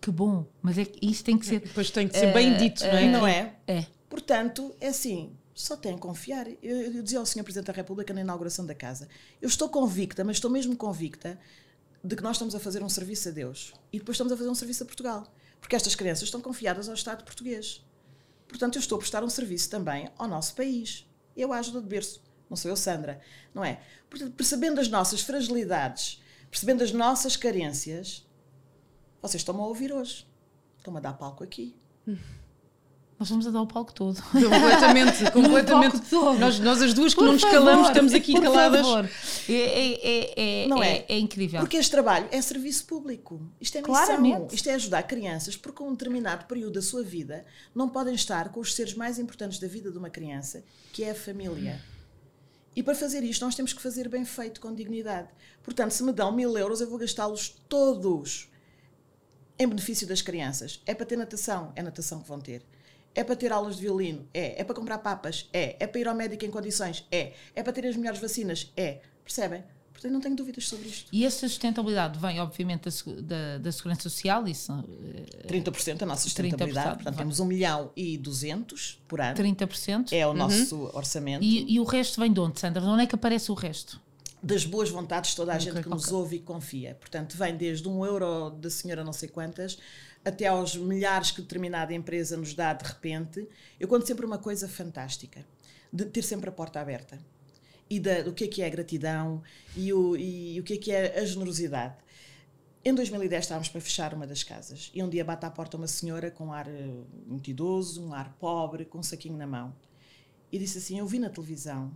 Que 0.00 0.10
bom, 0.10 0.44
mas 0.60 0.76
é 0.76 0.84
que 0.84 1.06
isto 1.06 1.24
tem 1.24 1.38
que 1.38 1.46
ser. 1.46 1.60
Depois 1.60 1.90
tem 1.90 2.08
que 2.08 2.18
ser 2.18 2.30
uh, 2.30 2.34
bem 2.34 2.56
dito, 2.56 2.82
não 2.82 2.90
é? 2.90 3.08
Não 3.12 3.26
é? 3.26 3.54
É. 3.66 3.86
Portanto, 4.08 4.74
é 4.80 4.88
assim: 4.88 5.30
só 5.54 5.76
têm 5.76 5.94
que 5.94 6.00
confiar. 6.00 6.48
Eu, 6.62 6.94
eu 6.94 7.02
dizia 7.02 7.18
ao 7.20 7.26
Sr. 7.26 7.44
Presidente 7.44 7.66
da 7.66 7.72
República 7.72 8.12
na 8.12 8.22
inauguração 8.22 8.66
da 8.66 8.74
casa: 8.74 9.08
eu 9.40 9.46
estou 9.46 9.68
convicta, 9.68 10.24
mas 10.24 10.38
estou 10.38 10.50
mesmo 10.50 10.74
convicta 10.74 11.38
de 12.02 12.16
que 12.16 12.22
nós 12.22 12.36
estamos 12.36 12.54
a 12.54 12.58
fazer 12.58 12.82
um 12.82 12.88
serviço 12.88 13.28
a 13.28 13.32
Deus 13.32 13.74
e 13.92 13.98
depois 13.98 14.16
estamos 14.16 14.32
a 14.32 14.36
fazer 14.36 14.48
um 14.48 14.54
serviço 14.54 14.82
a 14.82 14.86
Portugal. 14.86 15.32
Porque 15.60 15.76
estas 15.76 15.94
crianças 15.94 16.24
estão 16.24 16.40
confiadas 16.40 16.88
ao 16.88 16.94
Estado 16.94 17.24
português. 17.24 17.84
Portanto, 18.48 18.76
eu 18.76 18.80
estou 18.80 18.96
a 18.96 18.98
prestar 18.98 19.22
um 19.22 19.30
serviço 19.30 19.70
também 19.70 20.08
ao 20.18 20.26
nosso 20.26 20.54
país. 20.54 21.06
Eu 21.36 21.52
ajudo 21.52 21.80
de 21.80 21.86
berço. 21.86 22.22
Não 22.48 22.56
sou 22.56 22.70
eu, 22.70 22.76
Sandra. 22.76 23.20
Não 23.54 23.64
é? 23.64 23.80
Portanto, 24.08 24.34
percebendo 24.34 24.80
as 24.80 24.88
nossas 24.88 25.20
fragilidades, 25.20 26.20
percebendo 26.50 26.82
as 26.82 26.90
nossas 26.90 27.36
carências, 27.36 28.26
vocês 29.22 29.40
estão-me 29.40 29.60
a 29.60 29.64
ouvir 29.64 29.92
hoje. 29.92 30.26
Estão-me 30.78 30.98
a 30.98 31.02
dar 31.02 31.12
palco 31.12 31.44
aqui. 31.44 31.76
Nós 33.20 33.28
vamos 33.28 33.46
a 33.46 33.50
dar 33.50 33.60
o 33.60 33.66
palco 33.66 33.92
todo. 33.92 34.16
Completamente, 34.32 35.30
completamente. 35.30 35.92
palco 35.92 36.06
todo. 36.08 36.38
Nós, 36.38 36.58
nós 36.58 36.80
as 36.80 36.94
duas 36.94 37.12
que 37.12 37.18
Por 37.18 37.26
não 37.26 37.34
nos 37.34 37.42
favor, 37.42 37.54
calamos, 37.54 37.88
estamos 37.88 38.14
aqui 38.14 38.32
por 38.32 38.42
caladas. 38.44 38.80
favor. 38.80 39.10
É, 39.46 39.52
é, 39.52 39.92
é, 39.92 40.62
é, 40.64 40.66
Não 40.66 40.82
é, 40.82 40.96
é? 40.96 41.06
é 41.06 41.18
incrível. 41.18 41.60
Porque 41.60 41.76
este 41.76 41.90
trabalho 41.90 42.26
é 42.30 42.40
serviço 42.40 42.86
público. 42.86 43.38
Isto 43.60 43.76
é 43.76 43.82
missão. 43.82 43.94
Claramente. 43.94 44.54
Isto 44.54 44.70
é 44.70 44.74
ajudar 44.74 45.02
crianças, 45.02 45.54
porque 45.54 45.82
um 45.82 45.90
determinado 45.90 46.46
período 46.46 46.72
da 46.72 46.82
sua 46.82 47.02
vida 47.02 47.44
não 47.74 47.90
podem 47.90 48.14
estar 48.14 48.48
com 48.48 48.60
os 48.60 48.74
seres 48.74 48.94
mais 48.94 49.18
importantes 49.18 49.58
da 49.58 49.68
vida 49.68 49.90
de 49.90 49.98
uma 49.98 50.08
criança, 50.08 50.64
que 50.90 51.04
é 51.04 51.10
a 51.10 51.14
família. 51.14 51.78
E 52.74 52.82
para 52.82 52.94
fazer 52.94 53.22
isto, 53.22 53.44
nós 53.44 53.54
temos 53.54 53.74
que 53.74 53.82
fazer 53.82 54.08
bem 54.08 54.24
feito, 54.24 54.62
com 54.62 54.74
dignidade. 54.74 55.28
Portanto, 55.62 55.90
se 55.90 56.02
me 56.02 56.12
dão 56.12 56.32
mil 56.32 56.56
euros, 56.56 56.80
eu 56.80 56.88
vou 56.88 56.98
gastá-los 56.98 57.54
todos 57.68 58.48
em 59.58 59.66
benefício 59.68 60.06
das 60.06 60.22
crianças. 60.22 60.80
É 60.86 60.94
para 60.94 61.04
ter 61.04 61.16
natação? 61.16 61.70
É 61.76 61.82
natação 61.82 62.22
que 62.22 62.28
vão 62.28 62.40
ter. 62.40 62.64
É 63.14 63.24
para 63.24 63.36
ter 63.36 63.52
aulas 63.52 63.76
de 63.76 63.82
violino? 63.82 64.26
É. 64.32 64.60
É 64.60 64.64
para 64.64 64.74
comprar 64.74 64.98
papas? 64.98 65.48
É. 65.52 65.76
É 65.80 65.86
para 65.86 66.00
ir 66.00 66.08
ao 66.08 66.14
médico 66.14 66.44
em 66.44 66.50
condições? 66.50 67.06
É. 67.10 67.32
É 67.54 67.62
para 67.62 67.72
ter 67.72 67.86
as 67.86 67.96
melhores 67.96 68.20
vacinas? 68.20 68.72
É. 68.76 69.00
Percebem? 69.24 69.62
Portanto, 70.00 70.12
não 70.12 70.20
tenho 70.20 70.34
dúvidas 70.34 70.66
sobre 70.66 70.88
isto. 70.88 71.08
E 71.12 71.26
essa 71.26 71.46
sustentabilidade 71.46 72.18
vem, 72.18 72.40
obviamente, 72.40 72.88
da, 72.88 73.20
da, 73.20 73.58
da 73.58 73.72
Segurança 73.72 74.02
Social, 74.04 74.48
isso, 74.48 74.72
eh, 75.42 75.46
30% 75.46 75.98
da 75.98 76.06
nossa 76.06 76.22
sustentabilidade. 76.22 76.88
30%, 76.88 76.94
Portanto, 76.94 77.14
vá. 77.14 77.18
temos 77.18 77.38
1 77.38 77.44
milhão 77.44 77.90
e 77.94 78.16
200 78.16 78.98
por 79.06 79.20
ano. 79.20 79.36
30%. 79.36 80.12
É 80.12 80.26
o 80.26 80.32
nosso 80.32 80.90
orçamento. 80.94 81.44
E, 81.44 81.74
e 81.74 81.78
o 81.78 81.84
resto 81.84 82.18
vem 82.18 82.32
de 82.32 82.40
onde, 82.40 82.58
Sandra? 82.58 82.80
De 82.80 82.88
onde 82.88 83.02
é 83.02 83.06
que 83.06 83.14
aparece 83.14 83.50
o 83.52 83.54
resto? 83.54 84.00
Das 84.42 84.64
boas 84.64 84.88
vontades 84.88 85.30
de 85.32 85.36
toda 85.36 85.52
a 85.52 85.58
gente 85.58 85.82
que 85.82 85.88
nos 85.90 86.10
ouve 86.10 86.36
e 86.36 86.40
confia. 86.40 86.96
Portanto, 86.98 87.36
vem 87.36 87.54
desde 87.54 87.86
um 87.86 88.02
euro 88.02 88.48
da 88.48 88.70
senhora 88.70 89.04
não 89.04 89.12
sei 89.12 89.28
quantas 89.28 89.76
até 90.24 90.46
aos 90.46 90.76
milhares 90.76 91.30
que 91.30 91.42
determinada 91.42 91.94
empresa 91.94 92.36
nos 92.36 92.54
dá 92.54 92.72
de 92.72 92.84
repente. 92.84 93.48
Eu 93.78 93.88
conto 93.88 94.06
sempre 94.06 94.26
uma 94.26 94.38
coisa 94.38 94.68
fantástica, 94.68 95.44
de 95.92 96.04
ter 96.06 96.22
sempre 96.22 96.48
a 96.48 96.52
porta 96.52 96.80
aberta. 96.80 97.18
E 97.88 97.98
da, 97.98 98.22
do 98.22 98.32
que 98.32 98.44
é 98.44 98.48
que 98.48 98.62
é 98.62 98.66
a 98.66 98.70
gratidão 98.70 99.42
e 99.76 99.92
o, 99.92 100.16
e 100.16 100.60
o 100.60 100.62
que 100.62 100.74
é 100.74 100.76
que 100.76 100.92
é 100.92 101.18
a 101.18 101.24
generosidade. 101.24 101.96
Em 102.84 102.94
2010 102.94 103.44
estávamos 103.44 103.68
para 103.68 103.80
fechar 103.80 104.14
uma 104.14 104.26
das 104.26 104.42
casas 104.42 104.90
e 104.94 105.02
um 105.02 105.08
dia 105.08 105.24
bate 105.24 105.44
à 105.44 105.50
porta 105.50 105.76
uma 105.76 105.86
senhora 105.86 106.30
com 106.30 106.46
um 106.46 106.52
ar 106.52 106.66
eh, 106.66 107.04
muito 107.26 107.50
idoso, 107.50 108.02
um 108.02 108.14
ar 108.14 108.34
pobre, 108.38 108.86
com 108.86 108.98
um 108.98 109.02
saquinho 109.02 109.36
na 109.36 109.46
mão. 109.46 109.74
E 110.50 110.58
disse 110.58 110.78
assim: 110.78 110.98
Eu 110.98 111.06
vi 111.06 111.18
na 111.18 111.28
televisão 111.28 111.92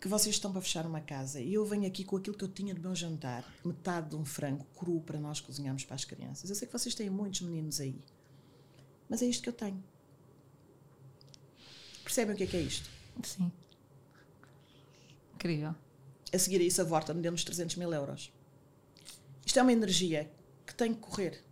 que 0.00 0.08
vocês 0.08 0.34
estão 0.34 0.52
para 0.52 0.60
fechar 0.60 0.86
uma 0.86 1.00
casa 1.00 1.40
e 1.40 1.54
eu 1.54 1.64
venho 1.64 1.86
aqui 1.86 2.04
com 2.04 2.16
aquilo 2.16 2.36
que 2.36 2.44
eu 2.44 2.48
tinha 2.48 2.74
do 2.74 2.80
meu 2.80 2.94
jantar, 2.94 3.44
metade 3.64 4.10
de 4.10 4.16
um 4.16 4.24
frango 4.24 4.64
cru 4.76 5.00
para 5.00 5.18
nós 5.18 5.40
cozinharmos 5.40 5.84
para 5.84 5.94
as 5.94 6.04
crianças. 6.04 6.50
Eu 6.50 6.56
sei 6.56 6.66
que 6.66 6.72
vocês 6.72 6.94
têm 6.94 7.08
muitos 7.08 7.40
meninos 7.42 7.80
aí, 7.80 7.98
mas 9.08 9.22
é 9.22 9.26
isto 9.26 9.42
que 9.42 9.48
eu 9.48 9.52
tenho. 9.52 9.82
Percebem 12.02 12.34
o 12.34 12.36
que 12.36 12.44
é 12.44 12.46
que 12.46 12.56
é 12.56 12.60
isto? 12.60 12.90
Sim. 13.22 13.50
Incrível. 15.34 15.74
A 16.32 16.38
seguir 16.38 16.60
a 16.60 16.64
isso, 16.64 16.80
a 16.80 16.84
Vorta 16.84 17.12
me 17.14 17.22
deu-nos 17.22 17.44
300 17.44 17.76
mil 17.76 17.92
euros. 17.92 18.32
Isto 19.44 19.58
é 19.58 19.62
uma 19.62 19.72
energia 19.72 20.30
que 20.66 20.74
tem 20.74 20.94
que 20.94 21.00
correr. 21.00 21.43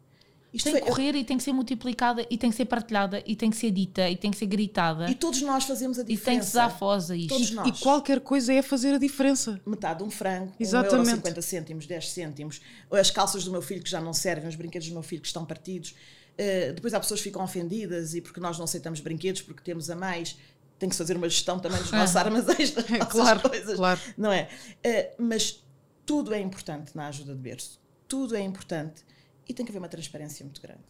Isto 0.52 0.64
Tem 0.64 0.74
que 0.74 0.80
foi- 0.80 0.88
correr 0.90 1.14
e 1.16 1.24
tem 1.24 1.38
que 1.38 1.42
ser 1.42 1.52
multiplicada 1.52 2.26
e 2.28 2.36
tem 2.36 2.50
que 2.50 2.56
ser 2.56 2.66
partilhada 2.66 3.22
e 3.24 3.34
tem 3.34 3.48
que 3.50 3.56
ser 3.56 3.70
dita 3.70 4.08
e 4.10 4.16
tem 4.16 4.30
que 4.30 4.36
ser 4.36 4.44
gritada 4.46 5.10
E 5.10 5.14
todos 5.14 5.40
nós 5.40 5.64
fazemos 5.64 5.98
a 5.98 6.02
e 6.02 6.04
tem 6.04 6.14
diferença. 6.16 6.40
que 6.44 6.46
se 6.50 6.54
dar 6.56 6.68
voz 6.68 7.10
a 7.10 7.16
isto. 7.16 7.30
Todos 7.30 7.50
nós. 7.52 7.68
E 7.68 7.82
qualquer 7.82 8.20
coisa 8.20 8.52
é 8.52 8.60
fazer 8.60 8.94
a 8.94 8.98
diferença. 8.98 9.58
metade 9.64 10.00
de 10.00 10.04
um 10.04 10.10
frango, 10.10 10.52
Exatamente. 10.60 10.94
1 10.94 10.96
euro 10.98 11.16
50 11.16 11.42
cêntimos, 11.42 11.86
10 11.86 12.10
cêntimos, 12.10 12.60
as 12.90 13.10
calças 13.10 13.44
do 13.44 13.50
meu 13.50 13.62
filho 13.62 13.82
que 13.82 13.88
já 13.90 14.00
não 14.00 14.12
servem, 14.12 14.46
os 14.48 14.54
brinquedos 14.54 14.88
do 14.88 14.92
meu 14.94 15.02
filho 15.02 15.22
que 15.22 15.26
estão 15.28 15.44
partidos. 15.46 15.94
Uh, 16.32 16.72
depois 16.74 16.92
há 16.94 17.00
pessoas 17.00 17.20
que 17.20 17.24
ficam 17.24 17.42
ofendidas 17.42 18.14
e 18.14 18.20
porque 18.20 18.40
nós 18.40 18.58
não 18.58 18.64
aceitamos 18.64 19.00
brinquedos, 19.00 19.40
porque 19.42 19.62
temos 19.62 19.88
a 19.90 19.96
mais, 19.96 20.36
tem 20.78 20.88
que 20.88 20.94
se 20.94 20.98
fazer 20.98 21.16
uma 21.16 21.28
gestão 21.30 21.58
também 21.58 21.78
dos 21.80 21.92
nossos 21.92 22.16
armazéns, 22.16 22.70
das 22.72 22.88
nossas 22.90 23.08
Claro, 23.08 23.40
coisas. 23.40 23.76
claro. 23.76 24.00
Não 24.18 24.30
é? 24.32 24.48
Uh, 24.84 25.22
mas 25.22 25.62
tudo 26.04 26.34
é 26.34 26.40
importante 26.40 26.94
na 26.94 27.08
ajuda 27.08 27.34
de 27.34 27.40
berço. 27.40 27.80
Tudo 28.08 28.34
é 28.36 28.40
importante 28.40 29.02
e 29.48 29.54
tem 29.54 29.64
que 29.64 29.72
haver 29.72 29.78
uma 29.78 29.88
transparência 29.88 30.44
muito 30.44 30.60
grande. 30.60 30.82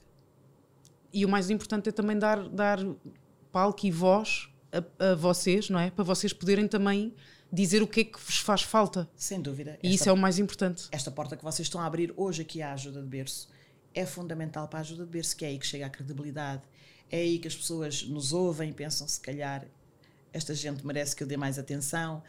E 1.12 1.24
o 1.24 1.28
mais 1.28 1.50
importante 1.50 1.88
é 1.88 1.92
também 1.92 2.18
dar, 2.18 2.48
dar 2.48 2.78
palco 3.50 3.86
e 3.86 3.90
voz 3.90 4.48
a, 4.72 5.10
a 5.10 5.14
vocês, 5.14 5.68
não 5.68 5.78
é? 5.78 5.90
Para 5.90 6.04
vocês 6.04 6.32
poderem 6.32 6.66
também 6.66 7.14
dizer 7.52 7.82
o 7.82 7.86
que 7.86 8.00
é 8.00 8.04
que 8.04 8.18
vos 8.18 8.38
faz 8.38 8.62
falta. 8.62 9.08
Sem 9.14 9.40
dúvida. 9.40 9.78
E 9.82 9.94
isso 9.94 10.08
é 10.08 10.12
o 10.12 10.16
mais 10.16 10.38
importante. 10.38 10.88
esta 10.90 11.10
porta 11.10 11.36
que 11.36 11.44
vocês 11.44 11.66
estão 11.66 11.80
a 11.80 11.86
abrir 11.86 12.12
hoje 12.16 12.42
aqui 12.42 12.62
à 12.62 12.72
ajuda 12.72 13.02
de 13.02 13.08
berço 13.08 13.48
é 13.94 14.06
fundamental 14.06 14.66
para 14.68 14.78
a 14.78 14.80
ajuda 14.80 15.04
de 15.04 15.10
berço, 15.10 15.36
que 15.36 15.44
é 15.44 15.48
aí 15.48 15.58
que 15.58 15.66
chega 15.66 15.84
a 15.84 15.90
credibilidade, 15.90 16.62
é 17.10 17.18
aí 17.18 17.38
que 17.38 17.46
as 17.46 17.54
pessoas 17.54 18.02
nos 18.04 18.32
ouvem 18.32 18.70
e 18.70 18.72
pensam 18.72 19.06
se 19.06 19.20
calhar 19.20 19.66
esta 20.32 20.54
gente 20.54 20.84
merece 20.86 21.14
que 21.14 21.22
eu 21.22 21.26
dê 21.26 21.36
mais 21.36 21.58
atenção. 21.58 22.22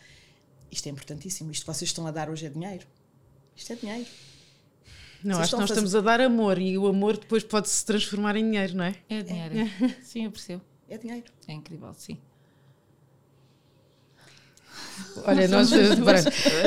Isto 0.69 0.87
é 0.87 0.91
importantíssimo. 0.91 1.51
Isto 1.51 1.63
que 1.65 1.73
vocês 1.73 1.89
estão 1.89 2.05
a 2.05 2.11
dar 2.11 2.29
hoje 2.29 2.45
é 2.45 2.49
dinheiro. 2.49 2.85
Isto 3.55 3.71
é 3.71 3.75
dinheiro. 3.77 4.09
Não, 5.23 5.39
acho 5.39 5.51
que 5.51 5.61
nós 5.61 5.69
estamos 5.69 5.95
a 5.95 6.01
dar 6.01 6.19
amor 6.19 6.59
e 6.59 6.77
o 6.77 6.85
amor 6.85 7.17
depois 7.17 7.43
pode 7.43 7.69
se 7.69 7.85
transformar 7.85 8.35
em 8.35 8.43
dinheiro, 8.43 8.75
não 8.75 8.83
é? 8.83 8.95
É 9.09 9.21
dinheiro. 9.21 9.69
Sim, 10.03 10.25
eu 10.25 10.31
percebo. 10.31 10.61
É 10.89 10.97
dinheiro. 10.97 11.25
É 11.47 11.53
incrível, 11.53 11.93
sim. 11.95 12.19
Olha, 15.25 15.47
nós. 15.47 15.71
eh, 15.73 15.95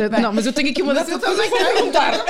pera, 0.09 0.21
não, 0.21 0.33
mas 0.33 0.47
eu 0.47 0.53
tenho 0.53 0.71
aqui 0.71 0.83
uma 0.83 0.95
data 0.95 1.19
para 1.19 1.35
perguntar. 1.35 2.13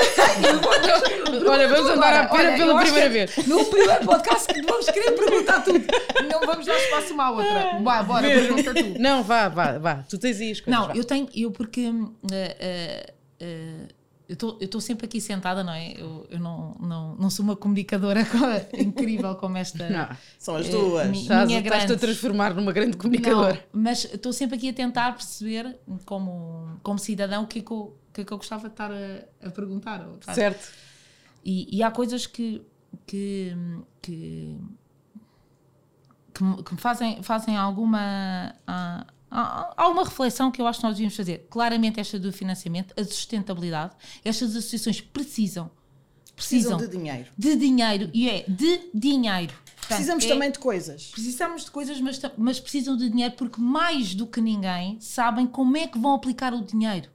Olha, 1.48 1.68
vamos 1.68 1.90
andar 1.90 2.24
à 2.24 2.28
pera 2.28 2.48
Olha, 2.48 2.56
pela 2.56 2.80
primeira 2.82 3.08
vez. 3.08 3.36
No 3.46 3.64
primeiro 3.64 4.04
podcast 4.04 4.52
que 4.52 4.62
vamos 4.62 4.86
querer 4.90 5.12
perguntar 5.12 5.60
tudo. 5.62 5.84
Não 6.30 6.40
vamos 6.40 6.66
dar 6.66 6.76
espaço 6.76 7.14
uma 7.14 7.24
à 7.24 7.30
outra. 7.30 7.78
Vá, 7.82 8.02
bora, 8.02 8.28
pergunta 8.28 8.74
tu. 8.74 8.98
Não, 8.98 9.22
vá, 9.22 9.48
vá, 9.48 9.78
vá. 9.78 9.94
Tu 10.08 10.18
tens 10.18 10.40
aí 10.40 10.52
as 10.52 10.60
coisas. 10.60 10.80
Não, 10.80 10.88
vá. 10.88 10.96
eu 10.96 11.04
tenho, 11.04 11.28
eu 11.34 11.50
porque 11.50 11.92
eh, 12.32 12.56
eh, 12.58 13.14
eh, 13.40 13.88
eu 14.28 14.58
estou 14.60 14.80
sempre 14.80 15.06
aqui 15.06 15.20
sentada, 15.20 15.62
não 15.62 15.72
é? 15.72 15.92
Eu, 15.92 16.26
eu 16.30 16.38
não, 16.40 16.74
não, 16.80 17.14
não 17.16 17.30
sou 17.30 17.44
uma 17.44 17.54
comunicadora 17.54 18.24
co- 18.26 18.76
incrível 18.76 19.34
como 19.36 19.56
esta. 19.56 19.88
Não. 19.88 20.16
São 20.38 20.56
as 20.56 20.66
Eh, 20.66 20.70
duas. 20.70 21.08
mi- 21.08 21.22
Estás, 21.22 21.46
minha 21.46 21.60
estás-te 21.60 21.92
a 21.92 21.96
transformar 21.96 22.52
numa 22.54 22.72
grande 22.72 22.92
Não, 22.92 22.98
comunicadora. 22.98 23.64
mas 23.72 24.04
estou 24.04 24.32
sempre 24.32 24.56
aqui 24.56 24.68
a 24.70 24.72
tentar 24.72 25.12
perceber, 25.12 25.78
como, 26.04 26.78
como 26.82 26.98
cidadão, 26.98 27.44
o 27.44 27.46
que, 27.46 27.60
é 27.60 27.62
que, 27.62 27.70
eu, 27.70 27.96
que 28.12 28.20
é 28.22 28.24
que 28.24 28.32
eu 28.32 28.36
gostava 28.38 28.62
de 28.68 28.74
estar 28.74 28.90
a, 28.90 29.46
a 29.46 29.50
perguntar. 29.50 30.06
ou 30.06 30.18
Certo. 30.34 30.72
E, 31.44 31.76
e 31.76 31.82
há 31.82 31.90
coisas 31.92 32.26
que, 32.26 32.60
que, 33.06 33.56
que, 34.02 34.56
que, 36.34 36.42
me- 36.42 36.62
que 36.64 36.72
me 36.74 36.80
fazem, 36.80 37.22
fazem 37.22 37.56
alguma. 37.56 38.54
Há- 39.30 39.72
alguma 39.76 40.04
reflexão 40.04 40.50
que 40.50 40.60
eu 40.60 40.66
acho 40.66 40.78
que 40.80 40.84
nós 40.86 40.94
devíamos 40.94 41.16
fazer. 41.16 41.46
Claramente, 41.50 41.98
esta 42.00 42.18
do 42.18 42.32
financiamento, 42.32 42.94
a 42.98 43.04
sustentabilidade, 43.04 43.94
estas 44.24 44.50
associações 44.56 45.00
precisam. 45.00 45.70
Precisam 46.34 46.76
Precisam, 46.76 46.78
de 46.78 46.88
dinheiro. 46.88 47.28
de 47.38 47.56
dinheiro 47.56 48.10
e 48.12 48.28
é 48.28 48.44
de 48.46 48.90
dinheiro. 48.92 49.54
Portanto, 49.76 49.88
Precisamos 49.88 50.24
é- 50.24 50.28
também 50.28 50.50
de 50.50 50.58
coisas. 50.58 51.06
Precisamos 51.06 51.64
de 51.64 51.70
coisas, 51.70 51.98
mas, 52.00 52.20
mas 52.36 52.60
precisam 52.60 52.94
de 52.96 53.08
dinheiro 53.08 53.34
porque 53.38 53.58
mais 53.60 54.14
do 54.14 54.26
que 54.26 54.40
ninguém 54.40 54.98
sabem 55.00 55.46
como 55.46 55.76
é 55.78 55.86
que 55.86 55.98
vão 55.98 56.14
aplicar 56.14 56.52
o 56.52 56.62
dinheiro. 56.62 57.08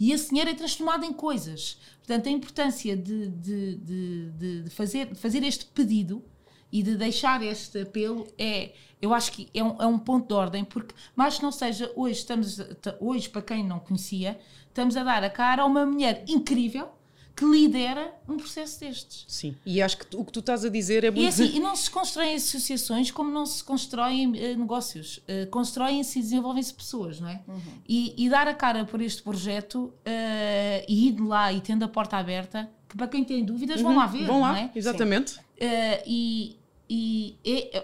E 0.00 0.10
esse 0.10 0.30
dinheiro 0.30 0.48
é 0.50 0.54
transformado 0.54 1.04
em 1.04 1.12
coisas. 1.12 1.76
Portanto, 1.98 2.28
a 2.28 2.32
importância 2.32 2.96
de, 2.96 3.28
de, 3.28 3.74
de, 3.76 4.30
de- 4.62 4.70
fazer, 4.70 5.06
de 5.08 5.14
fazer 5.16 5.42
este 5.44 5.66
pedido 5.66 6.24
e 6.72 6.82
de 6.82 6.96
deixar 6.96 7.42
este 7.42 7.82
apelo 7.82 8.26
é, 8.38 8.72
eu 9.00 9.12
acho 9.12 9.30
que 9.32 9.48
é 9.52 9.62
um, 9.62 9.76
é 9.82 9.86
um 9.86 9.98
ponto 9.98 10.28
de 10.28 10.34
ordem, 10.34 10.64
porque 10.64 10.94
mais 11.14 11.36
que 11.36 11.42
não 11.42 11.52
seja, 11.52 11.92
hoje 11.94 12.18
estamos, 12.20 12.58
hoje 13.00 13.28
para 13.28 13.42
quem 13.42 13.62
não 13.64 13.78
conhecia, 13.78 14.38
estamos 14.68 14.96
a 14.96 15.04
dar 15.04 15.22
a 15.22 15.28
cara 15.30 15.62
a 15.62 15.66
uma 15.66 15.84
mulher 15.84 16.24
incrível 16.26 16.88
que 17.34 17.46
lidera 17.46 18.12
um 18.28 18.36
processo 18.36 18.78
destes. 18.80 19.24
Sim. 19.26 19.56
E 19.64 19.80
acho 19.80 19.96
que 19.96 20.06
tu- 20.06 20.20
o 20.20 20.24
que 20.24 20.30
tu 20.30 20.40
estás 20.40 20.66
a 20.66 20.68
dizer 20.68 21.02
é 21.02 21.08
E, 21.08 21.10
muito. 21.10 21.28
assim, 21.28 21.50
e 21.56 21.60
não 21.60 21.74
se 21.74 21.90
constroem 21.90 22.34
associações 22.34 23.10
como 23.10 23.30
não 23.30 23.46
se 23.46 23.64
constroem 23.64 24.32
eh, 24.36 24.54
negócios. 24.54 25.18
Eh, 25.26 25.46
Constroem-se 25.46 26.18
e 26.18 26.22
desenvolvem-se 26.22 26.74
pessoas, 26.74 27.20
não 27.20 27.28
é? 27.28 27.40
E, 27.88 28.14
e 28.18 28.28
dar 28.28 28.46
a 28.48 28.52
cara 28.54 28.84
por 28.84 29.00
este 29.00 29.22
projeto 29.22 29.94
eh, 30.04 30.84
e 30.86 31.08
ir 31.08 31.12
de 31.12 31.22
lá 31.22 31.50
e 31.50 31.62
tendo 31.62 31.84
a 31.84 31.88
porta 31.88 32.18
aberta, 32.18 32.68
que 32.86 32.98
para 32.98 33.08
quem 33.08 33.24
tem 33.24 33.42
dúvidas 33.42 33.80
vão 33.80 33.96
lá 33.96 34.06
ver, 34.06 34.26
Vão 34.26 34.40
lá, 34.42 34.52
não 34.52 34.58
é? 34.58 34.70
exatamente. 34.74 35.36
Eh, 35.58 36.02
e 36.06 36.56
e 36.94 37.38
é, 37.44 37.78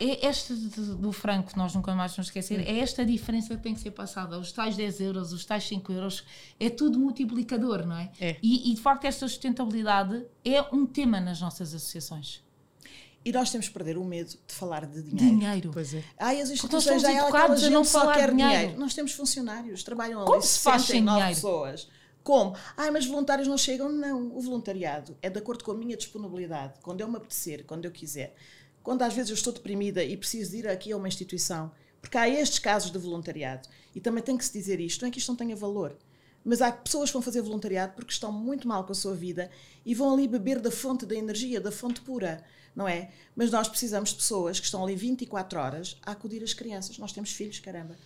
é 0.00 0.26
esta 0.26 0.54
de- 0.54 0.94
do 0.96 1.12
franco, 1.12 1.52
nós 1.56 1.74
nunca 1.74 1.94
mais 1.94 2.12
vamos 2.12 2.28
esquecer, 2.28 2.60
é 2.66 2.78
esta 2.78 3.04
diferença 3.04 3.54
que 3.56 3.62
tem 3.62 3.74
que 3.74 3.80
ser 3.80 3.90
passada. 3.90 4.38
Os 4.38 4.50
tais 4.52 4.74
10 4.74 5.00
euros, 5.00 5.32
os 5.32 5.44
tais 5.44 5.64
5 5.68 5.92
euros, 5.92 6.24
é 6.58 6.70
tudo 6.70 6.98
multiplicador, 6.98 7.86
não 7.86 7.96
é? 7.96 8.10
É. 8.20 8.36
E, 8.42 8.70
e, 8.70 8.74
de 8.74 8.80
facto 8.80 9.04
esta 9.04 9.28
sustentabilidade 9.28 10.24
é 10.44 10.62
um 10.74 10.86
tema 10.86 11.20
nas 11.20 11.40
nossas 11.40 11.74
associações. 11.74 12.42
E 13.24 13.30
nós 13.30 13.50
temos 13.52 13.68
que 13.68 13.74
perder 13.74 13.96
o 13.98 14.04
medo 14.04 14.30
de 14.48 14.54
falar 14.54 14.84
de 14.86 15.00
dinheiro. 15.02 15.38
Dinheiro. 15.38 15.70
Pois 15.72 15.94
é. 15.94 16.02
Ai, 16.18 16.40
as 16.40 16.50
instituições 16.50 17.04
é 17.04 17.18
aquela 17.20 17.54
gente 17.56 17.70
não 17.72 17.84
só 17.84 18.10
quer 18.12 18.30
dinheiro. 18.32 18.52
dinheiro. 18.58 18.80
Nós 18.80 18.94
temos 18.94 19.12
funcionários, 19.12 19.84
trabalham 19.84 20.18
ali 20.20 20.26
Como 20.28 20.42
se 20.42 20.58
faz 20.58 20.82
sem 20.82 21.02
69 21.04 21.18
dinheiro? 21.20 21.34
pessoas. 21.36 21.88
Como? 22.22 22.56
Ai, 22.76 22.90
mas 22.90 23.06
voluntários 23.06 23.48
não 23.48 23.58
chegam? 23.58 23.90
Não. 23.90 24.36
O 24.36 24.40
voluntariado 24.40 25.16
é 25.20 25.28
de 25.28 25.38
acordo 25.38 25.64
com 25.64 25.72
a 25.72 25.76
minha 25.76 25.96
disponibilidade, 25.96 26.74
quando 26.80 27.00
eu 27.00 27.08
me 27.08 27.16
apetecer, 27.16 27.64
quando 27.64 27.84
eu 27.84 27.90
quiser. 27.90 28.34
Quando 28.82 29.02
às 29.02 29.14
vezes 29.14 29.30
eu 29.30 29.34
estou 29.34 29.52
deprimida 29.52 30.02
e 30.04 30.16
preciso 30.16 30.52
de 30.52 30.58
ir 30.58 30.68
aqui 30.68 30.92
a 30.92 30.96
uma 30.96 31.08
instituição, 31.08 31.72
porque 32.00 32.18
há 32.18 32.28
estes 32.28 32.58
casos 32.58 32.90
de 32.90 32.98
voluntariado, 32.98 33.68
e 33.94 34.00
também 34.00 34.22
tem 34.22 34.36
que 34.36 34.44
se 34.44 34.52
dizer 34.52 34.80
isto, 34.80 35.02
não 35.02 35.08
é 35.08 35.10
que 35.10 35.18
isto 35.18 35.28
não 35.28 35.36
tenha 35.36 35.54
valor, 35.54 35.96
mas 36.44 36.60
há 36.60 36.72
pessoas 36.72 37.10
que 37.10 37.14
vão 37.14 37.22
fazer 37.22 37.40
voluntariado 37.40 37.92
porque 37.94 38.12
estão 38.12 38.32
muito 38.32 38.66
mal 38.66 38.84
com 38.84 38.92
a 38.92 38.94
sua 38.94 39.14
vida 39.14 39.50
e 39.84 39.94
vão 39.94 40.12
ali 40.12 40.26
beber 40.26 40.60
da 40.60 40.70
fonte 40.70 41.06
da 41.06 41.14
energia, 41.14 41.60
da 41.60 41.70
fonte 41.70 42.00
pura, 42.00 42.44
não 42.74 42.88
é? 42.88 43.12
Mas 43.36 43.50
nós 43.50 43.68
precisamos 43.68 44.10
de 44.10 44.16
pessoas 44.16 44.58
que 44.58 44.66
estão 44.66 44.82
ali 44.82 44.96
24 44.96 45.60
horas 45.60 45.96
a 46.04 46.12
acudir 46.12 46.42
as 46.42 46.52
crianças. 46.52 46.98
Nós 46.98 47.12
temos 47.12 47.32
filhos, 47.32 47.60
caramba. 47.60 47.96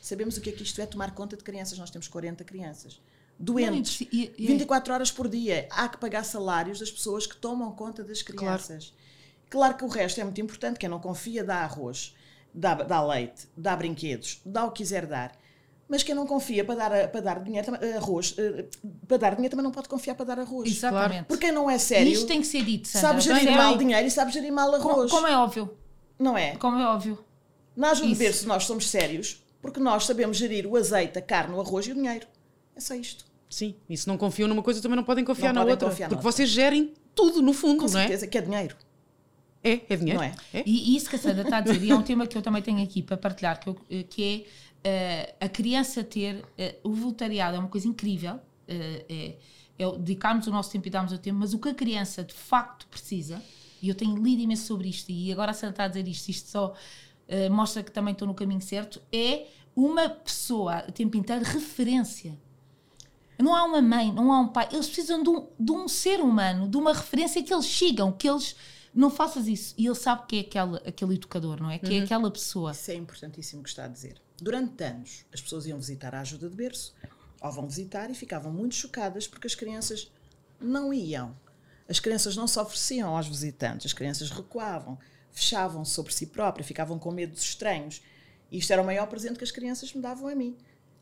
Sabemos 0.00 0.36
o 0.36 0.40
que 0.40 0.50
é 0.50 0.52
que 0.52 0.62
isto 0.62 0.80
é 0.80 0.86
tomar 0.86 1.14
conta 1.14 1.36
de 1.36 1.44
crianças. 1.44 1.78
Nós 1.78 1.90
temos 1.90 2.06
40 2.06 2.44
crianças. 2.44 3.00
Doentes. 3.38 4.00
Não, 4.00 4.08
e- 4.12 4.32
e- 4.38 4.46
24 4.46 4.92
horas 4.94 5.10
por 5.10 5.28
dia. 5.28 5.66
Há 5.70 5.88
que 5.88 5.98
pagar 5.98 6.24
salários 6.24 6.78
das 6.80 6.90
pessoas 6.90 7.26
que 7.26 7.36
tomam 7.36 7.70
conta 7.72 8.02
das 8.02 8.22
crianças. 8.22 8.92
Claro, 9.50 9.74
que 9.76 9.84
o 9.84 9.88
resto 9.88 10.20
é 10.20 10.24
muito 10.24 10.40
importante. 10.40 10.78
Quem 10.78 10.88
não 10.88 10.98
confia 10.98 11.44
dá 11.44 11.56
arroz, 11.58 12.14
dá, 12.52 12.74
dá 12.74 13.02
leite, 13.04 13.46
dá 13.56 13.76
brinquedos, 13.76 14.40
dá 14.44 14.64
o 14.64 14.70
que 14.70 14.78
quiser 14.78 15.06
dar. 15.06 15.32
Mas 15.88 16.02
quem 16.02 16.14
não 16.16 16.26
confia 16.26 16.64
para 16.64 16.74
dar, 16.74 17.08
para 17.08 17.20
dar 17.20 17.44
dinheiro, 17.44 17.64
também- 17.70 17.92
arroz, 17.94 18.34
eh, 18.38 18.64
para 19.06 19.18
dar 19.18 19.30
dinheiro 19.36 19.50
também 19.50 19.62
não 19.62 19.70
pode 19.70 19.88
confiar 19.88 20.16
para 20.16 20.24
dar 20.26 20.40
arroz. 20.40 20.68
Exatamente. 20.68 21.26
Porque 21.26 21.46
quem 21.46 21.54
não 21.54 21.70
é 21.70 21.76
E 21.76 21.78
sério 21.78 22.10
isto 22.12 22.26
tem 22.26 22.40
que 22.40 22.46
ser 22.46 22.64
dito, 22.64 22.88
Sandra. 22.88 23.08
sabe 23.08 23.20
gerir 23.20 23.44
Bem, 23.44 23.56
mal 23.56 23.68
bem. 23.76 23.86
dinheiro 23.86 24.06
e 24.08 24.10
sabe 24.10 24.32
gerir 24.32 24.52
mal 24.52 24.74
arroz. 24.74 25.10
Como 25.12 25.26
é 25.28 25.36
óbvio. 25.38 25.76
Não 26.18 26.36
é? 26.36 26.56
Como 26.56 26.76
é 26.76 26.86
óbvio. 26.88 27.16
Na 27.76 27.90
ajuda 27.90 28.08
de 28.08 28.14
berço 28.16 28.48
nós 28.48 28.64
somos 28.64 28.88
sérios 28.90 29.44
porque 29.62 29.78
nós 29.78 30.06
sabemos 30.06 30.36
gerir 30.38 30.66
o 30.66 30.74
azeite, 30.76 31.18
a 31.18 31.22
carne, 31.22 31.54
o 31.54 31.60
arroz 31.60 31.86
e 31.86 31.92
o 31.92 31.94
dinheiro. 31.94 32.26
É 32.76 32.80
só 32.80 32.94
isto. 32.94 33.24
Sim, 33.48 33.74
e 33.88 33.96
se 33.96 34.06
não 34.08 34.18
confiam 34.18 34.48
numa 34.48 34.62
coisa 34.62 34.82
também 34.82 34.96
não 34.96 35.04
podem 35.04 35.24
confiar 35.24 35.48
Não 35.52 35.54
na 35.54 35.60
podem 35.62 35.72
outra. 35.74 35.88
confiar 35.88 36.06
na 36.06 36.16
porque 36.16 36.26
outra. 36.26 36.32
vocês 36.36 36.48
gerem 36.50 36.92
tudo, 37.14 37.40
no 37.40 37.52
fundo, 37.52 37.84
Com 37.84 37.90
não 37.90 37.98
é? 38.00 38.02
certeza 38.02 38.26
que 38.26 38.36
é 38.36 38.40
dinheiro. 38.42 38.76
É, 39.64 39.80
é 39.88 39.96
dinheiro. 39.96 40.20
Não 40.20 40.24
é? 40.26 40.34
E 40.66 40.92
e 40.92 40.96
isso 40.96 41.08
que 41.08 41.16
a 41.16 41.18
Sandra 41.18 41.42
está 41.42 41.58
a 41.58 41.60
dizer, 41.60 41.82
e 41.82 41.90
é 41.90 41.94
um 41.94 42.02
tema 42.02 42.26
que 42.26 42.36
eu 42.36 42.42
também 42.42 42.60
tenho 42.62 42.82
aqui 42.82 43.02
para 43.02 43.16
partilhar, 43.16 43.58
que, 43.60 43.68
eu- 43.68 43.76
eh, 43.90 44.02
que 44.02 44.46
é 44.84 44.88
eh, 44.88 45.34
a 45.40 45.48
criança 45.48 46.04
ter. 46.04 46.44
eh, 46.58 46.76
o 46.84 46.92
voluntariado 46.92 47.56
é 47.56 47.58
uma 47.58 47.68
coisa 47.68 47.88
incrível, 47.88 48.38
eh, 48.68 49.04
é, 49.08 49.36
é 49.78 49.86
o- 49.86 49.96
dedicarmos 49.96 50.46
o 50.46 50.50
nosso 50.50 50.70
tempo 50.70 50.86
e 50.86 50.90
darmos 50.90 51.12
o 51.12 51.18
tempo, 51.18 51.38
mas 51.38 51.54
o 51.54 51.58
que 51.58 51.68
a 51.68 51.74
criança 51.74 52.22
de 52.24 52.34
facto 52.34 52.86
precisa, 52.88 53.42
e 53.80 53.88
eu 53.88 53.94
tenho 53.94 54.16
lido 54.22 54.42
imenso 54.42 54.66
sobre 54.66 54.88
isto, 54.88 55.10
e 55.10 55.32
agora 55.32 55.52
a 55.52 55.54
Sandra 55.54 55.70
está 55.70 55.84
a 55.84 55.88
dizer 55.88 56.06
isto, 56.08 56.28
isto 56.28 56.48
só 56.50 56.74
mostra 57.50 57.82
que 57.82 57.90
também 57.90 58.12
estou 58.12 58.26
no 58.28 58.34
caminho 58.34 58.60
certo, 58.60 59.00
é 59.12 59.46
uma 59.74 60.08
pessoa 60.08 60.84
o 60.88 60.92
tempo 60.92 61.16
inteiro 61.16 61.44
referência. 61.44 62.38
Não 63.38 63.54
há 63.54 63.64
uma 63.64 63.82
mãe, 63.82 64.12
não 64.12 64.32
há 64.32 64.40
um 64.40 64.48
pai. 64.48 64.68
Eles 64.72 64.86
precisam 64.86 65.22
de 65.22 65.28
um, 65.28 65.48
de 65.58 65.72
um 65.72 65.88
ser 65.88 66.20
humano, 66.20 66.68
de 66.68 66.76
uma 66.76 66.92
referência 66.92 67.42
que 67.42 67.52
eles 67.52 67.66
sigam, 67.66 68.10
que 68.12 68.28
eles 68.28 68.56
não 68.94 69.10
faças 69.10 69.46
isso. 69.46 69.74
E 69.76 69.86
ele 69.86 69.94
sabe 69.94 70.26
que 70.26 70.36
é 70.36 70.40
aquele, 70.40 70.76
aquele 70.88 71.14
educador, 71.14 71.60
não 71.60 71.70
é? 71.70 71.78
Que 71.78 71.98
é 71.98 72.02
aquela 72.02 72.30
pessoa. 72.30 72.72
Isso 72.72 72.90
é 72.90 72.94
importantíssimo 72.94 73.62
que 73.62 73.68
está 73.68 73.84
a 73.84 73.88
dizer. 73.88 74.20
Durante 74.40 74.82
anos, 74.82 75.24
as 75.32 75.40
pessoas 75.40 75.66
iam 75.66 75.78
visitar 75.78 76.14
a 76.14 76.20
ajuda 76.20 76.48
de 76.48 76.56
berço, 76.56 76.94
ou 77.40 77.52
vão 77.52 77.66
visitar 77.66 78.10
e 78.10 78.14
ficavam 78.14 78.52
muito 78.52 78.74
chocadas 78.74 79.26
porque 79.26 79.46
as 79.46 79.54
crianças 79.54 80.10
não 80.60 80.92
iam. 80.92 81.36
As 81.88 82.00
crianças 82.00 82.36
não 82.36 82.46
se 82.46 82.58
ofereciam 82.58 83.14
aos 83.16 83.28
visitantes, 83.28 83.86
as 83.86 83.92
crianças 83.92 84.30
recuavam, 84.30 84.98
fechavam 85.30 85.84
sobre 85.84 86.12
si 86.12 86.26
próprias, 86.26 86.66
ficavam 86.66 86.98
com 86.98 87.10
medo 87.10 87.32
dos 87.32 87.42
estranhos. 87.42 88.02
E 88.50 88.58
isto 88.58 88.72
era 88.72 88.82
o 88.82 88.84
maior 88.84 89.06
presente 89.06 89.38
que 89.38 89.44
as 89.44 89.50
crianças 89.50 89.92
me 89.92 90.00
davam 90.00 90.28
a 90.28 90.34
mim, 90.34 90.56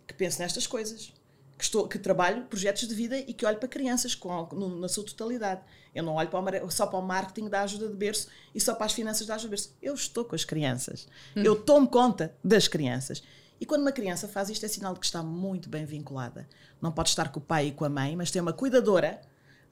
que 0.07 0.15
penso 0.15 0.41
nestas 0.41 0.67
coisas. 0.67 1.13
Que, 1.57 1.63
estou, 1.65 1.87
que 1.87 1.99
trabalho 1.99 2.45
projetos 2.47 2.87
de 2.89 2.95
vida 2.95 3.17
e 3.17 3.33
que 3.33 3.47
olho 3.47 3.59
para 3.59 3.69
crianças 3.69 4.15
com, 4.15 4.49
no- 4.53 4.81
na 4.81 4.89
sua 4.89 5.05
totalidade. 5.05 5.61
Eu 5.95 6.03
não 6.03 6.15
olho 6.15 6.29
para 6.29 6.65
o 6.67 6.71
só 6.71 6.85
para 6.87 6.99
o 6.99 7.03
marketing 7.03 7.49
da 7.49 7.63
ajuda 7.63 7.89
de 7.89 7.95
berço 7.95 8.27
e 8.53 8.61
só 8.61 8.75
para 8.75 8.87
as 8.87 8.93
finanças 8.93 9.25
da 9.27 9.35
ajuda 9.37 9.49
de 9.55 9.63
berço. 9.63 9.77
Eu 9.81 9.95
estou 9.95 10.25
com 10.25 10.35
as 10.35 10.45
crianças. 10.45 11.07
Eu 11.37 11.55
tomo 11.55 11.87
conta 11.89 12.35
das 12.43 12.67
crianças. 12.67 13.23
E 13.61 13.65
quando 13.65 13.83
uma 13.83 13.93
criança 13.93 14.27
faz 14.27 14.49
isto, 14.51 14.67
é 14.67 14.69
sinal 14.69 14.95
de 14.95 14.99
que 15.01 15.07
está 15.07 15.23
muito 15.23 15.69
bem 15.69 15.85
vinculada. 15.87 16.49
Não 16.83 16.91
pode 16.91 17.11
estar 17.11 17.29
com 17.31 17.39
o 17.39 17.43
pai 17.43 17.69
e 17.69 17.73
com 17.73 17.85
a 17.85 17.89
mãe, 17.89 18.17
mas 18.17 18.33
tem 18.33 18.43
uma 18.43 18.53
cuidadora 18.53 19.21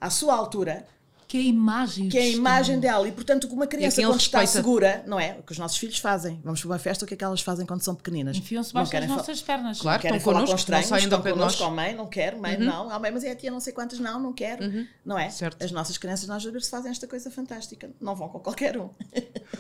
à 0.01 0.09
sua 0.09 0.35
altura 0.35 0.87
Que 1.33 1.39
é 1.39 1.41
a 1.41 1.45
imagem. 1.45 2.09
e 2.09 2.11
que 2.11 2.19
é 2.19 2.23
a 2.25 2.29
imagem 2.29 2.79
dela. 2.79 3.09
E, 3.09 3.13
portanto, 3.13 3.49
uma 3.51 3.67
criança, 3.67 3.99
ele 3.99 4.07
quando 4.07 4.21
está 4.21 4.41
respeita. 4.41 4.63
segura, 4.63 5.03
não 5.07 5.19
é? 5.19 5.39
O 5.39 5.43
que 5.43 5.53
os 5.53 5.59
nossos 5.59 5.79
filhos 5.79 5.97
fazem. 5.97 6.39
Vamos 6.45 6.61
para 6.61 6.69
uma 6.69 6.79
festa, 6.79 7.07
o 7.07 7.09
que 7.09 7.15
é 7.15 7.17
que 7.17 7.25
elas 7.25 7.41
fazem 7.41 7.65
quando 7.65 7.81
são 7.81 7.95
pequeninas? 7.95 8.37
Enfiam-se 8.37 8.71
baixo 8.75 8.93
das 8.93 9.09
nossas 9.09 9.41
pernas. 9.41 9.81
Claro. 9.81 9.97
não 9.97 10.03
querem 10.03 10.19
estão 10.19 10.31
falar 10.31 10.45
connosco, 10.45 10.55
com 10.55 10.61
estranhos, 10.61 10.91
não 10.91 10.99
estão 10.99 11.23
connosco, 11.23 11.63
nós. 11.63 11.73
oh, 11.73 11.75
mãe, 11.75 11.95
não 11.95 12.07
quero, 12.07 12.39
mãe, 12.39 12.59
não, 12.59 12.95
oh, 12.95 13.01
mãe, 13.01 13.11
mas 13.11 13.25
é 13.25 13.31
a 13.31 13.35
tia 13.35 13.51
não 13.51 13.61
sei 13.61 13.73
quantas, 13.73 13.99
não, 13.99 14.21
não 14.21 14.35
quero, 14.35 14.63
não 15.03 15.19
é? 15.19 15.31
Certo. 15.31 15.65
As 15.65 15.73
nossas 15.73 15.97
crianças 15.97 16.29
nós 16.29 16.45
às 16.45 16.53
vezes 16.53 16.69
fazem 16.69 16.91
esta 16.91 17.09
coisa 17.09 17.31
fantástica, 17.31 17.89
não 17.99 18.15
vão 18.15 18.29
com 18.29 18.39
qualquer 18.39 18.77
um. 18.79 18.91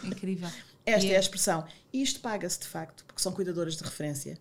Incrível. 0.05 0.51
Esta 0.85 1.07
E 1.07 1.13
é 1.13 1.17
a 1.17 1.21
expressão. 1.21 1.65
E 1.93 2.03
isto 2.03 2.21
paga-se 2.21 2.59
de 2.59 2.67
facto, 2.67 3.05
porque 3.07 3.23
são 3.23 3.33
cuidadoras 3.33 3.77
de 3.77 3.85
referência, 3.85 4.37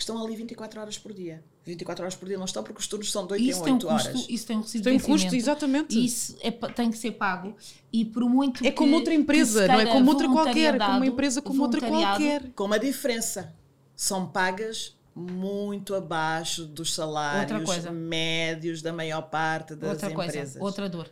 que 0.00 0.10
estão 0.10 0.24
ali 0.24 0.34
24 0.34 0.80
horas 0.80 0.96
por 0.98 1.12
dia. 1.12 1.44
24 1.66 2.02
horas 2.02 2.14
por 2.16 2.26
dia 2.26 2.38
não 2.38 2.46
estão 2.46 2.62
porque 2.62 2.80
os 2.80 2.86
turnos 2.88 3.12
são 3.12 3.26
de 3.26 3.34
8 3.34 3.44
Isso 3.44 3.60
em 3.60 3.64
tem, 3.64 3.72
um 3.72 3.76
8 3.76 3.86
custo, 3.86 4.08
horas. 4.08 4.26
isso 4.30 4.46
tem 4.46 4.56
um 4.56 4.60
recibo 4.62 4.84
Tem 4.84 4.96
de 4.96 5.02
custo, 5.04 5.34
exatamente. 5.34 6.04
Isso 6.04 6.36
é 6.40 6.50
tem 6.50 6.90
que 6.90 6.96
ser 6.96 7.12
pago. 7.12 7.54
E 7.92 8.04
por 8.04 8.24
muito 8.28 8.64
É 8.66 8.70
como 8.72 8.88
que- 8.90 8.94
outra 8.96 9.14
empresa, 9.14 9.62
se 9.62 9.68
não 9.68 9.78
é 9.80 9.86
como 9.86 10.10
outra 10.10 10.28
qualquer, 10.28 10.78
como 10.78 10.96
uma 10.96 11.06
empresa 11.06 11.42
como 11.42 11.62
outra 11.62 11.80
qualquer. 11.86 12.50
Com 12.54 12.64
uma 12.64 12.78
diferença. 12.78 13.54
São 13.94 14.26
pagas 14.26 14.96
muito 15.14 15.94
abaixo 15.94 16.64
dos 16.64 16.94
salários 16.94 17.84
médios 17.92 18.80
da 18.80 18.92
maior 18.92 19.22
parte 19.22 19.74
das 19.74 19.90
Outra 19.90 20.10
coisa, 20.14 20.30
empresas. 20.32 20.62
outra 20.62 20.88
dor. 20.88 21.10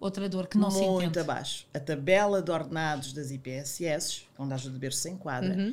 Outra 0.00 0.28
dor 0.28 0.48
que 0.48 0.58
não 0.58 0.70
se 0.70 0.80
muito 0.80 1.02
entende. 1.04 1.20
abaixo. 1.20 1.66
A 1.72 1.78
tabela 1.78 2.42
de 2.42 2.50
ordenados 2.50 3.12
das 3.12 3.30
IPSS, 3.30 4.22
onde 4.38 4.52
a 4.52 4.56
ajuda 4.56 4.74
de 4.74 4.78
berço 4.80 4.98
se 5.00 5.08
enquadra, 5.10 5.54
Uhum. 5.54 5.72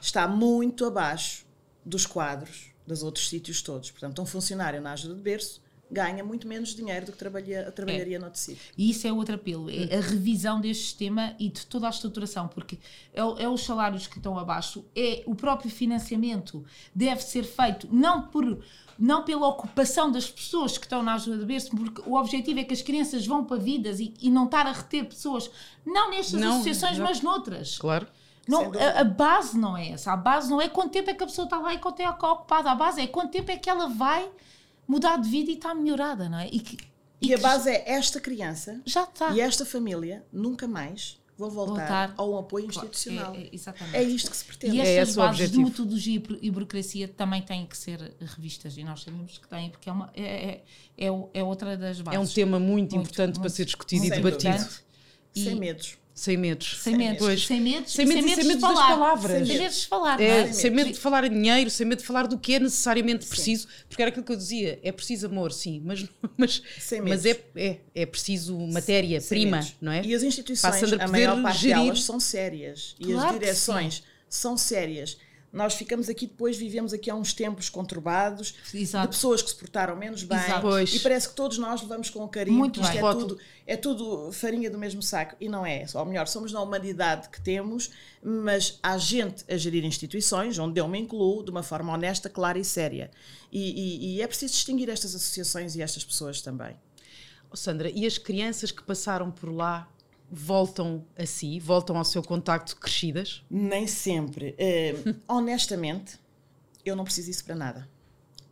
está 0.00 0.26
muito 0.26 0.84
abaixo 0.84 1.46
dos 1.84 2.06
quadros 2.06 2.70
dos 2.86 3.02
outros 3.02 3.28
sítios 3.28 3.62
todos. 3.62 3.90
Portanto, 3.90 4.20
um 4.20 4.26
funcionário 4.26 4.80
na 4.80 4.92
ajuda 4.92 5.14
de 5.14 5.20
berço 5.22 5.60
ganha 5.92 6.22
muito 6.24 6.46
menos 6.46 6.74
dinheiro 6.74 7.06
do 7.06 7.12
que 7.12 7.18
trabalha, 7.18 7.70
trabalharia 7.72 8.18
noutro 8.18 8.38
sítio. 8.40 8.62
E 8.78 8.90
isso 8.90 9.06
é 9.08 9.12
outro 9.12 9.34
apelo, 9.34 9.68
é 9.70 9.96
a 9.96 10.00
revisão 10.00 10.60
deste 10.60 10.84
sistema 10.84 11.34
e 11.38 11.48
de 11.48 11.66
toda 11.66 11.86
a 11.86 11.90
estruturação, 11.90 12.46
porque 12.48 12.78
é, 13.12 13.24
o- 13.24 13.36
é 13.38 13.48
os 13.48 13.62
salários 13.64 14.06
que 14.06 14.16
estão 14.18 14.38
abaixo, 14.38 14.84
é 14.94 15.22
o 15.26 15.34
próprio 15.34 15.68
financiamento 15.70 16.64
deve 16.94 17.22
ser 17.22 17.42
feito 17.44 17.88
não 17.90 18.22
por 18.22 18.62
não 18.98 19.24
pela 19.24 19.48
ocupação 19.48 20.12
das 20.12 20.30
pessoas 20.30 20.76
que 20.76 20.84
estão 20.84 21.02
na 21.02 21.14
ajuda 21.14 21.38
de 21.38 21.44
berço, 21.46 21.70
porque 21.70 22.02
o 22.04 22.14
objetivo 22.16 22.60
é 22.60 22.64
que 22.64 22.74
as 22.74 22.82
crianças 22.82 23.26
vão 23.26 23.42
para 23.44 23.56
vidas 23.56 23.98
e, 23.98 24.12
e 24.20 24.30
não 24.30 24.44
estar 24.44 24.66
a 24.66 24.72
reter 24.72 25.06
pessoas, 25.06 25.50
não 25.86 26.10
nestas 26.10 26.38
Não, 26.38 26.52
associações, 26.56 26.92
exato. 26.96 27.08
mas 27.08 27.22
noutras. 27.22 27.78
Claro. 27.78 28.06
Não, 28.50 28.72
a, 28.78 29.00
a 29.00 29.04
base 29.04 29.56
não 29.58 29.76
é 29.76 29.90
essa. 29.90 30.12
A 30.12 30.16
base 30.16 30.50
não 30.50 30.60
é 30.60 30.68
quanto 30.68 30.90
tempo 30.92 31.10
é 31.10 31.14
que 31.14 31.22
a 31.22 31.26
pessoa 31.26 31.44
está 31.44 31.58
lá 31.58 31.72
e 31.74 31.78
quanto 31.78 31.96
tempo 31.96 32.10
é 32.10 32.16
que 32.18 32.24
é 32.24 32.28
ocupada. 32.28 32.70
A 32.70 32.74
base 32.74 33.00
é 33.00 33.06
quanto 33.06 33.30
tempo 33.30 33.50
é 33.50 33.56
que 33.56 33.70
ela 33.70 33.88
vai 33.88 34.28
mudar 34.86 35.16
de 35.18 35.28
vida 35.28 35.50
e 35.50 35.54
está 35.54 35.74
melhorada, 35.74 36.28
não 36.28 36.38
é? 36.38 36.48
E, 36.50 36.58
que, 36.60 36.76
E, 37.22 37.32
a 37.32 37.36
que 37.36 37.42
base 37.42 37.70
é 37.70 37.90
esta 37.92 38.18
criança 38.20 38.80
já 38.84 39.04
está. 39.04 39.30
e 39.32 39.40
esta 39.40 39.64
família 39.64 40.24
nunca 40.32 40.66
mais 40.66 41.18
vão 41.38 41.48
voltar, 41.48 42.08
Voltar. 42.08 42.14
a 42.18 42.24
um 42.26 42.36
apoio 42.38 42.66
institucional. 42.66 43.34
É, 43.34 43.38
é, 43.44 43.48
exatamente. 43.52 43.96
É 43.96 44.02
isto 44.02 44.30
que 44.30 44.36
se 44.36 44.44
pretende. 44.44 44.76
E 44.76 44.80
É 44.80 44.96
estas 44.96 45.16
o 45.16 45.20
bases 45.20 45.36
de 45.38 45.42
objetivo. 45.44 45.68
metodologia 45.70 46.14
e 46.14 46.18
buro- 46.18 46.38
e 46.42 46.50
burocracia 46.50 47.08
também 47.08 47.40
têm 47.40 47.64
que 47.66 47.78
ser 47.78 48.14
revistas 48.20 48.76
e 48.76 48.84
nós 48.84 49.02
sabemos 49.02 49.38
que 49.38 49.48
têm, 49.48 49.70
porque 49.70 49.88
é, 49.88 49.92
uma, 49.92 50.10
é, 50.14 50.22
é, 50.22 50.64
é, 50.98 51.06
é 51.34 51.42
outra 51.42 51.78
das 51.78 51.98
bases. 52.02 52.18
É 52.18 52.20
um 52.22 52.26
tema 52.26 52.58
muito, 52.58 52.94
Muito, 52.94 52.96
importante 52.96 53.32
para 53.34 53.40
muito, 53.42 53.54
ser 53.54 53.64
discutido 53.64 54.04
e 54.04 54.10
debatido. 54.10 54.48
importante. 54.54 54.84
Sem 55.34 55.52
E- 55.52 55.54
medos. 55.60 55.96
Sem 56.20 56.36
medos. 56.36 56.78
Sem 56.82 56.96
medos, 56.98 57.18
Pois. 57.18 57.46
sem 57.46 57.60
medos, 57.62 57.92
Sem 57.94 58.04
medos 58.04 58.24
sem 58.30 58.42
de 58.42 58.48
medos 58.48 58.60
das 58.62 58.72
falar. 58.74 58.88
palavras. 58.88 59.48
Sem 59.48 59.56
medos 59.58 59.80
de 59.80 59.86
falar, 59.86 60.20
É, 60.20 60.42
não 60.42 60.50
é? 60.50 60.52
sem 60.52 60.70
medo 60.70 60.92
de 60.92 60.98
falar 60.98 61.24
em 61.24 61.30
dinheiro, 61.30 61.70
sem 61.70 61.86
medo 61.86 62.00
de 62.00 62.04
falar 62.06 62.26
do 62.26 62.36
que 62.38 62.54
é 62.56 62.60
necessariamente 62.60 63.24
preciso, 63.26 63.66
porque 63.88 64.02
era 64.02 64.10
aquilo 64.10 64.26
que 64.26 64.32
eu 64.32 64.36
dizia, 64.36 64.78
é 64.82 64.92
preciso 64.92 65.26
amor, 65.28 65.50
sim, 65.50 65.80
mas, 65.82 66.04
mas, 66.36 66.62
Sem 66.78 67.00
mas 67.00 67.22
medos. 67.24 67.40
é, 67.56 67.68
é, 67.70 67.78
é 67.94 68.04
preciso 68.04 68.54
matéria, 68.66 69.18
Sem 69.18 69.28
prima, 69.40 69.56
medos. 69.56 69.74
não 69.80 69.92
é? 69.92 70.04
E 70.04 70.14
as 70.14 70.22
a 70.22 70.26
instituições, 70.26 70.74
a 70.74 70.80
poder 70.90 71.06
maior 71.08 71.42
parte 71.42 71.58
gerir. 71.58 71.76
delas 71.84 72.02
são 72.02 72.20
sérias. 72.20 72.96
E 73.00 73.04
Claro 73.14 73.28
as 73.36 73.40
direções 73.40 74.02
são 74.28 74.58
sérias. 74.58 75.16
Nós 75.52 75.74
ficamos 75.74 76.08
aqui 76.08 76.26
depois, 76.28 76.56
vivemos 76.56 76.92
aqui 76.92 77.10
há 77.10 77.14
uns 77.14 77.32
tempos 77.32 77.68
conturbados, 77.68 78.54
Exato. 78.72 79.08
de 79.08 79.16
pessoas 79.16 79.42
que 79.42 79.50
se 79.50 79.56
portaram 79.56 79.96
menos 79.96 80.22
bem, 80.22 80.38
Exato. 80.38 80.78
E 80.94 81.00
parece 81.00 81.28
que 81.28 81.34
todos 81.34 81.58
nós 81.58 81.82
levamos 81.82 82.08
com 82.08 82.26
carinho, 82.28 82.56
Muito 82.56 82.78
que 82.80 82.86
isto 82.86 82.92
bem. 82.96 83.04
é 83.04 83.12
tudo, 83.12 83.38
é 83.66 83.76
tudo 83.76 84.32
farinha 84.32 84.70
do 84.70 84.78
mesmo 84.78 85.02
saco, 85.02 85.34
e 85.40 85.48
não 85.48 85.66
é, 85.66 85.84
ou 85.94 86.04
melhor, 86.06 86.28
somos 86.28 86.52
na 86.52 86.60
humanidade 86.60 87.28
que 87.30 87.40
temos, 87.40 87.90
mas 88.22 88.78
há 88.80 88.96
gente 88.96 89.44
a 89.52 89.56
gerir 89.56 89.84
instituições, 89.84 90.56
onde 90.58 90.80
eu 90.80 90.86
me 90.86 91.00
incluo, 91.00 91.42
de 91.42 91.50
uma 91.50 91.64
forma 91.64 91.92
honesta, 91.92 92.30
clara 92.30 92.58
e 92.58 92.64
séria. 92.64 93.10
E, 93.50 93.58
e- 93.58 94.16
e 94.16 94.22
é 94.22 94.26
preciso 94.28 94.52
distinguir 94.54 94.88
estas 94.88 95.14
associações 95.16 95.74
e 95.74 95.82
estas 95.82 96.04
pessoas 96.04 96.40
também. 96.40 96.76
Oh, 97.50 97.56
Sandra, 97.56 97.90
e 97.90 98.06
as 98.06 98.18
crianças 98.18 98.70
que 98.70 98.82
passaram 98.84 99.30
por 99.32 99.50
lá 99.52 99.88
voltam 100.30 101.04
a 101.16 101.26
si, 101.26 101.58
voltam 101.60 101.96
ao 101.96 102.04
seu 102.04 102.22
contacto 102.22 102.76
crescidas? 102.76 103.44
Nem 103.50 103.86
sempre. 103.86 104.54
Eh, 104.58 104.94
honestamente, 105.28 106.18
eu 106.84 106.94
não 106.96 107.04
preciso 107.04 107.28
disso 107.28 107.44
para 107.44 107.54
nada. 107.54 107.88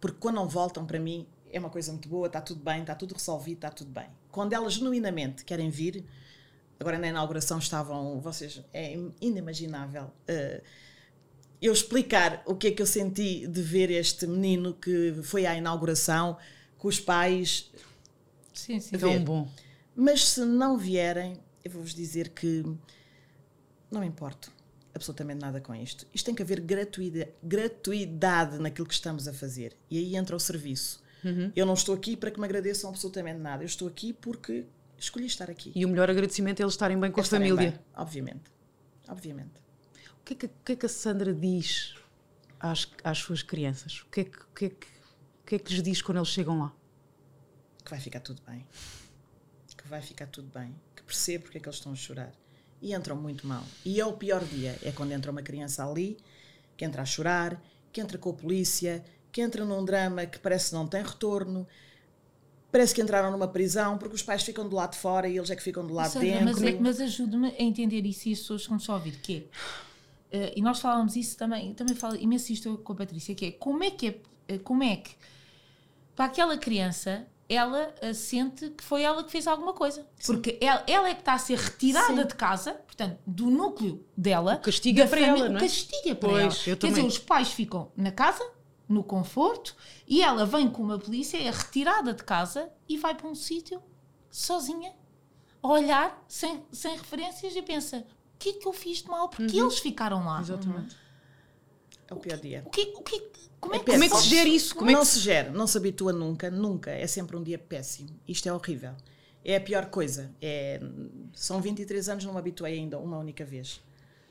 Porque 0.00 0.18
quando 0.20 0.36
não 0.36 0.48
voltam 0.48 0.84
para 0.86 0.98
mim, 0.98 1.26
é 1.50 1.58
uma 1.58 1.70
coisa 1.70 1.90
muito 1.92 2.08
boa, 2.08 2.26
está 2.26 2.40
tudo 2.40 2.62
bem, 2.62 2.80
está 2.80 2.94
tudo 2.94 3.14
resolvido, 3.14 3.56
está 3.58 3.70
tudo 3.70 3.90
bem. 3.90 4.06
Quando 4.30 4.52
elas 4.52 4.74
genuinamente 4.74 5.44
querem 5.44 5.70
vir, 5.70 6.04
agora 6.78 6.98
na 6.98 7.08
inauguração 7.08 7.58
estavam, 7.58 8.20
vocês, 8.20 8.60
é 8.72 8.96
inimaginável. 9.20 10.10
eh, 10.26 10.62
eu 11.60 11.72
explicar 11.72 12.40
o 12.46 12.54
que 12.54 12.68
é 12.68 12.70
que 12.70 12.80
eu 12.80 12.86
senti 12.86 13.44
de 13.48 13.60
ver 13.62 13.90
este 13.90 14.26
menino 14.28 14.74
que 14.74 15.12
foi 15.24 15.44
à 15.44 15.56
inauguração 15.56 16.36
com 16.76 16.86
os 16.86 17.00
pais, 17.00 17.68
Sim, 18.54 18.78
sim. 18.78 18.96
Tão 18.96 19.10
ver. 19.12 19.18
bom. 19.20 19.48
mas 19.96 20.24
se 20.24 20.44
não 20.44 20.78
vierem, 20.78 21.36
eu 21.68 21.72
vou-vos 21.74 21.94
dizer 21.94 22.30
que 22.30 22.62
não 23.90 24.00
me 24.00 24.06
importo 24.06 24.50
absolutamente 24.94 25.40
nada 25.40 25.60
com 25.60 25.74
isto. 25.74 26.06
Isto 26.14 26.26
tem 26.26 26.34
que 26.34 26.42
haver 26.42 26.60
gratuida- 26.60 27.28
gratuidade 27.42 28.58
naquilo 28.58 28.86
que 28.86 28.94
estamos 28.94 29.28
a 29.28 29.32
fazer. 29.32 29.76
E 29.90 29.98
aí 29.98 30.16
entra 30.16 30.34
o 30.34 30.40
serviço. 30.40 31.02
Eu 31.54 31.66
não 31.66 31.74
estou 31.74 31.94
aqui 31.94 32.16
para 32.16 32.30
que 32.30 32.38
me 32.40 32.46
agradeçam 32.46 32.88
absolutamente 32.88 33.38
nada. 33.38 33.62
Eu 33.62 33.66
estou 33.66 33.86
aqui 33.86 34.12
porque 34.14 34.64
escolhi 34.96 35.26
estar 35.26 35.50
aqui. 35.50 35.72
E 35.74 35.84
o 35.84 35.88
melhor 35.88 36.08
agradecimento 36.08 36.60
é 36.60 36.62
eles 36.62 36.72
estarem 36.74 36.98
bem 36.98 37.10
com 37.10 37.20
a 37.20 37.24
família. 37.24 37.56
bem, 37.72 37.78
obviamente. 37.94 38.50
Obviamente. 39.06 39.60
O 40.20 40.24
que, 40.24 40.32
é 40.34 40.36
que, 40.36 40.48
que 40.64 40.72
é 40.72 40.76
que 40.76 40.86
a 40.86 40.88
Sandra 40.88 41.34
diz 41.34 41.94
às, 42.58 42.88
às 43.04 43.18
suas 43.18 43.42
crianças? 43.42 44.00
O 44.02 44.06
que, 44.10 44.20
é 44.20 44.24
que, 44.24 44.38
o, 44.38 44.46
que 44.54 44.64
é 44.66 44.70
que, 44.70 44.86
o 44.86 45.46
que 45.46 45.54
é 45.56 45.58
que 45.58 45.72
lhes 45.74 45.82
diz 45.82 46.00
quando 46.02 46.18
eles 46.18 46.28
chegam 46.28 46.58
lá? 46.58 46.72
Que 47.84 47.90
vai 47.90 48.00
ficar 48.00 48.20
tudo 48.20 48.40
bem. 48.46 48.66
Que 49.76 49.86
vai 49.88 50.00
ficar 50.02 50.26
tudo 50.28 50.48
bem. 50.52 50.74
Percebo 51.08 51.44
porque 51.44 51.58
é 51.58 51.60
que 51.60 51.66
eles 51.68 51.76
estão 51.78 51.92
a 51.92 51.96
chorar. 51.96 52.32
E 52.80 52.94
entram 52.94 53.16
muito 53.16 53.46
mal. 53.46 53.64
E 53.84 53.98
é 53.98 54.06
o 54.06 54.12
pior 54.12 54.44
dia. 54.44 54.78
É 54.82 54.92
quando 54.92 55.10
entra 55.12 55.32
uma 55.32 55.42
criança 55.42 55.84
ali, 55.84 56.16
que 56.76 56.84
entra 56.84 57.02
a 57.02 57.04
chorar, 57.04 57.60
que 57.90 58.00
entra 58.00 58.16
com 58.18 58.30
a 58.30 58.34
polícia, 58.34 59.02
que 59.32 59.40
entra 59.40 59.64
num 59.64 59.84
drama 59.84 60.26
que 60.26 60.38
parece 60.38 60.68
que 60.68 60.74
não 60.76 60.86
tem 60.86 61.02
retorno. 61.02 61.66
Parece 62.70 62.94
que 62.94 63.00
entraram 63.00 63.30
numa 63.30 63.48
prisão 63.48 63.96
porque 63.96 64.14
os 64.14 64.22
pais 64.22 64.42
ficam 64.42 64.68
do 64.68 64.76
lado 64.76 64.92
de 64.92 64.98
fora 64.98 65.26
e 65.26 65.36
eles 65.38 65.50
é 65.50 65.56
que 65.56 65.62
ficam 65.62 65.86
do 65.86 65.94
lado 65.94 66.12
Sandra, 66.12 66.28
dentro. 66.28 66.44
mas, 66.44 66.62
é- 66.62 66.78
mas 66.78 67.00
ajude-me 67.00 67.48
a 67.48 67.62
entender 67.62 68.04
isso 68.04 68.28
e 68.28 68.32
as 68.34 68.40
pessoas 68.40 68.66
que 68.66 68.72
nos 68.74 68.82
estão 68.82 68.94
a 68.94 68.98
ouvir, 68.98 69.16
que 69.22 69.48
é, 70.30 70.36
eh, 70.38 70.52
e 70.54 70.60
nós 70.60 70.78
falávamos 70.78 71.16
isso 71.16 71.36
também, 71.38 71.68
eu 71.68 71.74
também 71.74 71.94
falo 71.94 72.16
imenso 72.16 72.52
isto 72.52 72.76
com 72.78 72.92
a 72.92 72.96
Patrícia, 72.96 73.34
que 73.34 73.46
é 73.46 73.52
como 73.52 73.82
é 73.82 73.90
que 73.90 74.08
é, 74.08 74.20
eh, 74.48 74.58
como 74.58 74.82
é 74.82 74.96
que 74.96 75.12
para 76.14 76.26
aquela 76.26 76.58
criança 76.58 77.26
ela 77.48 77.94
eh, 78.00 78.12
sente 78.12 78.68
que 78.70 78.84
foi 78.84 79.02
ela 79.02 79.24
que 79.24 79.30
fez 79.30 79.46
alguma 79.46 79.72
coisa. 79.72 80.06
Porque 80.26 80.58
ela, 80.60 80.84
ela 80.86 81.08
é 81.08 81.14
que 81.14 81.20
está 81.20 81.32
a 81.32 81.38
ser 81.38 81.56
retirada 81.58 82.22
Sim. 82.22 82.26
de 82.26 82.34
casa, 82.34 82.74
portanto, 82.74 83.18
do 83.26 83.46
núcleo 83.50 84.04
dela. 84.16 84.56
O 84.56 84.60
castigo 84.60 85.00
é 85.00 85.06
para 85.06 85.20
ela, 85.20 85.48
não 85.48 85.60
é? 85.60 85.66
É 86.04 86.14
para 86.14 86.28
Pois, 86.28 86.42
ela. 86.42 86.64
Quer 86.64 86.76
também. 86.76 86.94
dizer, 86.96 87.06
os 87.06 87.18
pais 87.18 87.50
ficam 87.50 87.90
na 87.96 88.12
casa, 88.12 88.44
no 88.86 89.02
conforto, 89.02 89.74
e 90.06 90.20
ela 90.22 90.44
vem 90.44 90.68
com 90.68 90.82
uma 90.82 90.98
polícia, 90.98 91.38
é 91.38 91.50
retirada 91.50 92.12
de 92.12 92.22
casa 92.22 92.70
e 92.88 92.98
vai 92.98 93.14
para 93.14 93.28
um 93.28 93.34
sítio 93.34 93.82
sozinha, 94.30 94.92
a 95.62 95.68
olhar, 95.68 96.24
sem, 96.28 96.62
sem 96.70 96.96
referências, 96.96 97.56
e 97.56 97.62
pensa: 97.62 98.06
o 98.34 98.38
que 98.38 98.50
é 98.50 98.52
que 98.54 98.68
eu 98.68 98.72
fiz 98.74 98.98
de 98.98 99.08
mal? 99.08 99.28
Porque 99.28 99.58
eles 99.58 99.78
ficaram 99.78 100.24
lá. 100.24 100.40
Exatamente. 100.40 100.96
É 102.08 102.14
o 102.14 102.16
pior 102.16 102.38
dia. 102.38 102.62
O 102.66 102.70
que, 102.70 102.82
o 102.96 103.02
que, 103.02 103.20
como 103.60 103.74
é 103.74 103.78
que, 103.78 103.84
Como 103.84 104.04
é 104.04 104.08
que 104.08 104.16
se 104.16 104.28
gera 104.28 104.48
isso? 104.48 104.74
Como 104.74 104.90
é 104.90 104.92
não 104.94 105.00
que 105.00 105.06
se 105.06 105.18
gera, 105.20 105.50
não 105.50 105.66
se 105.66 105.76
habitua 105.76 106.12
nunca, 106.12 106.50
nunca. 106.50 106.90
É 106.90 107.06
sempre 107.06 107.36
um 107.36 107.42
dia 107.42 107.58
péssimo. 107.58 108.10
Isto 108.26 108.48
é 108.48 108.52
horrível. 108.52 108.94
É 109.44 109.56
a 109.56 109.60
pior 109.60 109.86
coisa. 109.86 110.30
É, 110.40 110.80
são 111.34 111.60
23 111.60 112.08
anos, 112.08 112.24
não 112.24 112.32
me 112.32 112.38
habituei 112.38 112.74
ainda 112.74 112.98
uma 112.98 113.18
única 113.18 113.44
vez. 113.44 113.80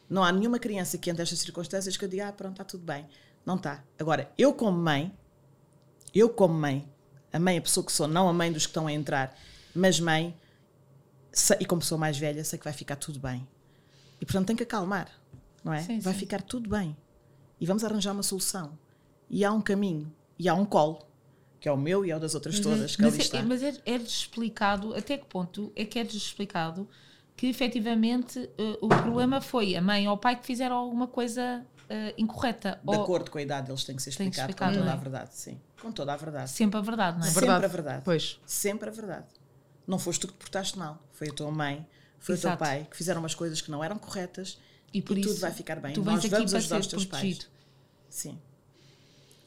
Não 0.09 0.23
há 0.23 0.31
nenhuma 0.31 0.57
criança 0.57 0.97
que, 0.97 1.09
entre 1.09 1.23
estas 1.23 1.39
circunstâncias, 1.39 1.97
que 1.97 2.05
eu 2.05 2.09
diga, 2.09 2.29
ah, 2.29 2.31
pronto, 2.31 2.53
está 2.53 2.63
tudo 2.63 2.83
bem. 2.83 3.05
Não 3.45 3.55
está. 3.55 3.83
Agora, 3.99 4.31
eu 4.37 4.53
como 4.53 4.77
mãe, 4.77 5.13
eu 6.13 6.29
como 6.29 6.53
mãe, 6.53 6.87
a 7.31 7.39
mãe, 7.39 7.57
a 7.57 7.61
pessoa 7.61 7.85
que 7.85 7.91
sou, 7.91 8.07
não 8.07 8.27
a 8.27 8.33
mãe 8.33 8.51
dos 8.51 8.65
que 8.65 8.69
estão 8.69 8.87
a 8.87 8.91
entrar, 8.91 9.37
mas 9.75 9.99
mãe, 9.99 10.35
e 11.59 11.65
como 11.65 11.81
pessoa 11.81 11.99
mais 11.99 12.17
velha, 12.17 12.43
sei 12.43 12.57
que 12.57 12.65
vai 12.65 12.73
ficar 12.73 12.95
tudo 12.95 13.19
bem. 13.19 13.47
E 14.19 14.25
portanto 14.25 14.47
tem 14.47 14.55
que 14.55 14.63
acalmar, 14.63 15.09
não 15.63 15.73
é? 15.73 15.81
Sim, 15.83 15.99
vai 15.99 16.13
sim. 16.13 16.19
ficar 16.19 16.41
tudo 16.41 16.69
bem. 16.69 16.95
E 17.59 17.65
vamos 17.65 17.83
arranjar 17.83 18.11
uma 18.13 18.23
solução. 18.23 18.77
E 19.29 19.43
há 19.43 19.51
um 19.51 19.61
caminho, 19.61 20.11
e 20.37 20.47
há 20.47 20.53
um 20.53 20.65
colo, 20.65 20.99
que 21.59 21.67
é 21.67 21.71
o 21.71 21.77
meu 21.77 22.05
e 22.05 22.11
é 22.11 22.15
o 22.15 22.19
das 22.19 22.35
outras 22.35 22.59
todas, 22.59 22.95
que 22.95 23.03
ali 23.03 23.11
Mas, 23.17 23.25
está. 23.25 23.37
é, 23.39 23.41
mas 23.41 23.63
é, 23.63 23.73
é-lhes 23.85 24.09
explicado, 24.11 24.93
até 24.95 25.17
que 25.17 25.25
ponto 25.25 25.71
é 25.75 25.83
que 25.83 25.99
é-lhes 25.99 26.13
explicado 26.13 26.87
que 27.35 27.47
efetivamente 27.47 28.49
eh, 28.57 28.77
o 28.81 28.87
problema 28.87 29.39
foi 29.39 29.75
a 29.75 29.81
mãe 29.81 30.07
ou 30.07 30.15
o 30.15 30.17
pai 30.17 30.35
que 30.35 30.45
fizeram 30.45 30.75
alguma 30.75 31.07
coisa 31.07 31.63
eh, 31.87 32.15
incorreta. 32.17 32.79
De 32.83 32.95
ou 32.95 33.03
acordo 33.03 33.29
com 33.29 33.37
a 33.37 33.41
idade, 33.41 33.69
eles 33.69 33.83
têm 33.83 33.95
que 33.95 34.01
ser 34.01 34.09
explicados 34.09 34.39
explicar, 34.39 34.67
com 34.69 34.73
toda 34.73 34.85
não 34.85 34.91
é? 34.91 34.95
a 34.95 34.97
verdade, 34.97 35.35
sim. 35.35 35.61
Com 35.79 35.91
toda 35.91 36.13
a 36.13 36.17
verdade. 36.17 36.49
sempre 36.49 36.79
a 36.79 36.81
verdade, 36.81 37.19
não 37.19 37.25
é? 37.25 37.29
Sempre 37.29 37.41
Verdade. 37.41 37.65
a 37.65 37.67
verdade. 37.67 38.01
Pois. 38.03 38.39
Sempre 38.45 38.89
a 38.89 38.91
verdade. 38.91 39.25
Não 39.85 39.99
foste 39.99 40.21
tu 40.21 40.27
que 40.27 40.33
te 40.33 40.37
portaste 40.39 40.77
mal. 40.79 40.99
Foi 41.11 41.29
a 41.29 41.33
tua 41.33 41.51
mãe, 41.51 41.85
foi 42.19 42.33
o 42.33 42.37
Exato. 42.37 42.57
teu 42.57 42.65
pai, 42.67 42.87
que 42.89 42.97
fizeram 42.97 43.19
umas 43.21 43.35
coisas 43.35 43.61
que 43.61 43.69
não 43.69 43.83
eram 43.83 43.99
corretas 43.99 44.59
E 44.93 45.01
por 45.01 45.17
e 45.17 45.21
isso 45.21 45.29
tudo 45.31 45.39
vai 45.41 45.51
ficar 45.51 45.75
bem. 45.79 45.93
tu 45.93 46.01
Nós 46.01 46.15
vens 46.15 46.19
aqui 46.25 46.29
vamos 46.29 46.51
para 46.51 46.57
ajudar 46.59 46.75
ser 46.75 46.81
os 46.81 46.87
teus 46.87 47.05
pais. 47.05 47.21
protegido. 47.21 47.45
Sim. 48.09 48.39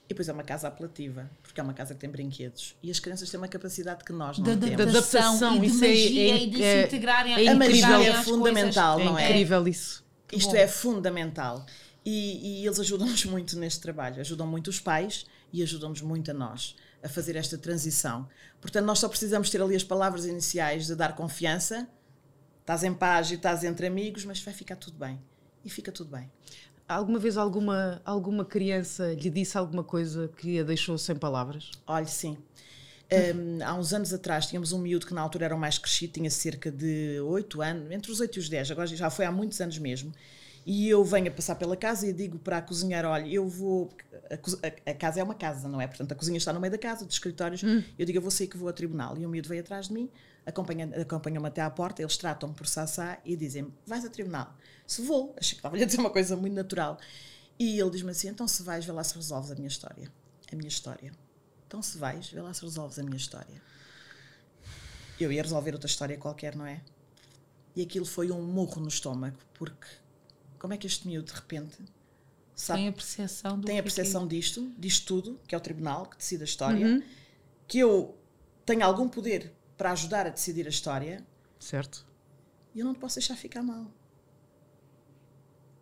E 0.05 0.09
depois 0.13 0.29
é 0.29 0.33
uma 0.33 0.43
casa 0.43 0.67
apelativa, 0.69 1.31
porque 1.43 1.61
é 1.61 1.63
uma 1.63 1.73
casa 1.73 1.95
que 1.95 2.01
tem 2.01 2.11
brinquedos. 2.11 2.77
E 2.83 2.91
as 2.91 2.99
crianças 2.99 3.31
têm 3.31 3.39
uma 3.39 3.47
capacidade 3.49 4.03
que 4.05 4.13
nós 4.13 4.39
não 4.39 4.45
Da 4.45 4.57
temos. 4.57 4.77
Da 4.77 4.83
adaptação, 4.83 5.57
e 5.57 5.61
de 5.61 5.67
isso 5.67 5.85
é- 5.85 5.89
magia 5.89 6.33
é- 6.35 6.43
e 6.43 6.47
de 6.51 6.63
é- 6.63 6.81
se 6.83 6.87
integrarem 6.89 7.33
é 7.33 7.49
a 7.49 7.53
A 7.53 7.55
magia 7.55 7.77
incrível. 7.77 8.01
é 8.03 8.23
fundamental, 8.23 9.01
É 9.01 9.05
não 9.05 9.19
é? 9.19 9.31
incrível 9.31 9.69
isso. 9.69 10.05
Isto 10.33 10.51
bom. 10.51 10.57
é 10.57 10.67
fundamental. 10.69 11.65
E, 12.05 12.61
e 12.63 12.67
eles 12.67 12.81
ajudam-nos 12.81 13.25
muito 13.27 13.57
neste 13.59 13.81
trabalho. 13.81 14.21
Ajudam 14.21 14.47
muito 14.47 14.69
os 14.69 14.81
pais 14.81 15.27
e 15.53 15.63
ajudam-nos 15.63 16.01
muito 16.03 16.31
a 16.31 16.35
nós 16.35 16.75
a 17.03 17.09
fazer 17.09 17.37
esta 17.37 17.57
transição. 17.57 18.29
Portanto, 18.61 18.85
nós 18.87 18.99
só 18.99 19.09
precisamos 19.09 19.49
ter 19.49 19.61
ali 19.63 19.77
as 19.77 19.85
palavras 19.85 20.25
iniciais 20.27 20.87
de 20.87 20.95
dar 20.97 21.15
confiança. 21.15 21.89
Estás 22.61 22.83
em 22.85 22.93
paz 22.93 23.31
e 23.31 23.35
estás 23.35 23.65
entre 23.65 23.87
amigos, 23.87 24.25
mas 24.25 24.41
vai 24.41 24.53
ficar 24.55 24.77
tudo 24.77 24.99
bem. 24.99 25.21
E 25.65 25.71
fica 25.71 25.93
tudo 25.93 26.11
bem. 26.11 26.31
Alguma 26.89 27.19
vez 27.19 27.37
alguma, 27.37 28.01
alguma 28.05 28.45
criança 28.45 29.13
lhe 29.15 29.31
disse 29.31 29.57
alguma 29.57 29.85
coisa 29.85 30.29
que 30.37 30.59
a 30.59 30.65
deixou 30.65 30.99
sem 30.99 31.15
palavras? 31.15 31.71
Olhe, 31.87 32.07
sim. 32.09 32.37
Um, 33.13 33.59
há 33.65 33.75
uns 33.75 33.93
anos 33.93 34.13
atrás 34.13 34.47
tínhamos 34.47 34.73
um 34.73 34.79
miúdo 34.79 35.05
que 35.07 35.13
na 35.15 35.21
altura 35.21 35.47
era 35.47 35.55
o 35.55 35.59
mais 35.59 35.79
crescido, 35.79 36.13
tinha 36.13 36.31
cerca 36.31 36.71
de 36.71 37.19
8 37.21 37.61
anos, 37.61 37.91
entre 37.91 38.11
os 38.11 38.21
8 38.21 38.37
e 38.37 38.39
os 38.41 38.49
10, 38.49 38.71
agora 38.71 38.87
já 38.87 39.11
foi 39.11 39.25
há 39.25 39.33
muitos 39.33 39.61
anos 39.61 39.79
mesmo. 39.79 40.13
E 40.65 40.89
eu 40.89 41.03
venho 41.05 41.29
a 41.29 41.31
passar 41.31 41.55
pela 41.57 41.77
casa 41.77 42.07
e 42.07 42.13
digo 42.13 42.39
para 42.39 42.59
a 42.59 42.63
cozinheira: 42.63 43.09
olha, 43.09 43.27
eu 43.27 43.49
vou. 43.49 43.91
A, 44.31 44.91
a- 44.91 44.95
casa 44.95 45.19
é 45.19 45.23
uma 45.23 45.35
casa, 45.35 45.67
não 45.69 45.81
é? 45.81 45.87
Portanto, 45.89 46.13
a 46.13 46.15
cozinha 46.15 46.37
está 46.37 46.53
no 46.53 46.61
meio 46.61 46.71
da 46.71 46.77
casa, 46.79 47.05
dos 47.05 47.15
escritórios. 47.15 47.63
Eu 47.99 48.05
digo: 48.07 48.19
eu 48.19 48.23
vou 48.23 48.31
sair 48.31 48.47
que 48.47 48.59
vou 48.59 48.69
ao 48.69 48.75
tribunal. 48.75 49.17
E 49.17 49.25
o 49.25 49.29
miúdo 49.29 49.49
veio 49.49 49.63
atrás 49.63 49.89
de 49.89 49.95
mim, 49.95 50.11
acompanha- 50.45 50.91
acompanhou-me 51.01 51.49
até 51.49 51.63
à 51.63 51.71
porta, 51.71 52.03
eles 52.03 52.17
tratam-me 52.19 52.55
por 52.55 52.67
Sassá 52.67 53.19
e 53.25 53.37
dizem-me: 53.37 53.73
vais 53.87 54.05
a 54.05 54.11
tribunal. 54.11 54.55
Se 54.91 55.03
vou, 55.03 55.35
achei 55.39 55.53
que 55.53 55.59
estava-lhe 55.61 55.85
a 55.85 55.87
dizer 55.87 56.01
uma 56.01 56.11
coisa 56.11 56.37
muito 56.37 56.55
natural. 56.55 56.99
E 57.57 57.79
ele 57.79 57.91
diz-me 57.91 58.11
assim: 58.11 58.27
então 58.29 58.49
se 58.49 58.61
vais, 58.65 58.85
vê 58.85 58.91
lá 58.91 59.05
se 59.05 59.15
resolves 59.15 59.51
a 59.51 59.55
minha 59.55 59.69
história. 59.69 60.11
A 60.53 60.57
minha 60.57 60.69
história. 60.69 61.13
Então 61.67 61.81
se 61.81 61.97
vais, 61.97 62.29
vê 62.29 62.41
lá 62.43 62.53
se 62.53 62.63
resolves 62.63 62.99
a 62.99 63.03
minha 63.05 63.17
história. 63.17 63.63
Eu 65.21 65.31
ia 65.31 65.43
resolver 65.43 65.73
outra 65.75 65.87
história 65.89 66.17
qualquer, 66.19 66.57
não 66.57 66.67
é? 66.67 66.81
E 67.77 67.83
aquilo 67.83 68.05
foi 68.05 68.33
um 68.33 68.43
murro 68.43 68.81
no 68.81 68.89
estômago, 68.89 69.39
porque 69.55 69.87
como 70.59 70.75
é 70.75 70.77
que 70.77 70.89
este 70.89 71.07
miúdo 71.07 71.29
de 71.33 71.35
repente 71.39 71.77
sabe 72.57 72.81
Tem 72.81 72.89
a 72.89 72.93
percepção 72.93 73.61
do 73.61 73.67
tem 73.67 73.77
a 73.77 73.79
é 73.79 73.83
que- 73.83 73.83
percepção 73.85 74.27
disto, 74.27 74.73
disto 74.77 75.07
tudo, 75.07 75.41
que 75.47 75.55
é 75.55 75.59
o 75.59 75.61
tribunal 75.61 76.07
que 76.07 76.17
decide 76.17 76.43
a 76.43 76.45
história, 76.47 77.01
que 77.69 77.79
eu 77.79 78.19
tenho 78.67 78.85
algum 78.85 79.09
poder 79.09 79.53
para 79.79 79.93
ajudar 79.93 80.27
a 80.27 80.31
decidir 80.31 80.67
a 80.67 80.71
história 80.71 81.25
Certo? 81.61 82.05
e 82.75 82.81
eu 82.81 82.85
não 82.87 82.93
te 82.93 82.99
posso 82.99 83.15
deixar 83.21 83.37
ficar 83.37 83.63
mal. 83.63 83.87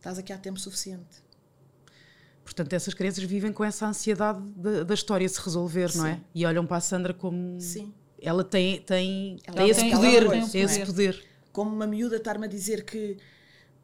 Estás 0.08 0.18
aqui 0.20 0.32
há 0.32 0.38
tempo 0.38 0.58
suficiente. 0.58 1.22
Portanto, 2.42 2.72
essas 2.72 2.94
crianças 2.94 3.22
vivem 3.24 3.52
com 3.52 3.62
essa 3.62 3.86
ansiedade 3.86 4.40
da, 4.86 4.94
história 4.94 5.28
se 5.28 5.38
resolver, 5.38 5.94
não 5.94 6.06
é? 6.06 6.14
Sim. 6.14 6.24
E 6.34 6.46
olham 6.46 6.64
para 6.64 6.78
a 6.78 6.80
Sandra 6.80 7.12
como. 7.12 7.60
Sim. 7.60 7.92
Ela 8.18 8.42
tem, 8.42 8.80
tem, 8.80 9.38
Ela 9.44 9.56
tem 9.58 9.68
esse 9.68 9.80
tem- 9.80 9.90
poder, 9.90 10.30
tem 10.50 10.62
esse 10.62 10.80
poder. 10.80 10.86
poder. 10.86 11.24
Como 11.52 11.74
uma 11.74 11.86
miúda 11.86 12.16
estar-me 12.16 12.46
a 12.46 12.48
dizer 12.48 12.86
que 12.86 13.18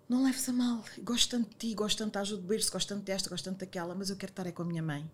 não 0.08 0.24
leves 0.24 0.48
a 0.48 0.52
mal, 0.54 0.82
gosto 1.02 1.28
tanto 1.28 1.50
de 1.50 1.56
ti, 1.56 1.74
gosto 1.74 1.98
tanto 1.98 2.14
da 2.14 2.20
ajuda 2.20 2.40
de 2.40 2.48
berço, 2.48 2.72
gosto 2.72 2.88
tanto 2.88 3.02
desta, 3.04 3.28
gosto 3.28 3.44
tanto 3.44 3.58
daquela, 3.58 3.94
mas 3.94 4.08
eu 4.08 4.16
quero 4.16 4.32
estar 4.32 4.46
é 4.46 4.52
com 4.52 4.62
a 4.62 4.64
minha 4.64 4.82
mãe. 4.82 5.08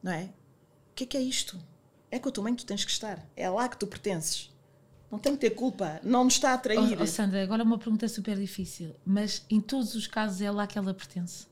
Não 0.00 0.12
é? 0.12 0.26
O 0.92 0.94
que 0.94 1.02
é 1.02 1.06
que 1.08 1.16
é 1.16 1.20
isto? 1.20 1.58
É 2.12 2.20
com 2.20 2.28
a 2.28 2.32
tua 2.32 2.44
mãe 2.44 2.54
que 2.54 2.62
tu 2.62 2.66
tens 2.66 2.84
que 2.84 2.92
estar. 2.92 3.28
É 3.34 3.50
lá 3.50 3.68
que 3.68 3.76
tu 3.76 3.88
pertences. 3.88 4.51
Não 5.12 5.18
tem 5.18 5.34
que 5.34 5.40
ter 5.40 5.50
culpa. 5.50 6.00
Não 6.02 6.24
nos 6.24 6.32
está 6.34 6.52
a 6.52 6.54
atrair. 6.54 6.98
Oh, 6.98 7.02
oh, 7.02 7.06
Sandra, 7.06 7.42
agora 7.42 7.62
uma 7.62 7.76
pergunta 7.76 8.08
super 8.08 8.34
difícil. 8.34 8.96
Mas 9.04 9.44
em 9.50 9.60
todos 9.60 9.94
os 9.94 10.06
casos 10.06 10.40
é 10.40 10.50
lá 10.50 10.66
que 10.66 10.78
ela 10.78 10.94
pertence? 10.94 11.46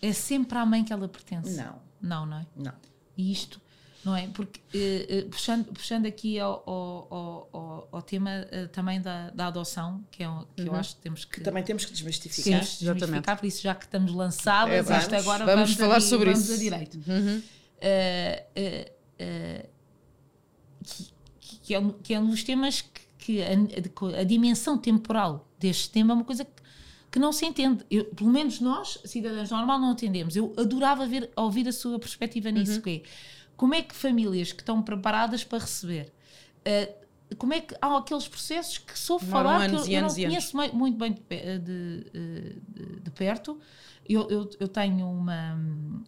É 0.00 0.12
sempre 0.12 0.56
à 0.56 0.64
mãe 0.64 0.84
que 0.84 0.92
ela 0.92 1.08
pertence? 1.08 1.56
Não. 1.56 1.82
Não, 2.00 2.24
não 2.26 2.38
é? 2.38 2.46
Não. 2.56 2.72
E 3.18 3.32
isto, 3.32 3.60
não 4.04 4.16
é? 4.16 4.28
Porque, 4.28 4.60
eh, 4.72 5.06
eh, 5.08 5.22
puxando, 5.28 5.66
puxando 5.66 6.06
aqui 6.06 6.38
ao, 6.38 6.62
ao, 6.64 7.48
ao, 7.52 7.88
ao 7.90 8.02
tema 8.02 8.30
eh, 8.30 8.68
também 8.68 9.00
da, 9.00 9.30
da 9.30 9.48
adoção, 9.48 10.02
que, 10.10 10.22
é, 10.22 10.28
que 10.56 10.62
eu 10.62 10.74
acho 10.74 10.94
que 10.94 11.02
temos 11.02 11.24
que. 11.24 11.32
Que 11.32 11.40
também 11.40 11.62
temos 11.64 11.84
que 11.84 11.92
desmistificar. 11.92 12.44
Sim. 12.44 12.50
Temos 12.50 12.78
de 12.78 12.84
desmistificar, 12.94 13.36
por 13.36 13.46
isso 13.46 13.62
já 13.62 13.74
que 13.74 13.84
estamos 13.84 14.12
lançadas, 14.14 14.72
É, 14.72 14.80
vamos. 14.82 15.02
isto 15.02 15.14
agora 15.16 15.44
Vamos 15.44 15.70
vamos, 15.70 15.74
falar 15.74 15.96
a, 15.96 16.00
sobre 16.00 16.30
vamos 16.30 16.44
isso. 16.48 16.54
a 16.54 16.56
direito. 16.56 16.98
Uhum. 17.06 17.42
Eh, 17.80 18.46
eh, 18.54 18.92
eh, 19.18 19.66
que, 20.84 21.19
que 21.70 21.74
é, 21.76 21.78
um, 21.78 21.90
que 21.92 22.12
é 22.14 22.18
um 22.18 22.28
dos 22.28 22.42
temas 22.42 22.80
que, 22.80 23.00
que 23.18 23.42
a, 23.42 24.20
a 24.20 24.24
dimensão 24.24 24.76
temporal 24.76 25.48
deste 25.56 25.88
tema 25.90 26.12
é 26.12 26.14
uma 26.16 26.24
coisa 26.24 26.44
que, 26.44 26.50
que 27.12 27.18
não 27.20 27.32
se 27.32 27.46
entende. 27.46 27.84
Eu, 27.88 28.06
pelo 28.06 28.28
menos 28.28 28.58
nós, 28.60 28.98
cidadãos 29.04 29.50
normal, 29.52 29.78
não 29.78 29.92
entendemos. 29.92 30.34
Eu 30.34 30.52
adorava 30.56 31.06
ver, 31.06 31.30
ouvir 31.36 31.68
a 31.68 31.72
sua 31.72 31.96
perspectiva 32.00 32.50
nisso, 32.50 32.76
Uhum. 32.76 32.82
que 32.82 32.90
é 32.90 33.02
como 33.56 33.72
é 33.74 33.82
que 33.82 33.94
famílias 33.94 34.50
que 34.52 34.62
estão 34.62 34.82
preparadas 34.82 35.44
para 35.44 35.58
receber 35.58 36.12
eh, 36.64 36.92
como 37.38 37.52
é 37.54 37.60
que 37.60 37.72
há 37.80 37.96
aqueles 37.98 38.26
processos 38.26 38.78
que 38.78 38.94
Demoram 39.20 39.20
falar 39.20 39.58
que 39.60 39.76
anos 39.76 39.86
eu, 39.86 39.92
e 39.92 39.94
eu 39.94 40.00
não 40.00 40.06
anos 40.08 40.18
e 40.18 40.24
anos. 40.24 40.34
conheço 40.34 40.56
mui- 40.56 40.72
muito 40.72 40.98
bem 40.98 41.12
de, 41.12 41.20
pe- 41.20 41.58
de, 41.60 42.06
eh, 42.12 42.56
de- 42.66 43.00
de 43.00 43.10
perto. 43.12 43.60
Eu, 44.08 44.28
eu, 44.28 44.50
eu 44.58 44.66
tenho 44.66 45.06
uma, 45.08 45.56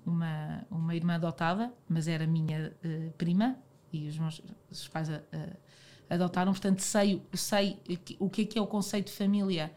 uma, 0.05 0.67
uma 0.69 0.97
irmã 0.97 1.15
adotada, 1.15 1.73
mas 1.89 2.09
era 2.09 2.27
minha 2.27 2.75
eh, 2.83 3.13
prima 3.17 3.57
e 3.93 4.09
os 4.09 4.19
meus 4.19 4.41
os 4.71 4.89
pais 4.89 5.09
a- 5.11 5.21
a- 5.33 6.15
adotaram, 6.15 6.53
portanto 6.53 6.81
sei, 6.81 7.23
sei 7.33 7.79
o 8.19 8.29
que 8.31 8.43
é 8.43 8.45
que 8.45 8.59
é 8.59 8.63
o 8.63 8.67
conceito 8.67 9.07
de 9.07 9.13
família. 9.13 9.71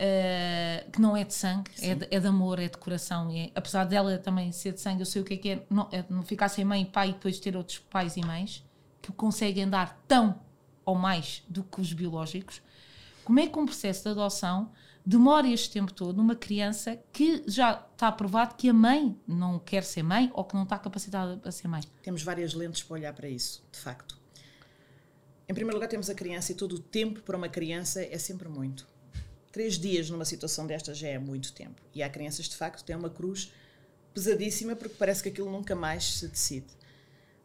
eh, 0.00 0.86
que 0.92 1.00
não 1.00 1.16
é 1.16 1.24
de 1.24 1.34
sangue, 1.34 1.70
é 1.82 1.94
de, 1.94 2.06
é 2.08 2.20
de 2.20 2.26
amor, 2.28 2.60
é 2.60 2.68
de 2.68 2.78
coração. 2.78 3.30
É, 3.34 3.50
apesar 3.54 3.84
dela 3.84 4.16
também 4.18 4.52
ser 4.52 4.72
de 4.72 4.80
sangue, 4.80 5.00
eu 5.00 5.06
sei 5.06 5.22
o 5.22 5.24
que 5.24 5.34
é 5.34 5.36
que 5.36 5.48
é 5.50 5.66
não, 5.68 5.88
é 5.90 6.04
não 6.08 6.22
ficar 6.22 6.48
sem 6.48 6.64
mãe 6.64 6.82
e 6.82 6.86
pai 6.86 7.08
e 7.10 7.12
depois 7.14 7.40
ter 7.40 7.56
outros 7.56 7.78
pais 7.78 8.16
e 8.16 8.20
mães 8.20 8.64
que 9.02 9.10
conseguem 9.12 9.68
dar 9.68 10.00
tão 10.06 10.40
ou 10.84 10.94
mais 10.94 11.42
do 11.48 11.64
que 11.64 11.80
os 11.80 11.92
biológicos. 11.92 12.62
Como 13.24 13.40
é 13.40 13.46
que 13.48 13.58
um 13.58 13.66
processo 13.66 14.04
de 14.04 14.08
adoção 14.10 14.70
demora 15.08 15.48
este 15.48 15.70
tempo 15.70 15.90
todo 15.90 16.18
numa 16.18 16.36
criança 16.36 17.02
que 17.10 17.42
já 17.46 17.82
está 17.92 18.12
provado 18.12 18.56
que 18.56 18.68
a 18.68 18.74
mãe 18.74 19.18
não 19.26 19.58
quer 19.58 19.82
ser 19.82 20.02
mãe 20.02 20.30
ou 20.34 20.44
que 20.44 20.54
não 20.54 20.64
está 20.64 20.78
capacitada 20.78 21.38
para 21.38 21.50
ser 21.50 21.66
mãe? 21.66 21.80
Temos 22.02 22.22
várias 22.22 22.52
lentes 22.52 22.82
para 22.82 22.94
olhar 22.94 23.14
para 23.14 23.26
isso, 23.26 23.64
de 23.72 23.78
facto. 23.78 24.18
Em 25.48 25.54
primeiro 25.54 25.78
lugar, 25.78 25.88
temos 25.88 26.10
a 26.10 26.14
criança 26.14 26.52
e 26.52 26.54
todo 26.54 26.74
o 26.74 26.78
tempo 26.78 27.22
para 27.22 27.38
uma 27.38 27.48
criança 27.48 28.04
é 28.04 28.18
sempre 28.18 28.50
muito. 28.50 28.86
Três 29.50 29.78
dias 29.78 30.10
numa 30.10 30.26
situação 30.26 30.66
desta 30.66 30.92
já 30.92 31.08
é 31.08 31.18
muito 31.18 31.54
tempo. 31.54 31.80
E 31.94 32.02
há 32.02 32.10
crianças, 32.10 32.46
de 32.46 32.54
facto, 32.54 32.80
que 32.80 32.84
têm 32.84 32.94
uma 32.94 33.08
cruz 33.08 33.50
pesadíssima 34.12 34.76
porque 34.76 34.96
parece 34.98 35.22
que 35.22 35.30
aquilo 35.30 35.50
nunca 35.50 35.74
mais 35.74 36.04
se 36.18 36.28
decide. 36.28 36.66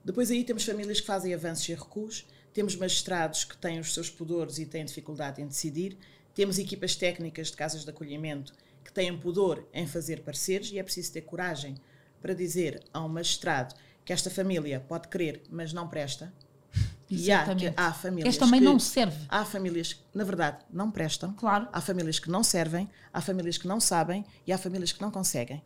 Depois 0.04 0.30
aí 0.30 0.44
temos 0.44 0.66
famílias 0.66 1.00
que 1.00 1.08
fazem 1.08 1.34
avanços 1.34 1.70
e 1.70 1.74
recuos, 1.74 2.28
temos 2.54 2.76
magistrados 2.76 3.46
que 3.46 3.56
têm 3.56 3.80
os 3.80 3.94
seus 3.94 4.10
pudores 4.10 4.60
e 4.60 4.66
têm 4.66 4.84
dificuldade 4.84 5.42
em 5.42 5.48
decidir, 5.48 5.98
temos 6.34 6.58
equipas 6.58 6.96
técnicas 6.96 7.48
de 7.48 7.58
casas 7.58 7.84
de 7.84 7.90
acolhimento 7.90 8.54
que 8.84 8.92
têm 8.92 9.18
pudor 9.18 9.68
em 9.74 9.88
fazer 9.88 10.22
pareceres 10.22 10.72
e 10.72 10.80
é 10.80 10.84
preciso 10.84 11.14
ter 11.14 11.22
coragem 11.22 11.76
para 12.22 12.34
dizer 12.34 12.84
a 12.94 13.04
um 13.04 13.10
magistrado 13.10 13.76
que 14.06 14.12
esta 14.12 14.30
família 14.30 14.80
pode 14.80 15.08
querer, 15.08 15.44
mas 15.50 15.74
não 15.74 15.88
presta. 15.88 16.34
E 17.10 17.32
há, 17.32 17.44
que, 17.44 17.52
Exatamente. 17.52 17.74
há 17.78 17.94
famílias 17.94 18.34
Esta 18.34 18.48
mãe 18.48 18.60
que, 18.60 18.66
não 18.66 18.80
serve. 18.80 19.26
Há 19.30 19.46
famílias 19.46 19.94
que, 19.94 20.02
na 20.16 20.24
verdade, 20.24 20.66
não 20.72 20.90
prestam. 20.90 21.32
Claro. 21.34 21.68
Há 21.72 21.80
famílias 21.80 22.18
que 22.18 22.28
não 22.28 22.44
servem, 22.44 22.90
há 23.12 23.22
famílias 23.22 23.56
que 23.56 23.68
não 23.68 23.80
sabem 23.80 24.26
e 24.48 24.52
há 24.52 24.58
famílias 24.58 24.92
que 24.92 25.00
não 25.00 25.12
conseguem. 25.12 25.62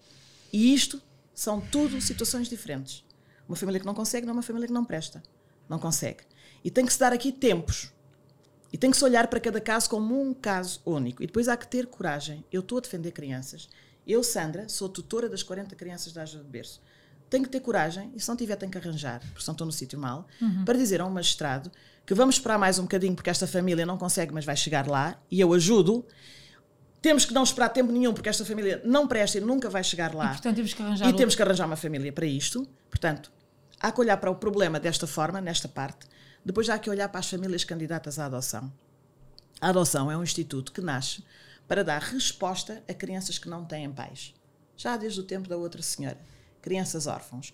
E 0.52 0.74
isto 0.74 1.02
são 1.34 1.62
tudo 1.62 2.02
situações 2.02 2.50
diferentes. 2.50 3.06
Uma 3.48 3.56
família 3.56 3.80
que 3.80 3.86
não 3.86 3.94
consegue 3.94 4.26
não 4.26 4.32
é 4.32 4.38
uma 4.38 4.44
família 4.44 4.68
que 4.68 4.74
não 4.74 4.84
presta. 4.84 5.24
Não 5.70 5.80
consegue. 5.80 6.24
E 6.66 6.72
tem 6.72 6.86
que 6.86 6.92
se 6.92 7.00
dar 7.00 7.14
aqui 7.14 7.32
tempos. 7.32 7.94
E 8.72 8.78
tem 8.78 8.92
que 8.92 8.98
se 8.98 9.04
olhar 9.04 9.28
para 9.28 9.40
cada 9.40 9.62
caso 9.62 9.90
como 9.90 10.20
um 10.22 10.34
caso 10.34 10.82
único. 10.86 11.24
E 11.24 11.28
depois 11.28 11.48
há 11.48 11.56
que 11.56 11.68
ter 11.68 11.88
coragem. 11.88 12.44
Eu 12.52 12.62
estou 12.62 12.78
a 12.78 12.82
defender 12.82 13.12
crianças. 13.12 13.70
Eu, 14.06 14.24
Sandra, 14.24 14.70
sou 14.70 14.88
tutora 14.88 15.28
das 15.28 15.44
40 15.44 15.76
crianças 15.76 16.14
da 16.14 16.24
ajuda 16.24 16.44
de 16.44 16.50
berço. 16.50 16.82
Tenho 17.30 17.44
que 17.44 17.50
ter 17.50 17.60
coragem, 17.60 18.10
e 18.16 18.22
se 18.22 18.30
não 18.30 18.38
tiver, 18.38 18.56
tenho 18.56 18.72
que 18.72 18.78
arranjar, 18.78 19.20
porque 19.20 19.42
senão 19.42 19.52
estou 19.52 19.68
no 19.68 19.74
sítio 19.74 20.00
mal, 20.00 20.26
para 20.64 20.78
dizer 20.78 21.02
a 21.02 21.06
um 21.06 21.10
magistrado 21.10 21.70
que 22.06 22.14
vamos 22.14 22.36
esperar 22.36 22.58
mais 22.58 22.80
um 22.80 22.84
bocadinho 22.84 23.14
porque 23.16 23.30
esta 23.30 23.46
família 23.46 23.86
não 23.86 23.98
consegue, 23.98 24.34
mas 24.34 24.46
vai 24.46 24.56
chegar 24.56 24.88
lá, 24.88 25.20
e 25.30 25.42
eu 25.42 25.54
ajudo. 25.54 26.06
Temos 27.02 27.26
que 27.26 27.34
não 27.34 27.44
esperar 27.44 27.68
tempo 27.68 27.92
nenhum 27.92 28.14
porque 28.14 28.30
esta 28.30 28.46
família 28.46 28.82
não 28.86 29.08
presta 29.10 29.38
e 29.40 29.42
nunca 29.42 29.70
vai 29.70 29.84
chegar 29.84 30.16
lá. 30.16 30.28
E, 30.28 30.30
portanto, 30.30 30.56
temos 30.56 30.74
que 30.74 30.82
arranjar 30.82 31.10
E 31.10 31.14
temos 31.14 31.36
que 31.36 31.42
arranjar 31.42 31.66
uma 31.66 31.76
família 31.76 32.14
para 32.14 32.26
isto. 32.26 32.66
Portanto, 32.90 33.30
há 33.78 33.92
que 33.92 34.00
olhar 34.00 34.16
para 34.18 34.32
o 34.32 34.36
problema 34.36 34.80
desta 34.80 35.06
forma, 35.06 35.42
nesta 35.42 35.68
parte. 35.68 36.08
Depois 36.48 36.70
há 36.70 36.80
que 36.80 36.90
olhar 36.90 37.10
para 37.10 37.20
as 37.20 37.30
famílias 37.30 37.66
candidatas 37.66 38.18
à 38.18 38.26
adoção. 38.26 38.72
A 39.60 39.68
adoção 39.68 40.10
é 40.10 40.16
um 40.16 40.24
instituto 40.24 40.72
que 40.72 40.80
nasce 40.80 41.22
para 41.68 41.84
dar 41.84 42.02
resposta 42.02 42.82
a 42.88 42.94
crianças 42.94 43.38
que 43.38 43.50
não 43.50 43.66
têm 43.66 43.92
pais. 43.92 44.34
Já 44.78 44.96
desde 44.96 45.20
o 45.20 45.24
tempo 45.24 45.50
da 45.50 45.58
outra 45.58 45.82
senhora. 45.82 46.18
Crianças 46.62 47.06
órfãos. 47.06 47.52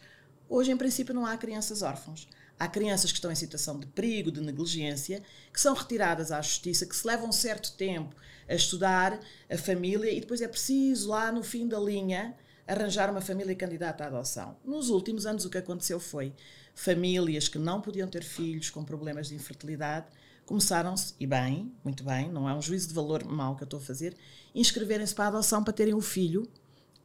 Hoje, 0.47 0.69
em 0.69 0.77
princípio, 0.77 1.11
não 1.11 1.25
há 1.25 1.35
crianças 1.37 1.81
órfãos. 1.81 2.27
Há 2.59 2.67
crianças 2.67 3.11
que 3.11 3.17
estão 3.17 3.31
em 3.31 3.35
situação 3.35 3.79
de 3.79 3.87
perigo, 3.87 4.31
de 4.31 4.41
negligência, 4.41 5.23
que 5.51 5.59
são 5.59 5.73
retiradas 5.73 6.31
à 6.31 6.39
justiça, 6.39 6.85
que 6.85 6.95
se 6.95 7.07
levam 7.07 7.29
um 7.29 7.31
certo 7.31 7.71
tempo 7.71 8.15
a 8.47 8.53
estudar 8.53 9.19
a 9.49 9.57
família 9.57 10.11
e 10.11 10.19
depois 10.19 10.39
é 10.39 10.47
preciso, 10.47 11.09
lá 11.09 11.31
no 11.31 11.41
fim 11.41 11.67
da 11.67 11.79
linha, 11.79 12.37
arranjar 12.67 13.09
uma 13.09 13.21
família 13.21 13.55
candidata 13.55 14.03
à 14.03 14.07
adoção. 14.07 14.55
Nos 14.63 14.89
últimos 14.89 15.25
anos, 15.25 15.45
o 15.45 15.49
que 15.49 15.57
aconteceu 15.57 15.99
foi 15.99 16.31
famílias 16.75 17.47
que 17.47 17.57
não 17.57 17.81
podiam 17.81 18.07
ter 18.07 18.23
filhos 18.23 18.69
com 18.69 18.83
problemas 18.83 19.27
de 19.27 19.35
infertilidade 19.35 20.07
começaram-se, 20.45 21.13
e 21.19 21.25
bem, 21.25 21.71
muito 21.83 22.03
bem, 22.03 22.29
não 22.29 22.49
é 22.49 22.53
um 22.53 22.61
juízo 22.61 22.89
de 22.89 22.93
valor 22.93 23.23
mau 23.23 23.55
que 23.55 23.63
eu 23.63 23.65
estou 23.65 23.79
a 23.79 23.83
fazer, 23.83 24.15
inscreverem-se 24.53 25.15
para 25.15 25.25
a 25.25 25.27
adoção 25.29 25.63
para 25.63 25.73
terem 25.73 25.93
o 25.93 26.01
filho 26.01 26.47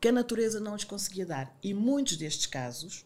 que 0.01 0.09
a 0.09 0.13
natureza 0.13 0.61
não 0.61 0.75
lhes 0.75 0.85
conseguia 0.85 1.25
dar. 1.25 1.57
E 1.63 1.73
muitos 1.73 2.17
destes 2.17 2.47
casos, 2.47 3.05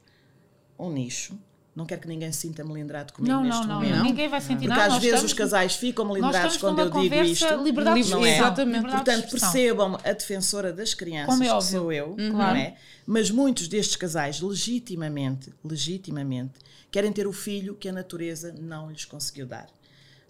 um 0.79 0.91
nicho, 0.91 1.39
não 1.75 1.87
quero 1.87 2.01
que 2.03 2.09
ninguém 2.09 2.31
se 2.33 2.41
sinta 2.41 2.63
melindrado 2.65 3.13
comigo 3.15 3.33
Não, 3.35 3.43
neste 3.43 3.61
não, 3.63 3.67
não, 3.69 3.75
momento. 3.83 4.03
Ninguém 4.03 4.29
vai 4.29 4.41
sentir 4.41 4.55
Porque 4.57 4.69
nada. 4.69 4.83
às 4.85 4.93
nós 4.93 5.03
vezes 5.03 5.15
estamos- 5.15 5.33
os 5.33 5.39
casais 5.39 5.75
ficam 5.77 6.05
melindrados 6.05 6.57
quando 6.59 6.79
eu 6.81 6.91
digo 6.91 7.15
isto. 7.15 7.63
liberdade 7.63 8.03
de 8.03 8.11
não 8.11 8.19
é? 8.19 8.21
expressão, 8.21 8.47
Exatamente. 8.47 8.91
Portanto, 8.91 9.25
expressão. 9.25 9.53
percebam 9.53 9.99
a 10.05 10.13
defensora 10.13 10.73
das 10.73 10.93
crianças, 10.95 11.31
Como 11.33 11.43
é 11.43 11.47
que 11.47 11.53
óbvio. 11.53 11.71
sou 11.81 11.93
eu, 11.93 12.15
não 12.19 12.35
Claro. 12.37 12.59
é? 12.59 12.77
Mas 13.07 13.31
muitos 13.31 13.69
destes 13.69 13.97
casais, 13.97 14.41
legitimamente, 14.41 15.53
legitimamente, 15.65 16.59
querem 16.91 17.11
ter 17.13 17.27
o 17.27 17.33
filho 17.33 17.75
que 17.75 17.89
a 17.89 17.93
natureza 17.93 18.55
não 18.61 18.91
lhes 18.91 19.05
conseguiu 19.07 19.47
dar. 19.47 19.67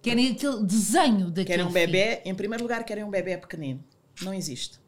Querem 0.00 0.30
aquele 0.32 0.62
desenho 0.64 1.26
daquele 1.26 1.44
Querem 1.44 1.64
um 1.64 1.70
filho. 1.72 1.86
bebê, 1.86 2.22
em 2.24 2.34
primeiro 2.34 2.62
lugar, 2.62 2.84
querem 2.84 3.02
um 3.04 3.10
bebê 3.10 3.36
pequenino. 3.36 3.82
Não 4.22 4.32
existe. 4.32 4.80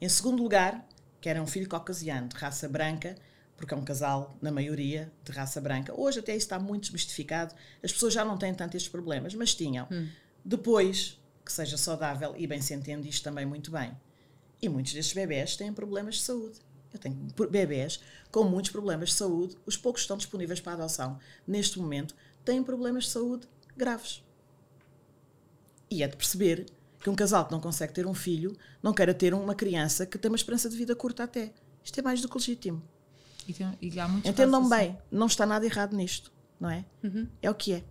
Em 0.00 0.08
segundo 0.08 0.42
lugar, 0.42 0.86
querem 1.20 1.40
um 1.40 1.46
filho 1.46 1.68
caucasiano, 1.68 2.28
de 2.28 2.36
raça 2.36 2.68
branca, 2.68 3.14
porque 3.62 3.74
é 3.74 3.76
um 3.76 3.84
casal, 3.84 4.36
na 4.42 4.50
maioria, 4.50 5.12
de 5.22 5.30
raça 5.30 5.60
branca. 5.60 5.94
Hoje 5.96 6.18
até 6.18 6.32
isso 6.32 6.46
está 6.46 6.58
muito 6.58 6.82
desmistificado, 6.82 7.54
as 7.80 7.92
pessoas 7.92 8.12
já 8.12 8.24
não 8.24 8.36
têm 8.36 8.52
tanto 8.52 8.76
estes 8.76 8.90
problemas, 8.90 9.36
mas 9.36 9.54
tinham. 9.54 9.86
Depois, 10.44 11.16
que 11.44 11.52
seja 11.52 11.78
saudável, 11.78 12.34
e 12.36 12.44
bem 12.44 12.60
se 12.60 12.74
entende 12.74 13.08
isto 13.08 13.22
também 13.22 13.46
muito 13.46 13.70
bem. 13.70 13.96
E 14.60 14.68
muitos 14.68 14.92
destes 14.92 15.14
bebés 15.14 15.54
têm 15.54 15.72
problemas 15.72 16.16
de 16.16 16.22
saúde. 16.22 16.58
Eu 16.92 16.98
tenho 16.98 17.16
bebés 17.48 18.00
com 18.32 18.42
muitos 18.42 18.72
problemas 18.72 19.10
de 19.10 19.14
saúde, 19.14 19.56
os 19.64 19.76
poucos 19.76 20.00
que 20.00 20.06
estão 20.06 20.16
disponíveis 20.16 20.60
para 20.60 20.72
adoção 20.72 21.20
neste 21.46 21.78
momento 21.78 22.16
têm 22.44 22.64
problemas 22.64 23.04
de 23.04 23.10
saúde 23.10 23.46
graves. 23.76 24.24
E 25.88 26.02
é 26.02 26.08
de 26.08 26.16
perceber 26.16 26.66
que 26.98 27.08
um 27.08 27.14
casal 27.14 27.46
que 27.46 27.52
não 27.52 27.60
consegue 27.60 27.92
ter 27.92 28.08
um 28.08 28.14
filho 28.14 28.56
não 28.82 28.92
queira 28.92 29.14
ter 29.14 29.32
uma 29.32 29.54
criança 29.54 30.04
que 30.04 30.18
tem 30.18 30.28
uma 30.28 30.36
esperança 30.36 30.68
de 30.68 30.76
vida 30.76 30.96
curta 30.96 31.22
até. 31.22 31.52
Isto 31.84 32.00
é 32.00 32.02
mais 32.02 32.20
do 32.20 32.28
que 32.28 32.36
legítimo. 32.36 32.82
E, 33.48 33.52
tem- 33.52 33.78
e 33.80 34.00
há 34.00 34.06
muitos 34.08 34.30
Entendam 34.30 34.60
assim. 34.60 34.70
bem, 34.70 34.98
não 35.10 35.26
está 35.26 35.44
nada 35.46 35.64
errado 35.66 35.96
nisto, 35.96 36.32
não 36.60 36.70
é? 36.70 36.84
É 37.40 37.50
o 37.50 37.54
que 37.54 37.72
é. 37.74 37.84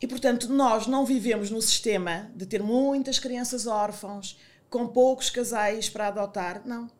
E 0.00 0.06
portanto, 0.06 0.48
nós 0.52 0.86
não 0.86 1.06
vivemos 1.06 1.50
no 1.50 1.60
sistema 1.62 2.30
de 2.34 2.44
ter 2.46 2.62
muitas 2.62 3.18
crianças 3.18 3.66
órfãos, 3.66 4.38
com 4.68 4.86
poucos 4.86 5.30
casais 5.30 5.88
para 5.88 6.08
adotar. 6.08 6.62
Não. 6.66 6.90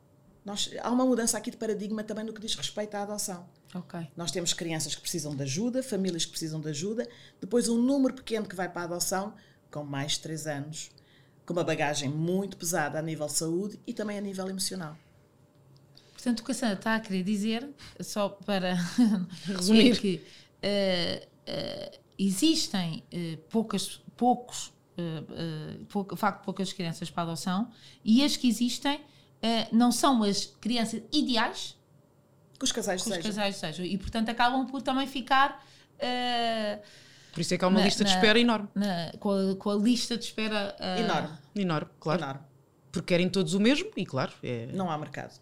Nós, 0.44 0.70
há 0.80 0.90
uma 0.90 1.04
mudança 1.04 1.36
aqui 1.36 1.50
de 1.50 1.56
paradigma 1.56 2.02
também 2.04 2.24
no 2.24 2.32
que 2.32 2.40
diz 2.40 2.54
respeito 2.54 2.94
à 2.94 3.02
adoção. 3.02 3.46
Ok. 3.74 4.08
Nós 4.16 4.30
temos 4.30 4.52
crianças 4.52 4.94
que 4.94 5.00
precisam 5.00 5.34
de 5.34 5.42
ajuda, 5.42 5.82
famílias 5.82 6.24
que 6.24 6.30
precisam 6.30 6.60
de 6.60 6.68
ajuda, 6.70 7.06
depois 7.40 7.68
um 7.68 7.76
número 7.76 8.14
pequeno 8.14 8.46
que 8.46 8.54
vai 8.56 8.68
para 8.68 8.82
a 8.82 8.84
adoção, 8.84 9.34
com 9.70 9.84
mais 9.84 10.12
de 10.12 10.20
3 10.20 10.46
anos, 10.46 10.90
com 11.44 11.52
uma 11.52 11.64
bagagem 11.64 12.08
muito 12.08 12.56
pesada 12.56 12.98
a 12.98 13.02
nível 13.02 13.28
saúde 13.28 13.78
e 13.86 13.92
também 13.92 14.16
a 14.16 14.20
nível 14.20 14.48
emocional. 14.48 14.96
Portanto, 16.26 16.40
o 16.40 16.44
que 16.44 16.50
a 16.50 16.54
Sandra 16.56 16.74
está 16.74 16.96
a 16.96 17.00
querer 17.00 17.22
dizer, 17.22 17.68
só 18.00 18.28
para 18.30 18.74
Resumir. 19.46 19.92
é 19.92 19.96
que 19.96 20.16
uh, 20.16 21.24
uh, 21.24 21.98
existem 22.18 23.04
uh, 23.14 23.36
poucas, 23.48 24.02
poucos, 24.16 24.72
pouco, 25.88 26.16
de 26.16 26.20
facto, 26.20 26.42
poucas 26.44 26.72
crianças 26.72 27.08
para 27.10 27.22
adoção 27.22 27.70
e 28.04 28.24
as 28.24 28.36
que 28.36 28.48
existem 28.48 29.00
não 29.70 29.92
são 29.92 30.22
as 30.24 30.46
crianças 30.46 31.00
ideais 31.12 31.76
que 32.58 32.64
os 32.64 32.72
casais 32.72 33.02
que 33.02 33.08
os 33.10 33.14
desejam. 33.16 33.30
casais 33.36 33.60
desejam. 33.60 33.84
E, 33.86 33.96
portanto, 33.98 34.30
acabam 34.30 34.66
por 34.66 34.82
também 34.82 35.06
ficar. 35.06 35.64
Por 37.32 37.40
isso 37.40 37.54
é 37.54 37.58
que 37.58 37.64
há 37.64 37.68
uma 37.68 37.78
na- 37.80 37.84
lista 37.84 38.02
de 38.02 38.10
na- 38.10 38.16
espera 38.16 38.40
enorme. 38.40 38.68
na- 38.74 39.12
com, 39.20 39.30
a, 39.52 39.54
com 39.56 39.70
a 39.70 39.76
lista 39.76 40.16
de 40.16 40.24
espera 40.24 40.74
Enorme. 40.98 41.38
Enorme, 41.54 41.90
claro. 42.00 42.20
Enorme. 42.22 42.40
Porque 42.90 43.06
querem 43.14 43.28
todos 43.28 43.52
o 43.54 43.60
mesmo 43.60 43.90
e, 43.96 44.04
claro, 44.06 44.32
é. 44.42 44.66
Não 44.72 44.90
há 44.90 44.96
mercado. 44.98 45.38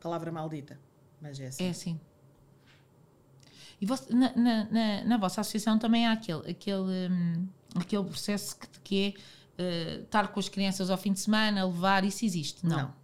Palavra 0.00 0.32
maldita. 0.32 0.78
Mas 1.20 1.38
é 1.40 1.46
assim. 1.48 1.64
É 1.64 1.70
assim. 1.70 2.00
E 3.80 3.86
você- 3.86 4.12
na, 4.12 4.32
na, 4.36 4.64
na, 4.70 5.04
na 5.04 5.16
vossa 5.16 5.40
associação 5.40 5.78
também 5.78 6.06
há 6.06 6.12
aquele, 6.12 6.50
aquele, 6.50 7.08
hum, 7.10 7.46
aquele 7.74 8.04
processo 8.04 8.56
que, 8.58 8.68
que 8.82 9.14
é 9.58 9.62
eh, 9.62 10.00
estar 10.04 10.28
com 10.28 10.40
as 10.40 10.48
crianças 10.48 10.90
ao 10.90 10.98
fim 10.98 11.12
de 11.12 11.20
semana, 11.20 11.64
levar, 11.66 12.04
isso 12.04 12.24
existe? 12.24 12.64
Não. 12.66 12.76
Não. 12.76 12.94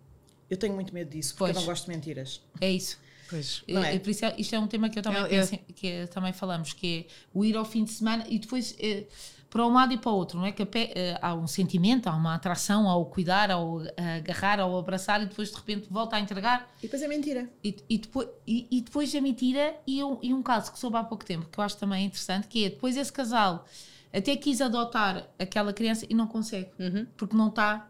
Eu 0.49 0.57
tenho 0.57 0.75
muito 0.75 0.93
medo 0.95 1.11
disso, 1.11 1.35
porque 1.35 1.39
Pois. 1.53 1.57
eu 1.57 1.61
não 1.61 1.67
gosto 1.67 1.85
de 1.87 1.91
mentiras. 1.91 2.41
É 2.61 2.71
isso. 2.71 2.99
Pois. 3.29 3.63
Não 3.67 3.83
é? 3.83 3.97
Eh, 3.97 3.99
por 3.99 4.11
isso 4.11 4.25
é- 4.25 4.35
isto 4.39 4.55
é 4.55 4.59
um 4.59 4.67
tema 4.69 4.89
que 4.89 4.99
eu 4.99 5.03
também, 5.03 5.23
É- 5.23 5.25
é- 5.27 5.29
penso 5.29 5.55
em- 5.55 5.59
que 5.75 6.07
também 6.09 6.33
falamos, 6.33 6.73
que 6.73 7.07
é 7.11 7.13
o 7.35 7.45
ir 7.45 7.57
ao 7.57 7.65
fim 7.65 7.83
de 7.85 7.91
semana 7.91 8.25
e 8.29 8.39
depois 8.39 8.75
eh, 8.79 9.05
para 9.57 9.67
um 9.67 9.73
lado 9.73 9.95
e 9.95 9.97
para 9.97 10.13
o 10.13 10.15
outro, 10.15 10.39
não 10.39 10.45
é? 10.45 10.53
Que 10.53 10.69
eh, 10.75 11.19
há 11.23 11.35
um 11.35 11.47
sentimento, 11.47 12.09
há 12.09 12.15
uma 12.15 12.35
atração 12.35 12.87
ao 12.91 13.07
cuidar, 13.07 13.51
ao 13.51 13.81
agarrar, 13.97 14.61
ao 14.61 14.77
abraçar 14.77 15.23
e 15.23 15.27
depois 15.27 15.49
de 15.49 15.57
repente 15.57 15.89
volta 15.91 16.17
a 16.17 16.21
entregar 16.21 16.69
E 16.79 16.83
depois 16.83 17.01
é 17.01 17.09
mentira. 17.09 17.49
E, 17.65 17.75
e 17.89 17.97
depois, 17.97 18.29
e, 18.47 18.69
e 18.71 18.81
depois 18.83 19.15
a 19.15 19.21
mentira, 19.23 19.75
e 19.87 20.05
um, 20.05 20.19
e 20.23 20.35
um 20.35 20.43
caso 20.43 20.71
que 20.71 20.79
soube 20.79 20.99
há 20.99 21.05
pouco 21.05 21.25
tempo, 21.25 21.47
que 21.51 21.59
eu 21.59 21.65
acho 21.65 21.79
também 21.79 22.05
interessante, 22.05 22.49
que 22.49 22.67
é 22.67 22.69
depois 22.69 22.99
esse 22.99 23.11
casal 23.11 23.65
até 24.13 24.37
quis 24.37 24.61
adotar 24.61 25.27
aquela 25.39 25.73
criança 25.73 26.05
e 26.09 26.13
não 26.13 26.27
consegue, 26.27 26.71
porque 27.17 27.35
não 27.35 27.49
está 27.49 27.89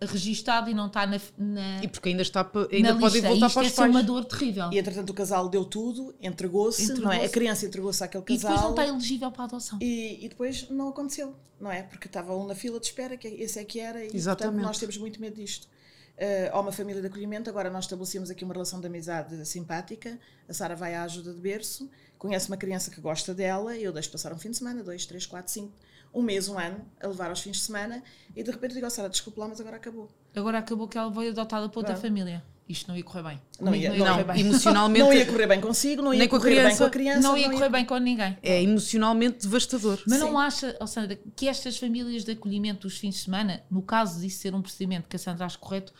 registado 0.00 0.70
e 0.70 0.74
não 0.74 0.86
está 0.86 1.06
na, 1.06 1.20
na, 1.36 1.82
E 1.82 1.88
porque 1.88 2.08
ainda 2.10 2.22
está 2.22 2.48
ainda 2.70 2.94
na 2.94 3.00
pode 3.00 3.14
lista. 3.14 3.28
voltar 3.28 3.46
Isto 3.46 3.54
para 3.54 3.64
é 3.64 3.70
os 3.70 3.78
uma 3.78 3.92
pais. 3.94 4.06
dor 4.06 4.24
terrível. 4.24 4.70
E 4.72 4.78
entretanto 4.78 5.10
o 5.10 5.14
casal 5.14 5.48
deu 5.48 5.64
tudo, 5.64 6.14
entregou-se, 6.20 6.92
não 7.00 7.10
é? 7.12 7.24
A 7.24 7.28
criança 7.28 7.66
entregou-se 7.66 8.02
àquele 8.04 8.22
E 8.28 8.36
depois 8.36 8.42
não 8.44 8.54
casal. 8.54 8.70
está 8.70 8.86
elegível 8.86 9.30
para 9.32 9.42
a 9.42 9.44
adoção. 9.46 9.78
E, 9.82 10.24
e 10.24 10.28
depois 10.28 10.68
não 10.70 10.88
aconteceu, 10.88 11.34
não 11.60 11.70
é? 11.70 11.82
Porque 11.82 12.06
estava 12.06 12.34
um 12.36 12.46
na 12.46 12.54
fila 12.54 12.78
de 12.78 12.86
espera, 12.86 13.16
que 13.16 13.26
esse 13.28 13.58
é 13.58 13.64
que 13.64 13.80
era, 13.80 14.04
e 14.04 14.10
Exatamente. 14.14 14.52
portanto 14.54 14.66
nós 14.66 14.78
temos 14.78 14.96
muito 14.98 15.20
medo 15.20 15.34
disto. 15.36 15.64
Uh, 15.64 16.50
há 16.52 16.60
uma 16.60 16.72
família 16.72 17.00
de 17.00 17.06
acolhimento, 17.06 17.48
agora 17.48 17.70
nós 17.70 17.84
estabelecemos 17.84 18.28
aqui 18.28 18.42
uma 18.44 18.52
relação 18.52 18.80
de 18.80 18.86
amizade 18.88 19.46
simpática. 19.46 20.18
A 20.48 20.52
Sara 20.52 20.74
vai 20.74 20.94
à 20.96 21.04
ajuda 21.04 21.32
de 21.32 21.40
berço, 21.40 21.88
conhece 22.18 22.48
uma 22.48 22.56
criança 22.56 22.90
que 22.90 23.00
gosta 23.00 23.32
dela, 23.32 23.76
e 23.76 23.84
eu 23.84 23.92
deixo 23.92 24.10
passar 24.10 24.32
um 24.32 24.38
fim 24.38 24.50
de 24.50 24.56
semana, 24.56 24.82
dois, 24.82 25.06
três, 25.06 25.26
quatro, 25.26 25.52
cinco, 25.52 25.72
um 26.18 26.22
mês, 26.22 26.48
um 26.48 26.58
ano, 26.58 26.80
a 27.00 27.06
levar 27.06 27.30
aos 27.30 27.40
fins 27.40 27.56
de 27.58 27.62
semana, 27.62 28.02
e 28.36 28.42
de 28.42 28.50
repente 28.50 28.70
eu 28.72 28.74
digo 28.76 28.86
à 28.86 28.90
Sara, 28.90 29.08
desculpe 29.08 29.38
lá, 29.40 29.48
mas 29.48 29.60
agora 29.60 29.76
acabou. 29.76 30.08
Agora 30.34 30.58
acabou 30.58 30.86
que 30.88 30.98
ela 30.98 31.12
foi 31.12 31.28
adotada 31.28 31.68
por 31.68 31.80
outra 31.80 31.94
Claro. 31.94 32.08
família. 32.08 32.44
Isto 32.68 32.88
não 32.88 32.96
ia 32.98 33.02
correr 33.02 33.22
bem. 33.22 33.40
Não 33.58 33.74
ia- 33.74 33.88
não 33.88 33.96
ia 33.96 34.04
não, 34.04 34.12
correr 34.12 34.24
bem. 34.24 34.40
Emocionalmente 34.42 35.02
Não 35.04 35.12
ia 35.12 35.24
correr 35.26 35.46
bem 35.46 35.60
consigo, 35.60 36.02
não 36.02 36.12
ia 36.12 36.18
Nem 36.18 36.28
com 36.28 36.36
a 36.36 36.38
correr 36.38 36.50
bem 36.56 36.64
criança. 36.64 36.78
com 36.78 36.84
a 36.84 36.90
criança. 36.90 37.20
Não 37.22 37.36
ia 37.36 37.50
correr 37.50 37.68
bem 37.70 37.84
com 37.86 37.96
ninguém. 37.96 38.36
É 38.42 38.62
emocionalmente 38.62 39.38
devastador. 39.46 39.98
Mas 40.06 40.18
Sim. 40.18 40.24
não 40.24 40.38
acha, 40.38 40.76
oh 40.78 40.86
Sandra, 40.86 41.18
que 41.34 41.48
estas 41.48 41.78
famílias 41.78 42.24
de 42.26 42.32
acolhimento 42.32 42.86
dos 42.86 42.98
fins 42.98 43.14
de 43.14 43.20
semana, 43.22 43.62
no 43.70 43.80
caso 43.80 44.20
disso 44.20 44.40
ser 44.40 44.54
um 44.54 44.60
procedimento 44.60 45.08
que 45.08 45.16
a 45.16 45.18
Sandra 45.18 45.46
acha 45.46 45.56
correto, 45.56 45.94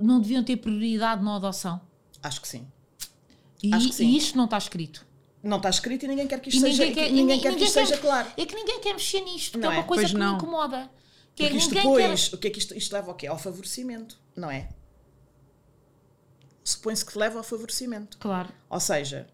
não 0.00 0.20
deviam 0.20 0.42
ter 0.42 0.56
prioridade 0.56 1.22
na 1.22 1.36
adoção? 1.36 1.80
Acho 2.20 2.40
que 2.40 2.48
sim. 2.48 2.66
E, 3.62 3.72
Acho 3.72 3.88
que 3.90 3.94
sim. 3.94 4.06
e 4.08 4.16
isto 4.16 4.36
não 4.36 4.46
está 4.46 4.58
escrito. 4.58 5.06
Não 5.42 5.56
está 5.56 5.68
escrito 5.70 6.04
e 6.04 6.08
ninguém 6.08 6.26
quer 6.28 6.38
que 6.40 6.48
isto 6.50 6.58
E 6.58 6.60
seja, 6.60 6.84
ninguém 6.84 6.94
quer- 6.94 7.06
que- 7.08 7.12
ninguém 7.12 7.38
e 7.38 7.42
quer 7.42 7.56
que 7.56 7.64
isto 7.64 7.72
seja 7.74 7.96
claro. 7.98 8.28
É 8.36 8.46
que 8.46 8.54
ninguém 8.54 8.80
quer 8.80 8.92
mexer 8.92 9.20
nisto, 9.22 9.58
Não 9.58 9.70
é 9.72 9.74
uma 9.76 9.80
é? 9.80 9.86
coisa 9.86 10.02
Pois 10.02 10.12
que 10.12 10.18
não. 10.18 10.30
me 10.30 10.36
incomoda. 10.36 10.90
Que 11.34 11.44
é 11.44 11.46
Porque 11.46 11.50
que 11.50 11.56
isto 11.58 11.74
ninguém 11.74 11.82
depois, 12.06 12.32
o 12.32 12.38
que 12.38 12.46
é 12.46 12.50
que 12.50 12.58
isto, 12.58 12.76
isto 12.76 12.92
leva 12.92 13.08
ao 13.10 13.14
quê? 13.16 13.26
Ao 13.26 13.38
favorecimento, 13.38 14.18
não 14.36 14.50
é? 14.50 14.68
Supõe-se 16.64 17.04
que 17.04 17.12
te 17.12 17.18
leva 17.18 17.38
ao 17.38 17.42
favorecimento. 17.44 18.16
quer. 18.18 18.22
Claro. 18.22 18.48
Ou 18.70 18.78
seja, 18.80 19.26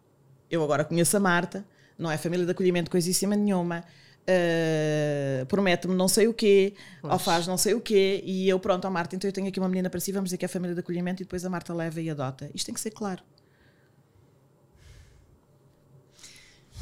eu 0.51 0.63
agora 0.65 0.85
conheço 0.85 1.17
a 1.17 1.21
Marta, 1.21 1.65
não 1.99 2.11
é 2.11 2.17
família 2.17 2.47
de 2.47 2.53
acolhimento 2.53 2.91
coisíssima 2.91 3.37
nenhuma, 3.37 3.85
uh, 4.23 5.47
promete-me 5.47 5.95
não 5.95 6.09
sei 6.09 6.27
o 6.29 6.33
quê, 6.33 6.75
ou 7.03 7.19
faz 7.19 7.47
não 7.47 7.59
sei 7.59 7.75
o 7.75 7.81
quê, 7.81 8.23
e 8.25 8.49
eu, 8.49 8.59
pronto, 8.59 8.87
ó 8.87 8.91
Marta, 8.91 9.15
então 9.15 9.29
eu 9.29 9.33
tenho 9.33 9.49
aqui 9.49 9.59
uma 9.61 9.69
menina 9.69 9.91
para 9.91 10.01
si, 10.01 10.11
vamos 10.13 10.29
dizer 10.29 10.39
que 10.39 10.45
é 10.45 10.49
família 10.49 10.75
de 10.75 10.81
acolhimento, 10.81 11.23
e 11.23 11.25
depois 11.25 11.45
a 11.45 11.51
Marta 11.51 11.75
leva 11.75 12.01
e 12.01 12.09
adota. 12.09 12.51
Isto 12.55 12.67
tem 12.67 12.75
que 12.75 12.81
ser 12.81 12.93
claro. 12.93 13.23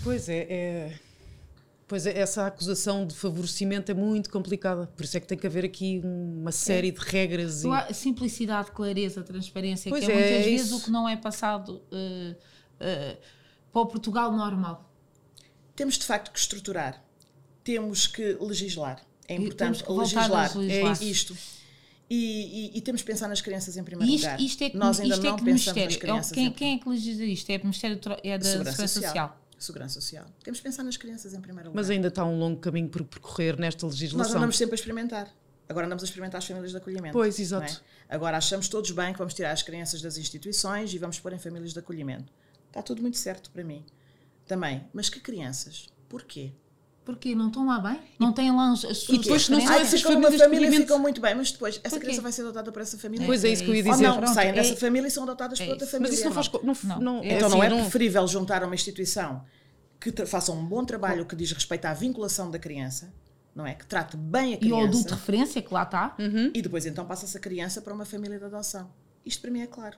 Pois 0.06 0.28
é, 0.28 0.46
é- 0.48 0.98
Pois 1.88 2.04
é, 2.04 2.18
essa 2.18 2.44
acusação 2.46 3.06
de 3.06 3.14
favorecimento 3.14 3.90
é 3.92 3.94
muito 3.94 4.28
complicada. 4.30 4.88
Por 4.96 5.04
isso 5.04 5.16
é 5.16 5.20
que 5.20 5.26
tem 5.28 5.38
que 5.38 5.46
haver 5.46 5.64
aqui 5.64 6.00
uma 6.04 6.50
série 6.50 6.90
de 6.90 6.98
regras 7.00 7.62
e. 7.64 7.94
Simplicidade, 7.94 8.72
clareza, 8.72 9.22
transparência, 9.22 9.88
Pois 9.88 10.04
que 10.04 10.10
é, 10.10 10.14
é, 10.14 10.18
muitas 10.18 10.46
é 10.46 10.50
vezes 10.50 10.66
isso. 10.66 10.76
o 10.78 10.80
que 10.82 10.90
não 10.90 11.08
é 11.08 11.16
passado 11.16 11.80
eh, 11.92 12.34
eh, 12.80 13.16
para 13.72 13.82
o 13.82 13.86
Portugal 13.86 14.32
normal. 14.32 14.88
Temos 15.76 15.96
de 15.96 16.04
facto 16.04 16.32
que 16.32 16.38
estruturar, 16.40 17.04
temos 17.62 18.08
que 18.08 18.36
legislar. 18.40 19.00
É 19.28 19.34
E 19.34 19.38
importante 19.38 19.84
legislar. 19.88 20.56
legislar. 20.58 21.02
É 21.02 21.04
isto. 21.04 21.36
E, 22.10 22.72
e- 22.74 22.78
e 22.78 22.80
temos 22.80 23.00
que 23.02 23.06
pensar 23.06 23.28
nas 23.28 23.40
crianças 23.40 23.76
em 23.76 23.84
primeiro 23.84 24.12
isto, 24.12 24.24
lugar. 24.24 24.40
isto 24.40 24.62
é 24.64 24.70
que, 24.70 24.76
Nós 24.76 24.98
ainda 25.00 25.14
isto 25.14 25.24
é 25.26 25.30
não 25.30 25.36
que 25.36 25.44
pensamos 25.44 25.66
Ministério, 25.76 25.84
nas 25.88 25.94
é 25.96 25.98
crianças. 26.00 26.32
quem, 26.32 26.46
em 26.46 26.50
quem 26.52 26.74
é 26.74 26.78
que 26.78 26.88
legisla 26.88 27.24
isto? 27.24 27.50
É 27.50 27.56
o 27.56 27.60
Ministério 27.60 27.96
é 28.24 28.38
da 28.38 28.44
Segurança 28.44 28.50
Segurança, 28.72 28.88
Social. 28.88 29.02
Social. 29.28 29.45
Segurança 29.58 30.00
Social. 30.00 30.26
Temos 30.44 30.60
que 30.60 30.64
pensar 30.64 30.82
nas 30.82 30.96
crianças 30.96 31.32
em 31.34 31.40
primeiro 31.40 31.70
lugar. 31.70 31.80
Mas 31.80 31.90
ainda 31.90 32.08
está 32.08 32.24
um 32.24 32.38
longo 32.38 32.60
caminho 32.60 32.88
por 32.88 33.02
percorrer 33.04 33.58
nesta 33.58 33.86
Nós 33.86 33.94
legislação. 33.94 34.36
andamos 34.36 34.56
sempre 34.56 34.74
a 34.74 34.76
experimentar. 34.76 35.34
Agora 35.68 35.86
andamos 35.86 36.04
a 36.04 36.06
experimentar 36.06 36.38
as 36.38 36.46
famílias 36.46 36.70
de 36.70 36.76
acolhimento. 36.76 37.12
Pois, 37.12 37.36
não 37.38 37.44
exato. 37.44 37.82
é? 38.08 38.14
Agora 38.14 38.36
achamos 38.36 38.68
todos 38.68 38.90
bem 38.92 39.12
que 39.12 39.18
vamos 39.18 39.34
tirar 39.34 39.50
as 39.50 39.62
crianças 39.62 40.00
das 40.00 40.16
instituições 40.16 40.92
e 40.94 40.98
vamos 40.98 41.18
pôr 41.18 41.32
em 41.32 41.38
famílias 41.38 41.72
de 41.72 41.78
acolhimento. 41.78 42.32
Está 42.68 42.82
tudo 42.82 43.02
muito 43.02 43.16
certo 43.16 43.50
para 43.50 43.64
mim. 43.64 43.84
Também. 44.46 44.86
Mas 44.92 45.08
que 45.08 45.18
crianças? 45.18 45.88
Porquê? 46.08 46.52
Porquê? 47.06 47.34
Não 47.34 47.46
estão 47.46 47.64
lá 47.66 47.78
bem? 47.78 48.00
Não 48.18 48.32
têm 48.32 48.50
lá 48.54 48.72
as, 48.72 48.84
as 48.84 48.98
suas 48.98 49.20
depois 49.20 49.48
não 49.48 49.60
são 49.60 49.70
Ai, 49.70 49.80
essas 49.82 50.02
famílias 50.02 50.42
família 50.42 50.70
ficam 50.72 50.98
muito 50.98 51.20
bem, 51.20 51.34
mas 51.36 51.52
depois 51.52 51.76
essa 51.76 51.88
Porquê? 51.90 52.00
criança 52.06 52.20
vai 52.20 52.32
ser 52.32 52.42
adotada 52.42 52.70
por 52.72 52.82
essa 52.82 52.98
família. 52.98 53.24
Pois 53.24 53.44
é 53.44 53.48
isso 53.48 53.62
que 53.62 53.70
eu 53.70 53.74
ia 53.74 53.80
isso. 53.80 53.88
Ou 53.90 53.94
dizer. 53.94 54.20
não, 54.20 54.26
saem 54.34 54.50
é- 54.50 54.52
dessa 54.52 54.76
família 54.76 55.06
e 55.08 55.10
são 55.10 55.22
adotadas 55.22 55.58
é 55.60 55.64
por 55.64 55.70
outra 55.70 55.84
isso. 55.86 55.92
família. 55.92 56.10
Mas 56.10 56.18
isso 56.18 56.28
não 56.28 56.34
faz. 56.34 56.50
Não, 56.52 56.96
Não. 56.96 57.00
não, 57.00 57.22
é 57.22 57.34
Então 57.36 57.46
assim, 57.48 57.56
não 57.56 57.62
é 57.64 57.68
não- 57.70 57.80
preferível 57.82 58.26
juntar 58.26 58.62
uma 58.64 58.74
instituição 58.74 59.44
que 60.00 60.26
faça 60.26 60.50
um 60.52 60.66
bom 60.66 60.84
trabalho 60.84 61.24
que 61.24 61.34
diz 61.36 61.52
respeito 61.52 61.84
à 61.86 61.94
vinculação 61.94 62.50
da 62.50 62.58
criança, 62.58 63.14
não 63.54 63.64
é? 63.64 63.72
Que 63.74 63.86
trate 63.86 64.16
bem 64.16 64.48
a 64.48 64.50
E 64.54 64.56
o 64.56 64.58
criança. 64.58 64.84
adulto 64.88 65.06
de 65.08 65.14
referência, 65.14 65.62
que 65.62 65.72
lá 65.72 65.84
está. 65.84 66.16
E 66.52 66.60
depois 66.60 66.84
então 66.86 67.06
passa-se 67.06 67.36
a 67.36 67.40
criança 67.40 67.80
para 67.80 67.94
uma 67.94 68.04
família 68.04 68.36
de 68.38 68.44
adoção. 68.44 68.90
Isto 69.24 69.42
para 69.42 69.50
mim 69.52 69.60
é 69.60 69.66
claro. 69.68 69.96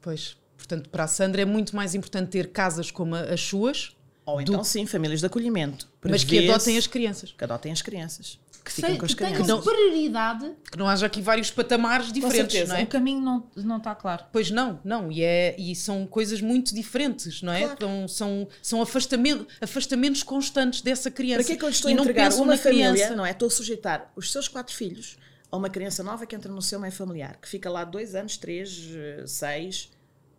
Pois. 0.00 0.36
Portanto, 0.56 0.88
para 0.88 1.02
a 1.02 1.08
Sandra 1.08 1.42
é 1.42 1.44
muito 1.44 1.74
mais 1.74 1.96
importante 1.96 2.30
ter 2.30 2.52
casas 2.52 2.88
como 2.92 3.16
as 3.16 3.40
suas, 3.40 3.96
Ou 4.26 4.40
então 4.40 4.64
sim, 4.64 4.86
famílias 4.86 5.20
de 5.20 5.26
acolhimento. 5.26 5.88
mas 6.02 6.24
que 6.24 6.48
adotem 6.48 6.78
as 6.78 6.86
crianças. 6.86 7.34
Que 7.36 7.44
adotem 7.44 7.70
as 7.72 7.82
crianças. 7.82 8.38
Que 8.64 8.72
Sei- 8.72 8.82
fiquem 8.84 8.98
com 8.98 9.04
as 9.04 9.12
que 9.12 9.22
tenham 9.22 9.42
crianças. 9.42 9.64
prioridade. 9.64 10.52
Que 10.72 10.78
não 10.78 10.88
haja 10.88 11.04
aqui 11.04 11.20
vários 11.20 11.50
patamares 11.50 12.10
diferentes, 12.10 12.66
não 12.66 12.76
é? 12.76 12.82
O 12.84 12.86
caminho 12.86 13.20
não, 13.20 13.46
não 13.54 13.76
está 13.76 13.94
claro. 13.94 14.24
Pois 14.32 14.50
não, 14.50 14.80
não, 14.82 15.12
e, 15.12 15.22
é, 15.22 15.54
e 15.58 15.76
são 15.76 16.06
coisas 16.06 16.40
muito 16.40 16.74
diferentes, 16.74 17.42
não 17.42 17.52
é? 17.52 17.58
Claro. 17.60 17.74
Então, 17.74 18.08
são 18.08 18.48
são 18.62 18.80
afastamento, 18.80 19.46
afastamentos 19.60 20.22
constantes 20.22 20.80
dessa 20.80 21.10
criança. 21.10 21.40
Para 21.40 21.46
que 21.46 21.52
é 21.52 21.56
que 21.56 21.64
eu 21.64 21.68
estou 21.68 21.90
e 21.90 21.92
a 21.92 21.96
não 21.96 22.04
entregar 22.04 22.32
uma 22.36 22.56
família, 22.56 22.90
criança. 22.92 23.14
não 23.14 23.26
é? 23.26 23.32
Estou 23.32 23.48
a 23.48 23.50
sujeitar 23.50 24.10
os 24.16 24.32
seus 24.32 24.48
quatro 24.48 24.74
filhos 24.74 25.18
a 25.52 25.56
uma 25.58 25.68
criança 25.68 26.02
nova 26.02 26.24
que 26.24 26.34
entra 26.34 26.50
no 26.50 26.62
seu 26.62 26.80
meio 26.80 26.92
familiar, 26.92 27.36
que 27.42 27.46
fica 27.48 27.68
lá 27.68 27.84
dois 27.84 28.14
anos, 28.14 28.38
três, 28.38 28.80
eh, 28.96 29.24
seis, 29.26 29.90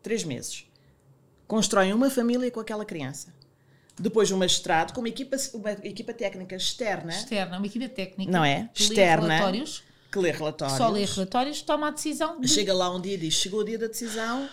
três 0.02 0.24
meses. 0.24 0.66
Constroem 1.48 1.94
uma 1.94 2.10
família 2.10 2.50
com 2.50 2.60
aquela 2.60 2.84
criança. 2.84 3.35
Depois 3.98 4.30
um 4.32 4.38
magistrado 4.38 4.94
com 4.94 5.00
uma 5.00 5.08
equipa, 5.08 5.38
uma 5.54 5.72
equipa 5.72 6.14
técnica 6.14 6.56
externa 6.56 7.12
Externa, 7.14 7.58
uma 7.58 7.66
equipa 7.66 7.88
técnica. 7.88 8.32
Não 8.32 8.44
é? 8.44 8.70
Externa. 8.76 9.28
relatórios, 9.28 9.84
que 10.12 10.20
lê 10.20 10.32
relatórios. 10.32 10.78
só 10.78 10.90
lê 10.90 11.06
relatórios, 11.06 11.62
toma 11.62 11.88
a 11.88 11.92
decisão 11.92 12.40
de 12.40 12.48
Chega 12.48 12.74
lá 12.74 12.94
um 12.94 13.00
dia 13.00 13.14
e 13.14 13.18
diz: 13.18 13.34
chegou 13.36 13.62
o 13.62 13.64
dia 13.64 13.80
da 13.80 13.88
decisão, 13.88 14.50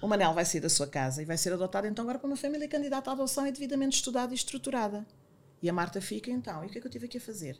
o 0.00 0.06
Manel 0.06 0.34
vai 0.34 0.44
sair 0.44 0.60
da 0.60 0.68
sua 0.68 0.86
casa 0.86 1.22
e 1.22 1.24
vai 1.24 1.38
ser 1.38 1.52
adotado 1.52 1.86
então 1.86 2.02
agora 2.02 2.18
para 2.18 2.26
uma 2.26 2.36
família 2.36 2.68
candidata 2.68 3.10
à 3.10 3.14
adoção 3.14 3.46
e 3.46 3.52
devidamente 3.52 3.96
estudada 3.96 4.32
e 4.32 4.36
estruturada. 4.36 5.06
E 5.62 5.70
a 5.70 5.72
Marta 5.72 6.00
fica 6.00 6.30
então: 6.30 6.62
e 6.62 6.66
o 6.66 6.70
que 6.70 6.78
é 6.78 6.80
que 6.80 6.86
eu 6.86 6.90
tive 6.90 7.06
aqui 7.06 7.16
a 7.16 7.20
fazer? 7.20 7.58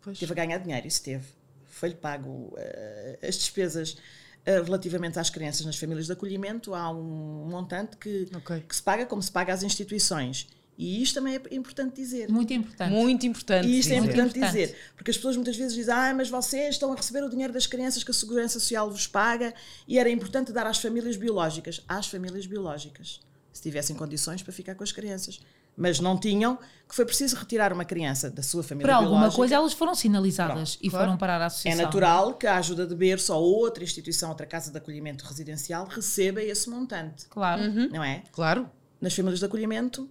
Pois. 0.00 0.18
Teve 0.18 0.32
a 0.32 0.34
ganhar 0.34 0.58
dinheiro, 0.58 0.86
isso 0.86 1.02
teve. 1.02 1.26
Foi-lhe 1.66 1.94
pago 1.94 2.52
eh, 2.56 3.18
as 3.22 3.36
despesas 3.36 3.96
eh, 4.44 4.60
relativamente 4.60 5.18
às 5.18 5.30
crianças 5.30 5.64
nas 5.64 5.76
famílias 5.76 6.06
de 6.06 6.12
acolhimento. 6.12 6.74
Há 6.74 6.90
um 6.90 7.46
montante 7.48 7.96
que, 7.96 8.28
Ok. 8.34 8.64
que 8.68 8.74
se 8.74 8.82
paga 8.82 9.06
como 9.06 9.22
se 9.22 9.30
paga 9.30 9.52
às 9.54 9.62
instituições. 9.62 10.48
E 10.78 11.02
isto 11.02 11.14
também 11.14 11.34
é 11.36 11.54
importante 11.54 11.94
dizer. 11.94 12.28
Muito 12.30 12.52
importante. 12.52 12.90
Muito 12.92 13.26
importante. 13.26 13.68
E 13.68 13.78
isto 13.78 13.92
é 13.92 13.94
dizer. 13.96 14.04
importante, 14.08 14.38
Importante. 14.38 14.58
dizer, 14.66 14.76
porque 14.96 15.10
as 15.10 15.16
pessoas 15.16 15.36
muitas 15.36 15.56
vezes 15.56 15.74
dizem, 15.74 15.94
ah, 15.94 16.14
mas 16.14 16.28
vocês 16.30 16.74
estão 16.74 16.92
a 16.92 16.96
receber 16.96 17.22
o 17.22 17.28
dinheiro 17.28 17.52
das 17.52 17.66
crianças 17.66 18.02
que 18.02 18.10
a 18.10 18.14
Segurança 18.14 18.58
Social 18.58 18.90
vos 18.90 19.06
paga 19.06 19.54
e 19.86 19.98
era 19.98 20.10
importante 20.10 20.50
dar 20.52 20.66
às 20.66 20.78
famílias 20.78 21.16
biológicas. 21.16 21.82
Às 21.86 22.06
famílias 22.06 22.46
biológicas, 22.46 23.20
se 23.52 23.62
tivessem 23.62 23.94
condições 23.94 24.42
para 24.42 24.52
ficar 24.52 24.74
com 24.74 24.82
as 24.82 24.90
crianças. 24.92 25.40
Mas 25.76 26.00
não 26.00 26.18
tinham, 26.18 26.56
que 26.88 26.94
foi 26.94 27.06
preciso 27.06 27.34
retirar 27.36 27.72
uma 27.72 27.84
criança 27.84 28.30
da 28.30 28.42
sua 28.42 28.62
família 28.62 28.88
Por 28.88 28.94
alguma 28.94 29.10
biológica. 29.20 29.36
coisa 29.36 29.54
elas 29.54 29.72
foram 29.72 29.94
sinalizadas 29.94 30.78
e 30.82 30.90
claro. 30.90 31.06
foram 31.06 31.16
parar 31.18 31.40
à 31.40 31.44
É 31.44 31.46
associação. 31.46 31.82
natural 31.84 32.34
que 32.34 32.46
a 32.46 32.56
ajuda 32.58 32.86
de 32.86 32.94
berço 32.94 33.32
ou 33.34 33.42
outra 33.42 33.82
instituição, 33.82 34.28
outra 34.28 34.44
casa 34.46 34.70
de 34.70 34.76
acolhimento 34.76 35.24
residencial 35.24 35.86
receba 35.86 36.42
esse 36.42 36.68
montante, 36.68 37.26
Claro. 37.30 37.62
não 37.90 38.04
é? 38.04 38.22
Claro. 38.32 38.68
Nas 39.00 39.14
famílias 39.14 39.38
de 39.38 39.46
acolhimento, 39.46 40.10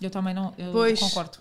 Eu 0.00 0.10
também 0.10 0.34
não 0.34 0.52
eu 0.58 0.72
Pois. 0.72 0.98
concordo. 1.00 1.38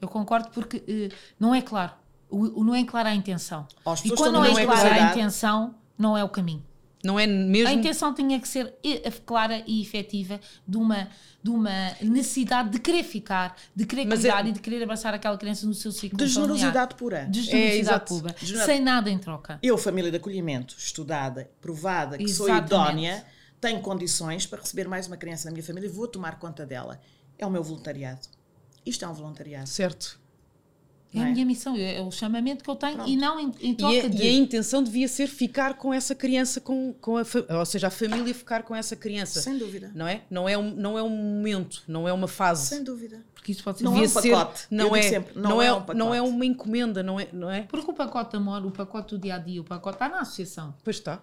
Eu 0.00 0.08
concordo 0.08 0.48
porque 0.50 0.82
eh, 0.86 1.08
não 1.38 1.54
é 1.54 1.62
claro. 1.62 1.92
O, 2.28 2.60
o 2.60 2.64
não 2.64 2.74
é 2.74 2.84
clara 2.84 3.10
a 3.10 3.14
intenção. 3.14 3.66
As 3.84 4.04
E 4.04 4.10
quando 4.10 4.34
não 4.34 4.42
numa 4.44 4.60
é 4.60 4.64
clara 4.66 4.92
a 4.94 5.10
intenção, 5.12 5.74
não 5.96 6.16
é 6.18 6.24
o 6.24 6.28
caminho. 6.28 6.64
Não 7.04 7.20
é 7.20 7.24
A 7.24 7.26
mesmo. 7.28 7.72
intenção 7.72 8.12
tinha 8.12 8.40
que 8.40 8.48
ser 8.48 8.74
e- 8.82 8.98
clara 9.24 9.62
e 9.64 9.80
efetiva 9.80 10.40
de 10.66 10.76
uma, 10.76 11.08
de 11.40 11.50
uma 11.50 11.92
necessidade 12.02 12.70
de 12.70 12.80
querer 12.80 13.04
ficar, 13.04 13.56
de 13.76 13.86
querer 13.86 14.06
Mas 14.06 14.20
cuidar 14.22 14.44
é- 14.44 14.48
e 14.48 14.52
de 14.52 14.58
querer 14.60 14.82
abraçar 14.82 15.14
aquela 15.14 15.38
criança 15.38 15.66
no 15.66 15.74
seu 15.74 15.92
ciclo 15.92 16.18
de 16.18 16.26
generosidade 16.26 16.96
pura. 16.96 17.26
De 17.30 17.38
É, 17.40 17.42
generosidade 17.44 17.78
exato. 17.78 18.14
pura. 18.20 18.34
Sem 18.66 18.80
nada 18.80 19.08
em 19.08 19.18
troca. 19.18 19.60
Eu, 19.62 19.78
família 19.78 20.10
de 20.10 20.16
acolhimento, 20.16 20.74
estudada, 20.76 21.48
provada, 21.60 22.18
que 22.18 22.26
sou 22.28 22.48
Exatamente. 22.48 22.66
idónea, 22.74 23.24
tenho 23.60 23.80
condições 23.80 24.44
para 24.46 24.60
receber 24.60 24.88
mais 24.88 25.06
uma 25.06 25.16
criança 25.16 25.44
na 25.48 25.52
minha 25.52 25.62
família 25.64 25.86
e 25.86 25.90
vou 25.90 26.08
tomar 26.08 26.40
conta 26.40 26.66
dela. 26.66 27.00
É 27.38 27.46
o 27.46 27.50
meu 27.50 27.62
voluntariado. 27.62 28.20
Isto 28.84 29.04
é 29.04 29.08
um 29.08 29.14
voluntariado. 29.14 29.68
Certo. 29.68 30.18
É 31.14 31.18
Não 31.18 31.24
a 31.24 31.28
é? 31.28 31.32
minha 31.32 31.46
missão, 31.46 31.74
é 31.76 32.00
o 32.00 32.10
chamamento 32.10 32.62
que 32.62 32.68
eu 32.68 32.76
tenho 32.76 32.96
Pronto. 32.96 33.08
e 33.10 33.16
não 33.16 33.40
em, 33.40 33.52
em 33.60 33.70
E 33.70 33.74
troca 33.74 34.06
a, 34.06 34.08
de. 34.08 34.22
e 34.22 34.28
a 34.28 34.32
intenção 34.32 34.82
devia 34.82 35.08
ser 35.08 35.28
ficar 35.28 35.74
com 35.74 35.94
essa 35.94 36.14
criança, 36.14 36.60
com, 36.60 36.92
com 37.00 37.16
a, 37.16 37.24
ou 37.58 37.64
seja, 37.64 37.86
a 37.86 37.90
família 37.90 38.34
ficar 38.34 38.64
com 38.64 38.74
essa 38.74 38.94
criança. 38.94 39.40
Sem 39.40 39.56
dúvida. 39.56 39.90
Não 39.94 40.06
é? 40.06 40.22
Não 40.28 40.48
é, 40.48 40.58
um, 40.58 40.74
não 40.74 40.98
é 40.98 41.02
um 41.02 41.08
momento, 41.08 41.82
não 41.88 42.06
é 42.08 42.12
uma 42.12 42.28
fase. 42.28 42.66
Sem 42.66 42.84
dúvida. 42.84 43.24
Porque 43.34 43.52
isso 43.52 43.62
pode 43.62 43.78
ser 43.78 43.84
Não 43.84 43.92
devia 43.92 44.06
é 44.06 44.08
um 44.08 44.20
ser, 44.20 44.30
pacote. 44.32 44.66
Eu 44.70 44.76
não 44.76 44.96
é, 44.96 45.02
sempre, 45.02 45.34
não, 45.38 45.50
não 45.50 45.62
é, 45.62 45.66
é 45.66 45.72
um 45.72 45.80
pacote. 45.80 45.98
não 45.98 46.14
é 46.14 46.20
uma 46.22 46.44
encomenda, 46.44 47.02
não 47.02 47.18
é, 47.20 47.28
não 47.32 47.50
é? 47.50 47.62
Porque 47.62 47.90
o 47.90 47.94
pacote 47.94 48.30
de 48.32 48.36
amor, 48.36 48.66
o 48.66 48.70
pacote 48.70 49.14
do 49.14 49.20
dia 49.20 49.36
a 49.36 49.38
dia, 49.38 49.60
o 49.60 49.64
pacote 49.64 49.94
está 49.96 50.08
na 50.08 50.20
associação. 50.20 50.74
Pois 50.84 50.96
está. 50.96 51.22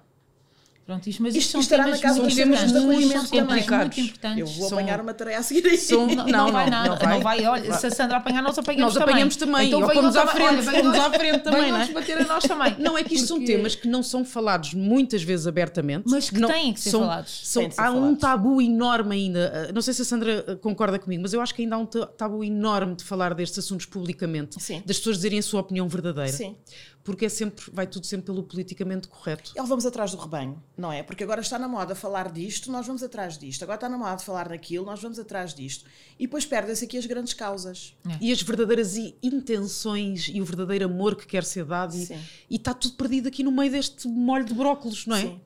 Pronto, 0.86 1.08
isto, 1.08 1.24
mas 1.24 1.34
Isto 1.34 1.40
isto 1.46 1.52
são 1.54 1.62
estará 1.62 1.84
temas 1.86 2.02
na 2.02 2.08
casa 2.10 2.20
muito 2.20 2.28
dos 2.28 2.36
temas 2.36 2.60
importantes, 2.60 2.74
de 2.74 2.92
acolhimento 2.92 3.22
são 3.22 3.30
temas 3.30 3.48
complicados. 3.54 3.96
muito 3.96 4.00
importantes. 4.02 4.38
Eu 4.40 4.46
vou 4.48 4.70
São- 4.70 4.78
apanhar 4.78 5.00
uma 5.00 5.14
tarefa 5.14 5.40
a 5.40 5.44
seguir 5.44 5.66
aí. 5.70 5.78
São- 5.78 6.08
Não, 6.08 6.16
Não, 6.16 6.26
não, 6.26 6.52
vai 6.52 6.64
não, 6.66 6.72
nada, 6.72 6.90
não 6.90 6.96
não 6.96 7.22
vai. 7.22 7.42
vai. 7.42 7.46
Olha, 7.46 7.74
se 7.74 7.88
a 7.88 7.92
Sandra 7.92 8.18
apanhar, 8.18 8.42
nós 8.44 8.58
apanhamos 8.58 8.84
Nós 8.86 8.94
também. 8.96 9.10
apanhamos 9.14 9.36
também, 9.38 9.68
Então 9.68 9.88
pomos 9.88 10.16
à 10.18 10.28
frente, 10.28 10.66
nós- 10.84 11.00
à 11.00 11.10
frente 11.12 11.40
também, 11.40 11.72
não 11.72 11.78
é? 11.82 11.88
bater 11.88 12.18
a 12.18 12.26
nós 12.26 12.44
também. 12.44 12.76
Não, 12.80 12.98
é 12.98 13.04
que 13.06 13.16
isto 13.16 13.28
são 13.28 13.38
Porque- 13.38 13.54
temas 13.56 13.76
que 13.76 13.88
não 13.88 14.04
são 14.04 14.26
falados 14.26 14.74
muitas 14.74 15.24
vezes 15.24 15.48
abertamente. 15.48 16.04
Mas 16.06 16.30
que 16.30 16.38
não, 16.40 16.50
têm 16.50 16.74
que 16.74 16.82
ser 16.82 16.90
são- 16.90 17.00
falados. 17.00 17.40
são- 17.46 17.72
ser 17.72 17.80
há 17.82 17.90
um 17.92 17.96
falados. 17.96 18.20
tabu 18.20 18.62
enorme 18.62 19.16
ainda. 19.16 19.68
Uh, 19.70 19.74
Não 19.74 19.82
sei 19.82 19.94
se 19.94 20.02
a 20.02 20.06
Sandra 20.06 20.44
uh, 20.50 20.58
concorda 20.58 21.00
comigo, 21.00 21.22
mas 21.22 21.32
eu 21.34 21.40
acho 21.40 21.56
que 21.56 21.62
ainda 21.62 21.76
há 21.78 21.80
um 21.80 21.86
ta- 21.86 22.08
tabu 22.08 22.44
enorme 22.44 22.96
de 22.96 23.06
falar 23.06 23.34
destes 23.34 23.60
assuntos 23.60 23.86
publicamente. 23.86 24.62
Sim. 24.62 24.84
Das 24.86 24.98
pessoas 24.98 25.16
dizerem 25.16 25.40
a 25.40 25.44
sua 25.44 25.62
opinião 25.62 25.88
verdadeira. 25.88 26.32
Sim. 26.32 26.58
Porque 27.04 27.26
é 27.26 27.30
sempre, 27.30 27.66
vai 27.74 27.86
tudo 27.86 28.06
sempre 28.06 28.28
pelo 28.28 28.43
politicamente 28.43 29.10
correto. 29.10 29.51
Ele 29.56 29.68
vamos 29.68 29.86
atrás 29.86 30.12
do 30.12 30.18
rebanho, 30.18 30.64
não 30.78 30.89
é? 30.89 31.04
Porque 31.04 31.22
agora 31.24 31.41
está 31.41 31.60
na 31.60 31.68
moda 31.68 31.93
falar 31.95 32.32
disto, 32.32 32.72
nós 32.72 32.88
vamos 32.88 33.04
atrás 33.04 33.38
disto. 33.38 33.62
Agora 33.64 33.76
está 33.76 33.89
na 33.89 33.97
moda 33.97 34.20
falar 34.20 34.47
daquilo, 34.47 34.86
nós 34.86 35.01
vamos 35.01 35.20
atrás 35.20 35.54
disto. 35.54 35.84
E 36.18 36.26
depois 36.28 36.45
perdem-se 36.45 36.86
aqui 36.86 36.97
as 36.97 37.06
grandes 37.06 37.34
causas. 37.34 37.93
E 38.22 38.32
as 38.32 38.41
verdadeiras 38.41 38.95
intenções 39.22 40.30
e 40.34 40.41
o 40.41 40.45
verdadeiro 40.45 40.86
amor 40.86 41.16
que 41.16 41.26
quer 41.28 41.43
ser 41.43 41.66
dado. 41.66 41.95
E, 41.95 42.06
Sim. 42.06 42.20
e 42.49 42.56
está 42.56 42.74
tudo 42.74 42.95
perdido 42.95 43.28
aqui 43.28 43.43
no 43.43 43.51
meio 43.51 43.72
deste 43.72 44.08
molho 44.08 44.45
de 44.45 44.54
brócolos, 44.54 45.06
não 45.06 45.16
é? 45.16 45.22
Sim. 45.22 45.41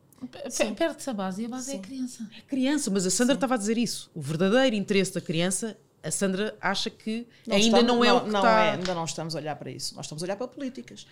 Pe- 0.70 0.76
Perde-se 0.76 1.10
a 1.10 1.14
base 1.14 1.42
e 1.44 1.46
a 1.46 1.50
base 1.50 1.72
é 1.72 1.74
a 1.74 1.76
Sim. 1.78 1.82
criança. 1.82 2.30
É 2.38 2.42
criança, 2.42 2.92
mas 2.92 3.06
a 3.06 3.10
Sandra 3.12 3.36
estava 3.36 3.54
a 3.56 3.58
dizer 3.58 3.78
isso. 3.78 4.10
O 4.16 4.22
verdadeiro 4.22 4.76
interesse 4.76 5.14
da 5.14 5.22
criança, 5.22 5.78
a 6.04 6.10
Sandra 6.12 6.56
acha 6.62 6.90
que 6.90 7.28
Nós 7.46 7.56
ainda 7.64 7.78
estamos- 7.80 7.88
não 7.88 8.04
é 8.04 8.14
o 8.14 8.22
que 8.22 8.30
não 8.30 8.40
está. 8.40 8.60
é, 8.64 8.72
ainda 8.72 8.94
não 8.96 9.06
estamos 9.06 9.36
a 9.36 9.40
olhar 9.40 9.56
para 9.56 9.70
isso. 9.72 9.96
Nós 9.96 10.06
estamos 10.06 10.24
a 10.24 10.26
olhar 10.26 10.36
para 10.36 10.48
políticas. 10.48 11.06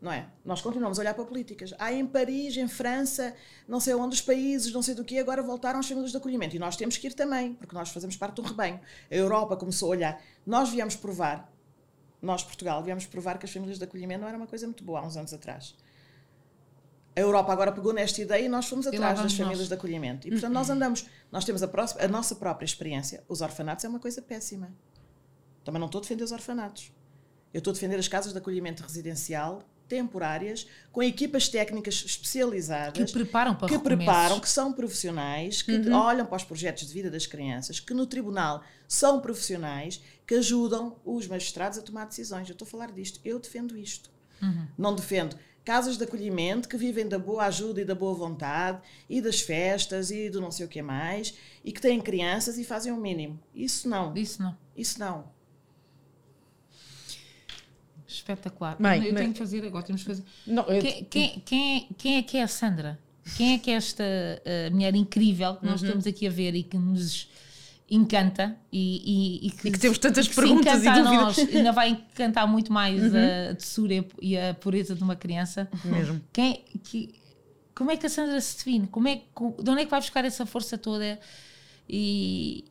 Não 0.00 0.10
é? 0.10 0.26
Nós 0.44 0.62
continuamos 0.62 0.98
a 0.98 1.02
olhar 1.02 1.12
para 1.14 1.24
políticas. 1.26 1.74
Há 1.78 1.92
em 1.92 2.06
Paris, 2.06 2.56
em 2.56 2.66
França, 2.66 3.34
não 3.68 3.78
sei 3.78 3.94
onde 3.94 4.14
os 4.14 4.22
países, 4.22 4.72
não 4.72 4.80
sei 4.80 4.94
do 4.94 5.04
que, 5.04 5.18
agora 5.18 5.42
voltaram 5.42 5.78
às 5.78 5.86
famílias 5.86 6.10
de 6.10 6.16
acolhimento. 6.16 6.56
E 6.56 6.58
nós 6.58 6.74
temos 6.74 6.96
que 6.96 7.06
ir 7.06 7.12
também, 7.12 7.52
porque 7.54 7.74
nós 7.74 7.90
fazemos 7.90 8.16
parte 8.16 8.36
do 8.36 8.42
rebanho. 8.42 8.80
A 9.10 9.14
Europa 9.14 9.56
começou 9.58 9.88
a 9.88 9.90
olhar. 9.90 10.22
Nós 10.46 10.70
viemos 10.70 10.96
provar, 10.96 11.52
nós, 12.22 12.42
Portugal, 12.42 12.82
viemos 12.82 13.04
provar 13.04 13.38
que 13.38 13.44
as 13.44 13.52
famílias 13.52 13.76
de 13.76 13.84
acolhimento 13.84 14.22
não 14.22 14.28
era 14.28 14.38
uma 14.38 14.46
coisa 14.46 14.66
muito 14.66 14.82
boa 14.82 15.00
há 15.00 15.06
uns 15.06 15.18
anos 15.18 15.34
atrás. 15.34 15.74
A 17.14 17.20
Europa 17.20 17.52
agora 17.52 17.70
pegou 17.72 17.92
nesta 17.92 18.22
ideia 18.22 18.46
e 18.46 18.48
nós 18.48 18.66
fomos 18.68 18.86
atrás 18.86 19.18
das 19.24 19.32
famílias 19.34 19.58
nós. 19.58 19.68
de 19.68 19.74
acolhimento. 19.74 20.26
E 20.28 20.30
portanto 20.30 20.52
nós 20.54 20.70
andamos, 20.70 21.06
nós 21.30 21.44
temos 21.44 21.62
a, 21.62 21.68
pró- 21.68 21.84
a 21.98 22.08
nossa 22.08 22.36
própria 22.36 22.64
experiência. 22.64 23.22
Os 23.28 23.42
orfanatos 23.42 23.84
é 23.84 23.88
uma 23.88 23.98
coisa 23.98 24.22
péssima. 24.22 24.72
Também 25.62 25.78
não 25.78 25.86
estou 25.86 25.98
a 25.98 26.02
defender 26.02 26.24
os 26.24 26.32
orfanatos. 26.32 26.90
Eu 27.52 27.58
estou 27.58 27.72
a 27.72 27.74
defender 27.74 27.96
as 27.98 28.08
casas 28.08 28.32
de 28.32 28.38
acolhimento 28.38 28.82
residencial 28.82 29.62
temporárias, 29.90 30.66
com 30.92 31.02
equipas 31.02 31.48
técnicas 31.48 32.00
Que 32.00 32.06
especializadas, 32.06 33.10
preparam 33.10 33.56
para 33.56 33.68
que 33.68 33.78
preparam, 33.78 34.38
que 34.38 34.48
são 34.48 34.72
profissionais, 34.72 35.60
que 35.62 35.90
olham 35.90 36.24
para 36.24 36.36
os 36.36 36.44
projetos 36.44 36.86
de 36.86 36.94
vida 36.94 37.10
das 37.10 37.26
crianças, 37.26 37.80
que 37.80 37.92
no 37.92 38.06
tribunal 38.06 38.62
são 38.86 39.20
profissionais, 39.20 40.00
que 40.24 40.36
ajudam 40.36 40.96
os 41.04 41.26
magistrados 41.26 41.76
a 41.76 41.82
tomar 41.82 42.06
decisões. 42.06 42.48
Eu 42.48 42.52
estou 42.52 42.66
a 42.66 42.70
falar 42.70 42.92
disto. 42.92 43.20
Eu 43.24 43.40
defendo 43.40 43.76
isto. 43.76 44.08
Não 44.78 44.94
defendo 44.94 45.36
casas 45.62 45.98
de 45.98 46.04
acolhimento 46.04 46.68
que 46.68 46.76
vivem 46.76 47.06
da 47.06 47.18
boa 47.18 47.44
ajuda 47.44 47.82
e 47.82 47.84
da 47.84 47.94
boa 47.94 48.14
vontade 48.14 48.80
e 49.08 49.20
das 49.20 49.40
festas 49.40 50.10
e 50.10 50.30
do 50.30 50.40
não 50.40 50.50
sei 50.50 50.64
o 50.64 50.68
que 50.68 50.80
mais 50.80 51.34
e 51.62 51.70
que 51.72 51.80
têm 51.80 52.00
crianças 52.00 52.56
e 52.58 52.64
fazem 52.64 52.92
o 52.92 52.96
mínimo. 52.96 53.38
Isso 53.54 53.88
não. 53.88 54.16
Isso 54.16 54.42
não. 54.42 54.56
Isso 54.74 54.98
não. 54.98 55.39
Espetacular. 58.12 58.76
Bem, 58.80 59.04
eu 59.06 59.12
mas- 59.12 59.20
tenho 59.22 59.32
que 59.32 59.38
fazer 59.38 59.64
agora, 59.66 59.84
temos 59.84 60.02
que 60.02 60.08
fazer. 60.08 60.24
Não, 60.46 60.64
eu- 60.64 60.80
Quem, 60.82 61.04
quem, 61.04 61.42
quem, 61.44 61.76
é, 61.76 61.94
quem 61.96 62.16
é 62.16 62.22
que 62.22 62.36
é 62.36 62.42
a 62.42 62.48
Sandra? 62.48 62.98
Quem 63.36 63.54
é 63.54 63.58
que 63.58 63.70
é 63.70 63.74
esta 63.74 64.02
uh, 64.02 64.74
mulher 64.74 64.94
incrível 64.96 65.54
que 65.56 65.64
Uhum. 65.64 65.70
nós 65.72 65.82
estamos 65.82 66.06
aqui 66.06 66.26
a 66.26 66.30
ver 66.30 66.54
e 66.54 66.62
que 66.62 66.76
nos 66.76 67.28
encanta 67.88 68.56
e, 68.72 69.40
e, 69.42 69.46
e 69.46 69.68
E 69.68 69.70
que 69.72 69.78
temos 69.78 69.98
tantas 69.98 70.26
que 70.28 70.34
perguntas 70.34 70.82
e 70.82 70.86
dúvidas. 70.86 71.06
Uhum. 71.10 71.14
nós, 71.16 71.38
ainda 71.38 71.72
vai 71.72 71.90
encantar 71.90 72.46
muito 72.48 72.72
mais 72.72 73.00
a 73.14 73.52
doçura 73.52 74.04
e 74.22 74.36
a 74.38 74.54
pureza 74.54 74.94
de 74.94 75.02
uma 75.02 75.14
criança. 75.16 75.68
Mesmo. 75.84 76.20
Quem, 76.32 76.64
que, 76.84 77.14
como 77.74 77.90
é 77.90 77.96
que 77.96 78.06
a 78.06 78.08
Sandra 78.08 78.40
se 78.40 78.56
define? 78.58 78.86
Como 78.86 79.06
é, 79.08 79.16
que- 79.16 79.62
de 79.62 79.70
onde 79.70 79.82
é 79.82 79.84
que 79.84 79.90
vai 79.90 80.00
buscar 80.00 80.24
essa 80.24 80.46
força 80.46 80.76
toda? 80.78 81.18
E, 81.88 82.64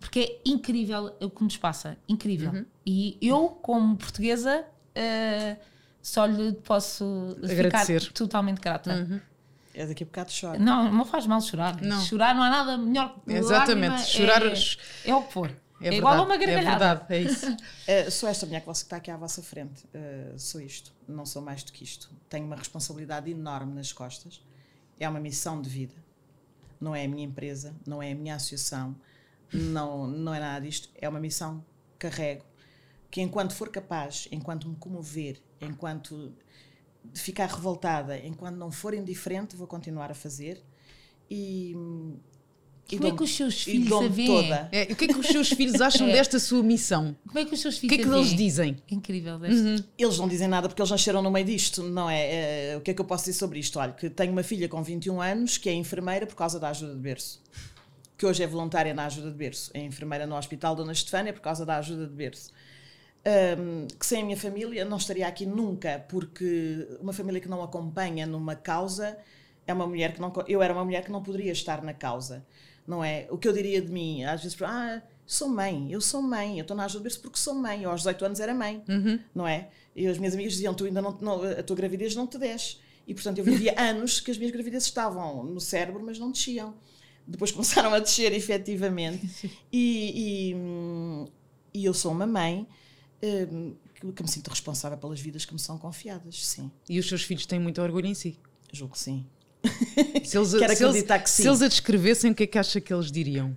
porque 0.00 0.40
é 0.44 0.50
incrível 0.50 1.14
o 1.20 1.30
que 1.30 1.44
nos 1.44 1.56
passa, 1.56 1.96
incrível. 2.08 2.50
Uhum. 2.50 2.66
E 2.84 3.16
eu, 3.22 3.50
como 3.62 3.96
portuguesa, 3.96 4.64
eh, 4.94 5.56
só 6.02 6.24
lhe 6.26 6.52
posso 6.54 7.36
Agradecer. 7.44 8.00
ficar 8.00 8.12
totalmente 8.14 8.58
grata. 8.60 9.22
É 9.72 9.86
daqui 9.86 10.02
a 10.02 10.06
bocado 10.06 10.32
choro. 10.32 10.58
Não, 10.58 10.90
não 10.90 11.04
faz 11.04 11.26
mal 11.26 11.40
chorar. 11.40 11.80
Não. 11.80 12.00
Chorar 12.00 12.34
não 12.34 12.42
há 12.42 12.50
nada 12.50 12.76
melhor 12.78 13.14
que 13.24 13.32
Exatamente. 13.32 13.90
lágrima, 13.90 13.98
Chorar- 14.04 14.46
é, 14.46 15.10
é 15.10 15.14
o 15.14 15.22
que 15.22 15.32
for. 15.32 15.50
É, 15.82 15.88
É, 15.88 15.94
igual 15.94 16.14
a 16.18 16.22
uma 16.22 16.36
gargalhada. 16.36 16.66
É 16.66 16.78
verdade, 16.94 17.04
é 17.14 17.20
isso. 17.22 17.46
Uh, 17.52 18.10
sou 18.10 18.28
esta 18.28 18.44
mulher 18.46 18.60
que 18.60 18.66
você- 18.66 18.80
que 18.82 18.86
está 18.86 18.96
aqui 18.96 19.10
à 19.10 19.16
vossa 19.16 19.42
frente. 19.42 19.84
Uh, 19.94 20.38
sou 20.38 20.60
isto. 20.60 20.92
Não 21.08 21.24
sou 21.24 21.40
mais 21.40 21.62
do 21.62 21.72
que 21.72 21.84
isto. 21.84 22.10
Tenho 22.28 22.44
uma 22.46 22.56
responsabilidade 22.56 23.30
enorme 23.30 23.72
nas 23.74 23.92
costas. 23.92 24.42
É 24.98 25.08
uma 25.08 25.20
missão 25.20 25.60
de 25.62 25.70
vida. 25.70 25.94
Não 26.80 26.94
é 26.94 27.04
a 27.04 27.08
minha 27.08 27.24
empresa, 27.24 27.74
não 27.86 28.02
é 28.02 28.12
a 28.12 28.14
minha 28.14 28.34
associação, 28.34 28.96
não, 29.52 30.06
não 30.06 30.34
é 30.34 30.40
nada 30.40 30.64
disto. 30.64 30.88
É 30.94 31.08
uma 31.08 31.20
missão 31.20 31.64
que 31.98 32.08
carrego. 32.08 32.44
Que 33.10 33.20
enquanto 33.20 33.54
for 33.54 33.68
capaz, 33.70 34.28
enquanto 34.30 34.68
me 34.68 34.76
comover, 34.76 35.40
enquanto 35.60 36.32
de 37.04 37.20
ficar 37.20 37.46
revoltada, 37.48 38.18
enquanto 38.18 38.56
não 38.56 38.70
for 38.70 38.94
indiferente, 38.94 39.56
vou 39.56 39.66
continuar 39.66 40.10
a 40.10 40.14
fazer. 40.14 40.62
E, 41.30 41.74
e 42.90 42.96
Como 42.96 43.08
é 43.08 43.16
que 43.16 43.22
os 43.22 43.34
seus 43.34 43.62
filhos 43.62 43.92
a 43.92 44.08
veem? 44.08 44.26
toda. 44.26 44.68
É, 44.70 44.82
o 44.92 44.96
que 44.96 45.04
é 45.04 45.08
que 45.08 45.18
os 45.18 45.26
seus 45.26 45.48
filhos 45.48 45.80
acham 45.82 46.08
É. 46.08 46.12
desta 46.12 46.38
sua 46.38 46.62
missão? 46.62 47.16
Como 47.26 47.38
é 47.38 47.44
que 47.44 47.54
os 47.54 47.60
seus 47.60 47.76
O 47.76 47.80
filhos 47.80 47.96
que 47.96 48.02
é 48.02 48.04
que 48.04 48.12
a 48.12 48.16
eles 48.18 48.36
dizem? 48.36 48.76
Incrível. 48.90 49.38
deste- 49.38 49.84
Eles 49.98 50.18
não 50.18 50.28
dizem 50.28 50.46
nada 50.48 50.68
porque 50.68 50.80
eles 50.82 50.90
nasceram 50.90 51.22
no 51.22 51.30
meio 51.30 51.46
disto, 51.46 51.82
não 51.82 52.08
é? 52.10 52.72
Eh, 52.72 52.76
o 52.76 52.80
que 52.80 52.90
é 52.90 52.94
que 52.94 53.00
eu 53.00 53.04
posso 53.04 53.24
dizer 53.24 53.38
sobre 53.38 53.58
isto? 53.58 53.78
Olha, 53.78 53.92
que 53.92 54.10
tenho 54.10 54.30
uma 54.32 54.42
filha 54.42 54.68
com 54.68 54.82
21 54.82 55.20
anos 55.20 55.56
que 55.58 55.68
é 55.68 55.72
enfermeira 55.72 56.26
por 56.26 56.34
causa 56.36 56.60
da 56.60 56.68
ajuda 56.68 56.94
de 56.94 57.00
berço. 57.00 57.42
Que 58.20 58.26
hoje 58.26 58.42
é 58.42 58.46
voluntária 58.46 58.92
na 58.92 59.06
ajuda 59.06 59.30
de 59.30 59.36
berço. 59.36 59.70
É 59.72 59.80
enfermeira 59.80 60.26
no 60.26 60.36
Hospital 60.36 60.76
Dona 60.76 60.92
Estefânia 60.92 61.32
por 61.32 61.40
causa 61.40 61.64
da 61.64 61.78
ajuda 61.78 62.06
de 62.06 62.12
berço. 62.12 62.50
Ahm, 63.24 63.86
que 63.98 64.04
sem 64.04 64.20
a 64.20 64.24
minha 64.26 64.36
família 64.36 64.84
não 64.84 64.98
estaria 64.98 65.26
aqui 65.26 65.46
nunca, 65.46 66.04
porque 66.06 66.86
uma 67.00 67.14
família 67.14 67.40
que 67.40 67.48
não 67.48 67.62
acompanha 67.62 68.26
numa 68.26 68.54
causa 68.54 69.16
é 69.66 69.72
uma 69.72 69.86
mulher 69.86 70.12
que 70.12 70.20
não. 70.20 70.30
Eu 70.46 70.62
era 70.62 70.74
uma 70.74 70.84
mulher 70.84 71.02
que 71.02 71.10
não 71.10 71.22
poderia 71.22 71.52
estar 71.52 71.82
na 71.82 71.94
causa, 71.94 72.44
não 72.86 73.02
é? 73.02 73.26
O 73.30 73.38
que 73.38 73.48
eu 73.48 73.54
diria 73.54 73.80
de 73.80 73.90
mim, 73.90 74.22
às 74.24 74.42
vezes, 74.42 74.60
ah, 74.60 75.02
Sou 75.30 75.48
mãe, 75.48 75.92
eu 75.92 76.00
sou 76.00 76.20
mãe, 76.20 76.58
eu 76.58 76.62
estou 76.62 76.76
na 76.76 76.86
ajuda 76.86 76.98
de 76.98 77.02
berço 77.04 77.20
porque 77.20 77.38
sou 77.38 77.54
mãe. 77.54 77.84
Eu 77.84 77.90
aos 77.90 78.00
18 78.00 78.24
anos 78.24 78.40
era 78.40 78.52
mãe, 78.52 78.82
não 79.32 79.46
é? 79.46 79.68
E 79.94 80.04
as 80.08 80.18
minhas 80.18 80.34
amigas 80.34 80.54
diziam: 80.54 80.74
tu 80.74 80.84
ainda 80.84 81.00
não, 81.00 81.16
não, 81.20 81.42
a 81.44 81.62
tua 81.62 81.76
gravidez 81.76 82.16
não 82.16 82.26
te 82.26 82.36
desce. 82.36 82.78
E 83.06 83.14
portanto 83.14 83.38
eu 83.38 83.44
vivia 83.44 83.72
anos 83.80 84.18
que 84.18 84.32
as 84.32 84.36
minhas 84.36 84.52
gravidezes 84.52 84.88
estavam 84.88 85.44
no 85.44 85.60
cérebro, 85.60 86.02
mas 86.04 86.18
não 86.18 86.32
desciam. 86.32 86.74
Depois 87.30 87.50
começaram 87.52 87.92
a 87.94 87.98
descer 87.98 88.32
efetivamente. 88.32 89.50
E, 89.72 90.50
e, 90.50 90.54
hum, 90.54 91.26
e 91.72 91.84
eu 91.84 91.94
sou 91.94 92.12
uma 92.12 92.26
mãe 92.26 92.66
hum, 93.22 93.74
que, 94.14 94.22
me 94.22 94.28
sinto 94.28 94.48
responsável 94.48 94.98
pelas 94.98 95.20
vidas 95.20 95.44
que 95.44 95.52
me 95.52 95.58
são 95.60 95.78
confiadas, 95.78 96.44
sim. 96.44 96.70
E 96.88 96.98
os 96.98 97.08
seus 97.08 97.22
filhos 97.22 97.46
têm 97.46 97.60
muito 97.60 97.80
orgulho 97.80 98.06
em 98.06 98.14
si. 98.14 98.36
Julgo 98.72 98.94
que 98.94 99.00
sim. 99.00 99.26
Se 100.24 100.36
eles, 100.38 100.52
Quero 100.58 100.76
se 100.76 100.82
eles- 100.82 100.82
acreditar 100.82 101.18
que 101.20 101.30
sim. 101.30 101.42
Se 101.42 101.48
eles 101.48 101.62
a 101.62 101.68
descrevessem, 101.68 102.30
o 102.30 102.34
que 102.34 102.44
é 102.44 102.46
que 102.46 102.58
acha 102.58 102.80
que 102.80 102.92
eles 102.92 103.10
diriam? 103.12 103.56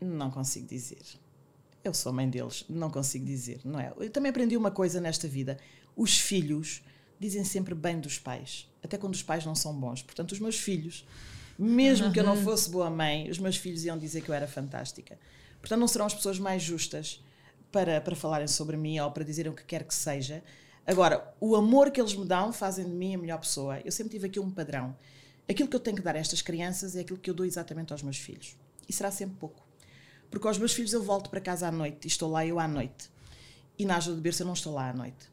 Não 0.00 0.30
consigo 0.30 0.66
dizer. 0.66 1.02
Eu 1.82 1.94
sou 1.94 2.12
mãe 2.12 2.28
deles, 2.28 2.64
não 2.68 2.90
consigo 2.90 3.24
dizer, 3.24 3.60
não 3.64 3.80
é? 3.80 3.92
Eu 3.98 4.10
também 4.10 4.30
aprendi 4.30 4.56
uma 4.56 4.70
coisa 4.70 5.00
nesta 5.00 5.26
vida. 5.26 5.58
Os 5.96 6.18
filhos 6.18 6.82
dizem 7.18 7.44
sempre 7.44 7.74
bem 7.74 7.98
dos 7.98 8.18
pais, 8.18 8.68
até 8.82 8.98
quando 8.98 9.14
os 9.14 9.22
pais 9.22 9.44
não 9.44 9.54
são 9.54 9.72
bons. 9.72 10.02
Portanto, 10.02 10.32
os 10.32 10.38
meus 10.40 10.56
filhos, 10.58 11.04
mesmo 11.58 12.12
que 12.12 12.20
eu 12.20 12.24
não 12.24 12.36
fosse 12.36 12.70
boa 12.70 12.88
mãe, 12.88 13.28
os 13.28 13.38
meus 13.38 13.56
filhos 13.56 13.84
iam 13.84 13.98
dizer 13.98 14.22
que 14.22 14.28
eu 14.28 14.34
era 14.34 14.46
fantástica. 14.46 15.18
Portanto, 15.60 15.80
não 15.80 15.88
serão 15.88 16.06
as 16.06 16.14
pessoas 16.14 16.38
mais 16.38 16.62
justas 16.62 17.22
para, 17.72 18.00
para 18.00 18.14
falarem 18.14 18.46
sobre 18.46 18.76
mim 18.76 18.98
ou 19.00 19.10
para 19.10 19.24
dizerem 19.24 19.50
o 19.50 19.54
que 19.54 19.64
quer 19.64 19.82
que 19.82 19.94
seja. 19.94 20.42
Agora, 20.86 21.34
o 21.40 21.56
amor 21.56 21.90
que 21.90 22.00
eles 22.00 22.14
me 22.14 22.24
dão 22.24 22.52
fazem 22.52 22.84
de 22.84 22.92
mim 22.92 23.14
a 23.14 23.18
melhor 23.18 23.38
pessoa. 23.38 23.80
Eu 23.84 23.90
sempre 23.90 24.12
tive 24.12 24.26
aqui 24.28 24.38
um 24.38 24.50
padrão. 24.50 24.96
Aquilo 25.48 25.68
que 25.68 25.74
eu 25.74 25.80
tenho 25.80 25.96
que 25.96 26.02
dar 26.02 26.14
a 26.14 26.18
estas 26.18 26.42
crianças 26.42 26.94
é 26.94 27.00
aquilo 27.00 27.18
que 27.18 27.28
eu 27.28 27.34
dou 27.34 27.44
exatamente 27.44 27.92
aos 27.92 28.02
meus 28.02 28.18
filhos. 28.18 28.56
E 28.88 28.92
será 28.92 29.10
sempre 29.10 29.36
pouco. 29.36 29.66
Porque 30.30 30.46
aos 30.46 30.58
meus 30.58 30.72
filhos 30.72 30.92
eu 30.92 31.02
volto 31.02 31.28
para 31.28 31.40
casa 31.40 31.66
à 31.66 31.72
noite 31.72 32.04
e 32.04 32.08
estou 32.08 32.30
lá 32.30 32.46
eu 32.46 32.60
à 32.60 32.68
noite. 32.68 33.10
E 33.78 33.84
na 33.84 33.96
ajuda 33.96 34.16
de 34.16 34.22
berço 34.22 34.42
eu 34.42 34.46
não 34.46 34.54
estou 34.54 34.74
lá 34.74 34.90
à 34.90 34.92
noite. 34.92 35.28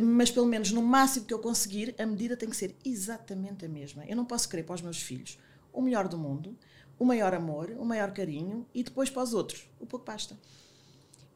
Mas 0.00 0.30
pelo 0.30 0.46
menos 0.46 0.70
no 0.72 0.82
máximo 0.82 1.26
que 1.26 1.32
eu 1.34 1.38
conseguir, 1.38 1.94
a 1.98 2.04
medida 2.06 2.36
tem 2.36 2.48
que 2.50 2.56
ser 2.56 2.74
exatamente 2.84 3.64
a 3.64 3.68
mesma. 3.68 4.04
Eu 4.06 4.16
não 4.16 4.24
posso 4.24 4.48
querer 4.48 4.62
para 4.64 4.74
os 4.74 4.82
meus 4.82 5.00
filhos 5.00 5.38
o 5.72 5.80
melhor 5.80 6.08
do 6.08 6.18
mundo, 6.18 6.56
o 6.98 7.04
maior 7.04 7.34
amor, 7.34 7.70
o 7.78 7.84
maior 7.84 8.10
carinho 8.12 8.66
e 8.74 8.82
depois 8.82 9.10
para 9.10 9.22
os 9.22 9.32
outros 9.34 9.68
o 9.80 9.86
pouco 9.86 10.04
basta. 10.06 10.36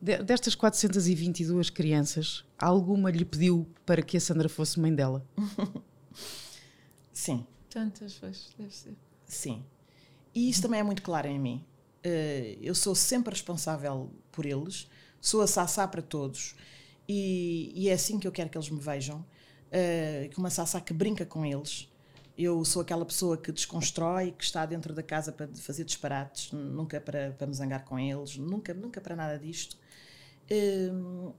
De- 0.01 0.23
Destas 0.23 0.55
422 0.55 1.69
crianças, 1.71 2.45
alguma 2.59 3.11
lhe 3.11 3.25
pediu 3.25 3.67
para 3.85 4.01
que 4.03 4.17
a 4.17 4.21
Sandra 4.21 4.49
fosse 4.49 4.81
mãe 4.81 4.95
dela? 4.95 5.25
Sim, 7.13 7.47
Tantas 7.69 8.15
vezes, 8.19 8.49
deve 8.59 8.75
ser. 8.75 8.95
sim. 9.27 9.65
E 10.35 10.49
isso 10.49 10.63
também 10.63 10.81
é 10.81 10.83
muito 10.83 11.03
claro 11.03 11.29
em 11.29 11.39
mim. 11.39 11.65
Eh, 12.03 12.57
Eu 12.63 12.75
sou 12.75 12.95
sempre 12.95 13.31
responsável 13.33 14.11
por 14.33 14.45
eles, 14.47 14.89
sou 15.21 15.41
a 15.43 15.47
sassá 15.47 15.87
para 15.87 16.03
todos 16.03 16.55
e, 17.11 17.73
e 17.75 17.89
é 17.89 17.93
assim 17.95 18.19
que 18.21 18.27
eu 18.29 18.33
quero 18.33 18.49
que 18.51 18.57
eles 18.59 18.71
me 18.71 18.81
vejam. 18.81 19.25
eh, 19.73 20.29
que 20.33 20.39
uma 20.39 20.51
sassá 20.51 20.81
que 20.81 20.93
brinca 20.93 21.25
com 21.27 21.45
eles. 21.45 21.89
Eu 22.37 22.65
sou 22.65 22.83
aquela 22.83 23.05
pessoa 23.05 23.37
que 23.37 23.53
desconstrói, 23.53 24.33
que 24.33 24.45
está 24.45 24.65
dentro 24.67 24.95
da 24.95 25.03
casa 25.03 25.33
para 25.33 25.49
fazer 25.57 25.85
disparates, 25.85 26.53
nunca 26.53 27.01
para, 27.01 27.33
para 27.33 27.47
me 27.47 27.55
zangar 27.55 27.85
com 27.85 27.99
eles, 27.99 28.37
nunca, 28.37 28.73
nunca 28.75 29.01
para 29.01 29.15
nada 29.17 29.39
disto. 29.39 29.77
Hum, 30.51 31.33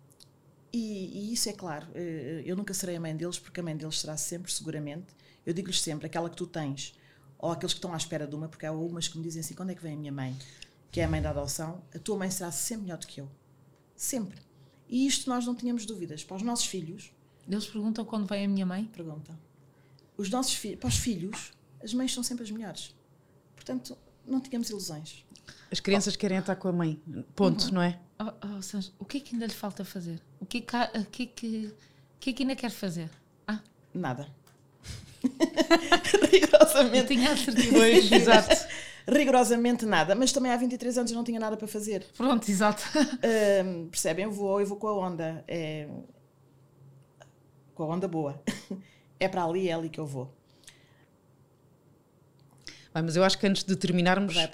e, 0.74 1.30
e 1.32 1.34
isso 1.34 1.49
é 1.49 1.53
claro, 1.53 1.88
eh, 1.95 2.43
eu 2.45 2.55
nunca 2.55 2.74
serei 2.74 2.95
a 2.95 2.99
mãe 2.99 3.15
deles, 3.15 3.38
porque 3.39 3.59
a 3.59 3.63
mãe 3.63 3.76
deles 3.76 3.99
será 3.99 4.15
sempre, 4.17 4.51
seguramente, 4.51 5.07
eu 5.45 5.53
digo-lhes 5.53 5.82
sempre, 5.82 6.05
aquela 6.07 6.30
que 6.30 6.36
tu 6.38 6.47
tens, 6.47 6.93
ou 7.38 7.51
aqueles 7.51 7.74
que 7.74 7.80
estão 7.80 7.93
à 7.93 7.97
espera 7.97 8.28
de 8.28 8.36
uma, 8.36 8.47
porque 8.47 8.65
há 8.65 8.72
umas 8.72 9.07
que 9.07 9.17
me 9.17 9.24
dizem 9.24 9.41
assim: 9.41 9.53
quando 9.55 9.72
é 9.72 9.76
que 9.76 9.82
vem 9.84 9.95
a 9.95 9.97
minha 9.97 10.11
mãe, 10.11 10.38
que 10.91 11.01
é 11.01 11.05
a 11.05 11.09
mãe 11.09 11.22
da 11.22 11.32
adoção, 11.32 11.84
a 11.93 11.99
tua 11.99 12.17
mãe 12.17 12.30
será 12.32 12.51
sempre 12.51 12.84
melhor 12.84 12.97
do 12.99 13.07
que 13.07 13.22
eu. 13.22 13.30
Sempre. 13.95 14.39
E 14.91 15.07
isto 15.07 15.29
nós 15.29 15.45
não 15.45 15.55
tínhamos 15.55 15.85
dúvidas. 15.85 16.23
Para 16.23 16.35
os 16.37 16.43
nossos 16.43 16.65
filhos, 16.65 17.11
Eles 17.49 17.65
perguntam 17.65 18.05
quando 18.05 18.27
vem 18.27 18.45
a 18.45 18.47
minha 18.47 18.65
mãe. 18.65 18.85
pergunta. 18.85 19.37
Os 20.17 20.29
nossos 20.29 20.53
filhos, 20.53 20.79
para 20.79 20.89
os 20.89 20.97
filhos, 20.97 21.53
as 21.83 21.93
mães 21.93 22.13
são 22.13 22.21
sempre 22.21 22.43
as 22.43 22.51
melhores. 22.51 22.93
Portanto, 23.55 23.97
não 24.27 24.39
tínhamos 24.41 24.69
ilusões. 24.69 25.25
As 25.71 25.79
crianças 25.79 26.15
querem 26.15 26.37
estar 26.37 26.55
com 26.57 26.67
a 26.67 26.71
mãe. 26.73 27.01
Ponto, 27.35 27.73
não 27.73 27.81
é? 27.81 27.99
Oh, 28.19 28.57
oh, 28.57 28.61
Sanja, 28.61 28.91
o 28.99 29.05
que 29.05 29.17
é 29.17 29.19
que 29.21 29.33
ainda 29.33 29.47
lhe 29.47 29.53
falta 29.53 29.83
fazer? 29.85 30.21
O 30.39 30.45
que 30.45 30.59
é 30.59 30.61
que, 30.61 30.75
há- 30.75 30.91
o 30.95 31.05
que, 31.05 31.23
é 31.23 31.25
que, 31.25 31.47
o 31.67 31.73
que, 32.19 32.29
é 32.29 32.33
que 32.33 32.43
ainda 32.43 32.55
quer 32.55 32.69
fazer? 32.69 33.09
Ah, 33.47 33.59
Nada. 33.93 34.29
eu 35.23 36.27
Rigorosamente. 36.29 37.07
tinha 37.07 37.31
a 37.31 37.37
certeza. 37.37 37.69
Pois, 37.71 38.11
exato. 38.11 38.55
Rigorosamente 39.07 39.85
nada. 39.85 40.15
Mas 40.15 40.31
também 40.31 40.51
há 40.51 40.57
23 40.57 40.97
anos 40.97 41.11
eu 41.11 41.17
não 41.17 41.23
tinha 41.23 41.39
nada 41.39 41.57
para 41.57 41.67
fazer. 41.67 42.05
Pronto, 42.17 42.49
exato. 42.49 42.83
Percebem? 43.89 44.25
Eu 44.25 44.31
vou, 44.31 44.59
eu 44.59 44.67
vou 44.67 44.77
com 44.77 44.87
a 44.87 44.93
onda. 44.93 45.43
É... 45.47 45.87
Com 47.73 47.83
a 47.83 47.87
onda 47.87 48.07
boa. 48.07 48.41
É 49.21 49.27
para 49.27 49.43
ali, 49.43 49.69
é 49.69 49.73
ali 49.73 49.87
que 49.87 49.99
eu 49.99 50.07
vou. 50.07 50.33
Bem, 52.93 53.03
mas 53.03 53.15
eu 53.15 53.23
acho 53.23 53.37
que 53.39 53.47
antes 53.47 53.63
de 53.63 53.75
terminarmos, 53.75 54.33
Vai 54.33 54.49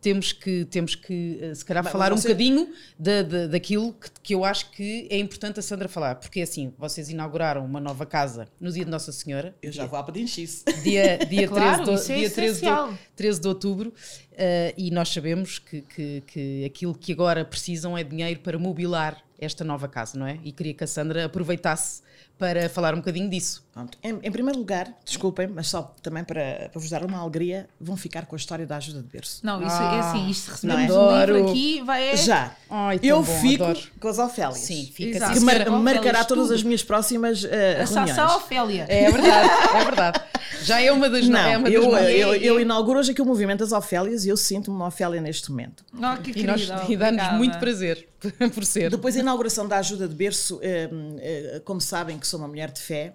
temos 0.00 0.32
que, 0.32 0.64
temos 0.64 0.94
que 0.94 1.38
eh, 1.40 1.54
se 1.54 1.64
calhar, 1.64 1.82
Bem, 1.82 1.92
falar 1.92 2.12
um 2.12 2.16
você- 2.16 2.28
bocadinho 2.28 2.72
da, 2.98 3.22
da, 3.22 3.46
daquilo 3.46 3.92
que, 3.92 4.08
que 4.22 4.34
eu 4.34 4.44
acho 4.44 4.70
que 4.70 5.06
é 5.10 5.18
importante 5.18 5.58
a 5.58 5.62
Sandra 5.62 5.88
falar. 5.88 6.16
Porque 6.16 6.40
assim, 6.40 6.72
vocês 6.78 7.08
inauguraram 7.10 7.64
uma 7.64 7.80
nova 7.80 8.04
casa 8.06 8.48
no 8.60 8.70
dia 8.72 8.84
de 8.84 8.90
Nossa 8.90 9.10
Senhora. 9.12 9.54
Eu 9.62 9.72
já 9.72 9.86
vou 9.86 9.98
a 9.98 10.02
pedinchice. 10.02 10.64
dia, 10.82 11.18
dia, 11.18 11.46
Claro, 11.48 11.84
13, 11.84 11.94
isso 11.94 12.06
de, 12.06 12.12
é 12.12 12.16
dia 12.18 12.30
13, 12.30 12.32
de, 12.32 12.50
essencial. 12.50 12.94
13 13.16 13.40
de 13.40 13.48
outubro 13.48 13.94
eh, 14.32 14.74
e 14.76 14.90
nós 14.90 15.08
sabemos 15.08 15.58
que, 15.58 15.82
que, 15.82 16.22
que 16.26 16.64
aquilo 16.64 16.94
que 16.94 17.12
agora 17.12 17.44
precisam 17.44 17.96
é 17.98 18.04
dinheiro 18.04 18.40
para 18.40 18.58
mobilar 18.58 19.22
esta 19.38 19.64
nova 19.64 19.88
casa, 19.88 20.18
não 20.18 20.26
é? 20.26 20.38
E 20.44 20.52
queria 20.52 20.72
que 20.74 20.84
a 20.84 20.86
Sandra 20.86 21.24
aproveitasse 21.24 22.02
para 22.38 22.68
falar 22.68 22.94
um 22.94 22.98
bocadinho 22.98 23.28
disso. 23.28 23.65
Pronto. 23.76 23.98
Em, 24.02 24.18
em 24.22 24.32
primeiro 24.32 24.58
lugar, 24.58 24.90
desculpem, 25.04 25.46
mas 25.48 25.68
só 25.68 25.94
também 26.02 26.24
para, 26.24 26.70
para 26.72 26.80
vos 26.80 26.88
dar 26.88 27.04
uma 27.04 27.18
alegria, 27.18 27.68
vão 27.78 27.94
ficar 27.94 28.24
com 28.24 28.34
a 28.34 28.38
história 28.38 28.66
da 28.66 28.78
ajuda 28.78 29.02
de 29.02 29.08
berço. 29.08 29.40
Não, 29.44 29.58
isso 29.62 29.76
é 29.76 29.78
Ah, 29.84 30.00
assim, 30.10 30.30
isto 30.30 30.66
não 30.66 30.78
é? 30.78 30.82
recebemos 30.86 30.96
um 31.12 31.18
livro 31.20 31.50
aqui, 31.50 31.82
vai 31.82 32.08
é... 32.08 32.16
Já. 32.16 32.56
Ai, 32.70 32.98
eu 33.02 33.22
bom, 33.22 33.40
fico 33.42 33.64
adoro. 33.64 33.80
com 34.00 34.08
as 34.08 34.18
Ofélias. 34.18 34.56
Sim, 34.60 34.90
fica 34.94 35.18
Exato. 35.18 35.34
Que 35.34 35.40
mar- 35.40 35.56
Ofélias, 35.60 35.82
marcará 35.82 36.24
todas 36.24 36.44
tudo. 36.44 36.54
as 36.54 36.62
minhas 36.62 36.82
próximas 36.82 37.44
uh, 37.44 37.48
A 37.48 37.84
reuniões. 37.84 37.90
Sassá 38.16 38.36
Ofélia. 38.36 38.86
É 38.88 39.10
verdade, 39.10 39.50
é 39.76 39.84
verdade. 39.84 40.20
Já 40.62 40.80
é 40.80 40.90
uma 40.90 41.10
das 41.10 41.28
Não, 41.28 41.38
é 41.38 41.58
uma 41.58 41.64
das 41.70 41.74
eu, 41.74 41.82
eu, 41.92 42.34
eu 42.34 42.60
inauguro 42.60 42.98
hoje 43.00 43.10
aqui 43.12 43.20
o 43.20 43.26
movimento 43.26 43.58
das 43.58 43.72
Ofélias 43.72 44.24
e 44.24 44.30
eu 44.30 44.38
sinto-me 44.38 44.74
uma 44.74 44.86
Ofélia 44.86 45.20
neste 45.20 45.50
momento. 45.50 45.84
Oh, 45.92 46.22
que 46.22 46.30
E, 46.38 46.44
nós, 46.44 46.66
e 46.88 46.96
dá-nos 46.96 47.32
muito 47.34 47.58
prazer 47.58 48.08
por 48.54 48.64
ser. 48.64 48.90
Depois 48.90 49.14
a 49.16 49.20
inauguração 49.20 49.68
da 49.68 49.76
ajuda 49.78 50.08
de 50.08 50.14
berço, 50.14 50.58
eh, 50.62 50.88
eh, 51.18 51.62
como 51.64 51.78
sabem 51.80 52.18
que 52.18 52.26
sou 52.26 52.38
uma 52.38 52.48
mulher 52.48 52.70
de 52.70 52.80
fé, 52.80 53.12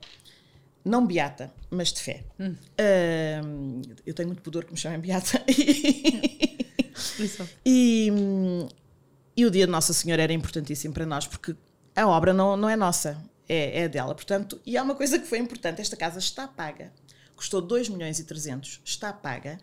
não 0.84 1.06
beata, 1.06 1.52
mas 1.70 1.94
de 1.94 2.02
fé. 2.02 2.24
Eh, 2.78 3.42
eu 4.06 4.14
tenho 4.14 4.30
muito 4.30 4.42
pudor 4.42 4.66
que 4.66 4.72
me 4.72 4.78
chamem 4.78 5.00
beata. 5.00 5.44
E, 7.66 8.12
hum, 8.12 8.68
e 9.36 9.46
o 9.46 9.52
dia 9.52 9.66
de 9.66 9.72
Nossa 9.72 9.94
Senhora 9.94 10.22
era 10.22 10.34
importantíssimo 10.34 10.94
para 10.94 11.06
nós, 11.06 11.26
porque 11.26 11.56
a 11.96 12.08
obra 12.08 12.34
não, 12.34 12.56
não 12.56 12.70
é 12.70 12.76
nossa, 12.76 13.24
é, 13.48 13.82
é 13.82 13.90
dela. 13.90 14.14
Portanto, 14.14 14.60
e 14.66 14.78
há 14.78 14.84
uma 14.84 14.96
coisa 14.96 15.20
que 15.20 15.26
foi 15.26 15.40
importante: 15.40 15.82
esta 15.82 15.96
casa 15.96 16.20
está 16.20 16.48
paga. 16.48 16.92
Custou 17.36 17.62
2 17.62 17.90
milhões 17.90 18.20
e 18.20 18.24
300, 18.24 18.82
está 18.86 19.12
paga. 19.12 19.58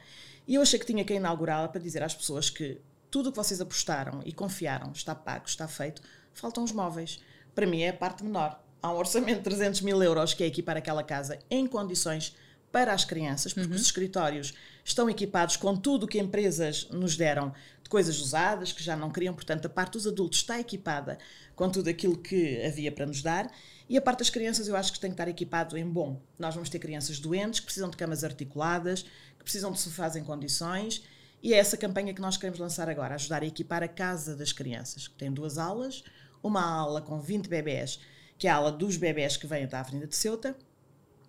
E 0.47 0.55
eu 0.55 0.63
achei 0.63 0.79
que 0.79 0.87
tinha 0.87 1.05
que 1.05 1.15
inaugurá-la 1.15 1.69
para 1.69 1.81
dizer 1.81 2.03
às 2.03 2.15
pessoas 2.15 2.51
que 2.51 2.81
tudo 3.11 3.29
o 3.29 3.33
que 3.33 3.37
vocês 3.37 3.61
apostaram 3.61 4.21
e 4.25 4.33
confiaram 4.33 4.93
está 4.93 5.15
pago, 5.15 5.47
está 5.47 5.69
feito. 5.69 6.03
Faltam 6.35 6.65
os 6.65 6.73
móveis. 6.73 7.21
Para 7.55 7.67
mim 7.67 7.83
é 7.83 7.91
a 7.91 7.93
parte 7.93 8.25
menor. 8.25 8.63
Há 8.81 8.93
um 8.93 8.97
orçamento 8.97 9.39
de 9.39 9.45
300 9.45 9.81
mil 9.81 10.01
euros 10.03 10.35
que 10.35 10.45
é 10.45 10.47
equipar 10.47 10.77
aquela 10.77 11.03
casa 11.03 11.39
em 11.51 11.67
condições 11.67 12.37
para 12.71 12.93
as 12.93 13.05
crianças, 13.05 13.53
porque 13.53 13.75
os 13.75 13.83
escritórios 13.83 14.55
estão 14.85 15.09
equipados 15.09 15.57
com 15.57 15.77
tudo 15.77 16.05
o 16.05 16.09
que 16.09 16.19
empresas 16.19 16.89
nos 16.91 17.17
deram 17.17 17.53
de 17.83 17.91
coisas 17.91 18.21
usadas 18.21 18.73
que 18.73 18.83
já 18.83 18.95
não 18.95 19.11
queriam, 19.11 19.35
portanto, 19.35 19.67
a 19.67 19.69
parte 19.69 19.93
dos 19.93 20.07
adultos 20.07 20.39
está 20.39 20.61
equipada 20.61 21.19
com 21.57 21.69
tudo 21.71 21.89
aquilo 21.89 22.17
que 22.17 22.63
havia 22.65 22.93
para 22.93 23.07
nos 23.07 23.23
dar. 23.23 23.51
E 23.89 23.97
a 23.97 24.03
parte 24.03 24.19
das 24.19 24.31
crianças 24.31 24.69
eu 24.69 24.77
acho 24.77 24.93
que 24.93 25.01
tem 25.01 25.11
que 25.11 25.15
estar 25.15 25.29
equipado 25.29 25.77
em 25.77 25.85
bom. 25.85 26.21
Nós 26.39 26.55
vamos 26.55 26.69
ter 26.69 26.79
crianças 26.79 27.19
doentes 27.19 27.61
que 27.61 27.67
precisam 27.67 27.89
de 27.89 27.97
camas 27.97 28.23
articuladas, 28.23 29.03
que 29.03 29.43
precisam 29.43 29.73
de 29.73 29.81
sofás 29.81 30.15
em 30.15 30.23
condições. 30.23 31.03
E 31.43 31.55
é 31.55 31.57
essa 31.57 31.77
campanha 31.77 32.13
que 32.13 32.21
nós 32.21 32.37
queremos 32.37 32.59
lançar 32.61 32.89
agora, 32.89 33.15
ajudar 33.15 33.43
a 33.43 33.47
equipar 33.47 33.83
a 33.83 33.89
casa 33.89 34.37
das 34.37 34.53
crianças, 34.53 35.09
que 35.09 35.15
tem 35.15 35.33
duas 35.33 35.57
aulas, 35.57 36.05
uma 36.43 36.63
aula 36.63 37.01
com 37.01 37.19
20 37.21 37.49
bebés, 37.49 37.99
que 38.39 38.47
é 38.47 38.51
a 38.51 38.57
aula 38.57 38.73
dos 38.73 38.97
bebés 38.97 39.37
que 39.37 39.47
vêm 39.47 39.67
da 39.67 39.81
Avenida 39.81 40.07
de 40.07 40.17
Ceuta, 40.17 40.57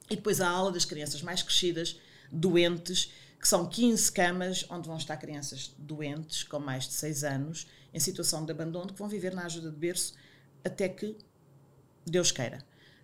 e 0.10 0.16
depois 0.16 0.40
a 0.40 0.48
aula 0.48 0.72
das 0.72 0.86
crianças 0.86 1.22
mais 1.22 1.42
crescidas, 1.44 2.00
doentes, 2.32 3.12
que 3.40 3.48
são 3.48 3.68
15 3.68 4.12
camas 4.12 4.66
onde 4.70 4.88
vão 4.88 4.98
estar 4.98 5.18
crianças 5.18 5.74
doentes, 5.78 6.44
com 6.44 6.60
mais 6.60 6.86
de 6.86 6.94
6 6.94 7.24
anos, 7.24 7.68
em 7.94 8.00
situação 8.00 8.46
de 8.46 8.52
abandono, 8.52 8.94
que 8.94 9.00
vão 9.00 9.08
viver 9.08 9.34
na 9.34 9.46
ajuda 9.46 9.72
de 9.72 9.78
berço 9.78 10.14
até 10.64 10.90
que 10.90 11.18
Deus 12.06 12.32
queira. 12.32 12.60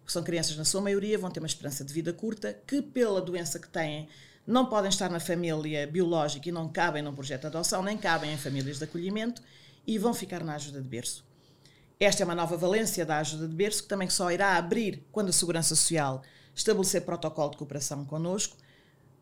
São 0.06 0.24
crianças, 0.24 0.56
na 0.56 0.66
sua 0.66 0.82
maioria, 0.82 1.18
vão 1.18 1.32
ter 1.32 1.40
uma 1.40 1.48
esperança 1.48 1.84
de 1.84 1.92
vida 1.92 2.14
curta, 2.14 2.54
que 2.68 2.82
pela 2.82 3.22
doença 3.22 3.60
que 3.60 3.68
têm, 3.68 4.08
não 4.46 4.68
podem 4.68 4.90
estar 4.90 5.10
na 5.10 5.20
família 5.20 5.88
biológica 5.88 6.48
e 6.48 6.52
não 6.52 6.70
cabem 6.70 7.02
num 7.02 7.16
projeto 7.16 7.42
de 7.42 7.48
adoção, 7.48 7.82
nem 7.82 7.98
cabem 7.98 8.32
em 8.32 8.38
famílias 8.38 8.78
de 8.78 8.84
acolhimento, 8.84 9.42
e 9.88 9.98
vão 9.98 10.14
ficar 10.14 10.44
na 10.44 10.56
ajuda 10.56 10.80
de 10.80 10.88
berço. 10.88 11.25
Esta 12.00 12.24
é 12.24 12.26
uma 12.26 12.36
nova 12.36 12.58
valência 12.58 13.06
da 13.06 13.20
ajuda 13.20 13.48
de 13.48 13.56
berço 13.56 13.84
que 13.84 13.90
também 13.90 14.10
só 14.10 14.30
irá 14.30 14.58
abrir 14.58 15.06
quando 15.12 15.30
a 15.30 15.34
Segurança 15.34 15.76
Social 15.76 16.22
estabelecer 16.54 17.02
protocolo 17.04 17.52
de 17.52 17.58
cooperação 17.58 18.06
connosco, 18.06 18.58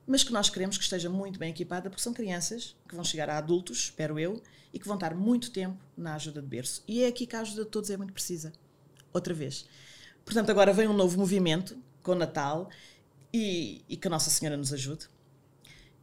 mas 0.05 0.23
que 0.23 0.31
nós 0.31 0.49
queremos 0.49 0.77
que 0.77 0.83
esteja 0.83 1.09
muito 1.09 1.39
bem 1.39 1.51
equipada, 1.51 1.89
porque 1.89 2.01
são 2.01 2.13
crianças 2.13 2.75
que 2.87 2.95
vão 2.95 3.03
chegar 3.03 3.29
a 3.29 3.37
adultos, 3.37 3.85
espero 3.85 4.19
eu, 4.19 4.41
e 4.73 4.79
que 4.79 4.87
vão 4.87 4.95
estar 4.95 5.13
muito 5.15 5.51
tempo 5.51 5.77
na 5.95 6.15
ajuda 6.15 6.41
de 6.41 6.47
berço. 6.47 6.83
E 6.87 7.03
é 7.03 7.07
aqui 7.07 7.27
que 7.27 7.35
a 7.35 7.41
ajuda 7.41 7.63
de 7.63 7.69
todos 7.69 7.89
é 7.89 7.97
muito 7.97 8.11
precisa. 8.11 8.51
Outra 9.13 9.33
vez. 9.33 9.67
Portanto, 10.25 10.49
agora 10.49 10.73
vem 10.73 10.87
um 10.87 10.93
novo 10.93 11.17
movimento 11.17 11.77
com 12.01 12.13
o 12.13 12.15
Natal 12.15 12.69
e, 13.31 13.83
e 13.87 13.95
que 13.95 14.07
a 14.07 14.11
Nossa 14.11 14.29
Senhora 14.29 14.57
nos 14.57 14.73
ajude, 14.73 15.07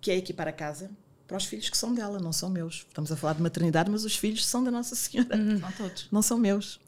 que 0.01 0.11
é 0.11 0.16
equipar 0.16 0.47
a 0.47 0.53
casa 0.53 0.91
para 1.31 1.37
os 1.37 1.45
filhos 1.45 1.70
que 1.70 1.78
são 1.78 1.95
dela, 1.95 2.18
não 2.18 2.33
são 2.33 2.51
meus. 2.51 2.85
Estamos 2.89 3.12
a 3.12 3.16
falar 3.16 3.35
de 3.35 3.43
maternidade, 3.43 3.89
mas 3.89 4.05
os 4.05 4.16
filhos 4.16 4.45
são 4.45 4.64
da 4.64 4.70
Nossa 4.72 4.97
Senhora. 4.97 5.37
São 5.61 5.72
todos. 5.78 6.09
Não 6.11 6.22
são 6.22 6.37
meus. 6.37 6.81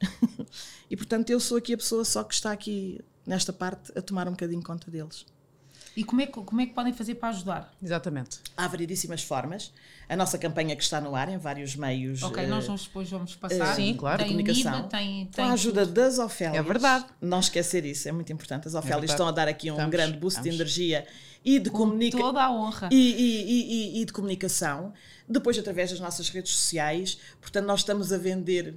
e 0.90 0.96
portanto, 0.96 1.30
eu 1.30 1.38
sou 1.38 1.56
aqui 1.56 1.74
a 1.74 1.76
pessoa 1.76 2.04
só 2.04 2.24
que 2.24 2.34
está 2.34 2.50
aqui 2.50 3.00
nesta 3.24 3.52
parte 3.52 3.96
a 3.96 4.02
tomar 4.02 4.26
um 4.26 4.32
bocadinho 4.32 4.60
conta 4.60 4.90
deles. 4.90 5.24
E 5.96 6.02
como 6.04 6.20
é, 6.22 6.26
que, 6.26 6.32
como 6.32 6.60
é 6.60 6.66
que 6.66 6.72
podem 6.72 6.92
fazer 6.92 7.16
para 7.16 7.28
ajudar? 7.28 7.74
Exatamente. 7.82 8.38
Há 8.56 8.66
variedíssimas 8.66 9.22
formas. 9.22 9.72
A 10.08 10.16
nossa 10.16 10.38
campanha 10.38 10.74
que 10.74 10.82
está 10.82 11.00
no 11.00 11.14
ar 11.14 11.28
em 11.28 11.36
vários 11.38 11.76
meios. 11.76 12.22
Ok, 12.22 12.42
eh, 12.42 12.46
nós 12.46 12.66
vamos, 12.66 12.84
depois 12.86 13.10
vamos 13.10 13.34
passar. 13.36 13.74
sim, 13.76 13.94
claro, 13.94 14.18
Tem 14.18 14.28
comunicação. 14.28 14.78
IVA, 14.80 14.88
tem, 14.88 15.24
Com 15.26 15.32
tem 15.32 15.44
a 15.44 15.52
ajuda 15.52 15.84
das 15.86 16.18
Ofélias. 16.18 16.56
É 16.56 16.62
verdade. 16.62 17.04
Não 17.20 17.40
esquecer 17.40 17.84
isso, 17.84 18.08
é 18.08 18.12
muito 18.12 18.32
importante. 18.32 18.66
As 18.68 18.74
Ofélias 18.74 19.00
verdade. 19.00 19.12
estão 19.12 19.28
a 19.28 19.32
dar 19.32 19.48
aqui 19.48 19.70
um 19.70 19.74
Estamos, 19.74 19.90
grande 19.92 20.16
boost 20.18 20.40
de 20.42 20.48
estamos. 20.48 20.60
energia 20.60 21.06
e 21.44 21.58
de 21.58 21.70
com 21.70 21.78
comunicação. 21.78 22.26
toda 22.26 22.42
a 22.42 22.50
honra. 22.50 22.88
E, 22.90 22.96
e- 22.96 23.42
e- 23.42 23.98
e- 23.98 24.02
e 24.02 24.04
de 24.04 24.12
comunicação, 24.12 24.92
depois 25.28 25.58
através 25.58 25.90
das 25.90 26.00
nossas 26.00 26.28
redes 26.30 26.52
sociais. 26.52 27.18
Portanto, 27.40 27.66
nós 27.66 27.80
estamos 27.80 28.12
a 28.12 28.18
vender 28.18 28.76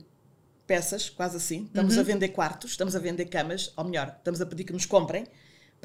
peças, 0.67 1.09
quase 1.09 1.37
assim, 1.37 1.63
estamos 1.65 1.93
Uhum. 1.95 1.99
a 2.01 2.03
vender 2.03 2.29
quartos, 2.29 2.71
estamos 2.71 2.95
a 2.95 2.99
vender 2.99 3.25
camas, 3.25 3.71
ou 3.77 3.83
melhor, 3.85 4.15
estamos 4.17 4.41
a 4.41 4.45
pedir 4.45 4.63
que 4.63 4.73
nos 4.73 4.85
comprem 4.85 5.25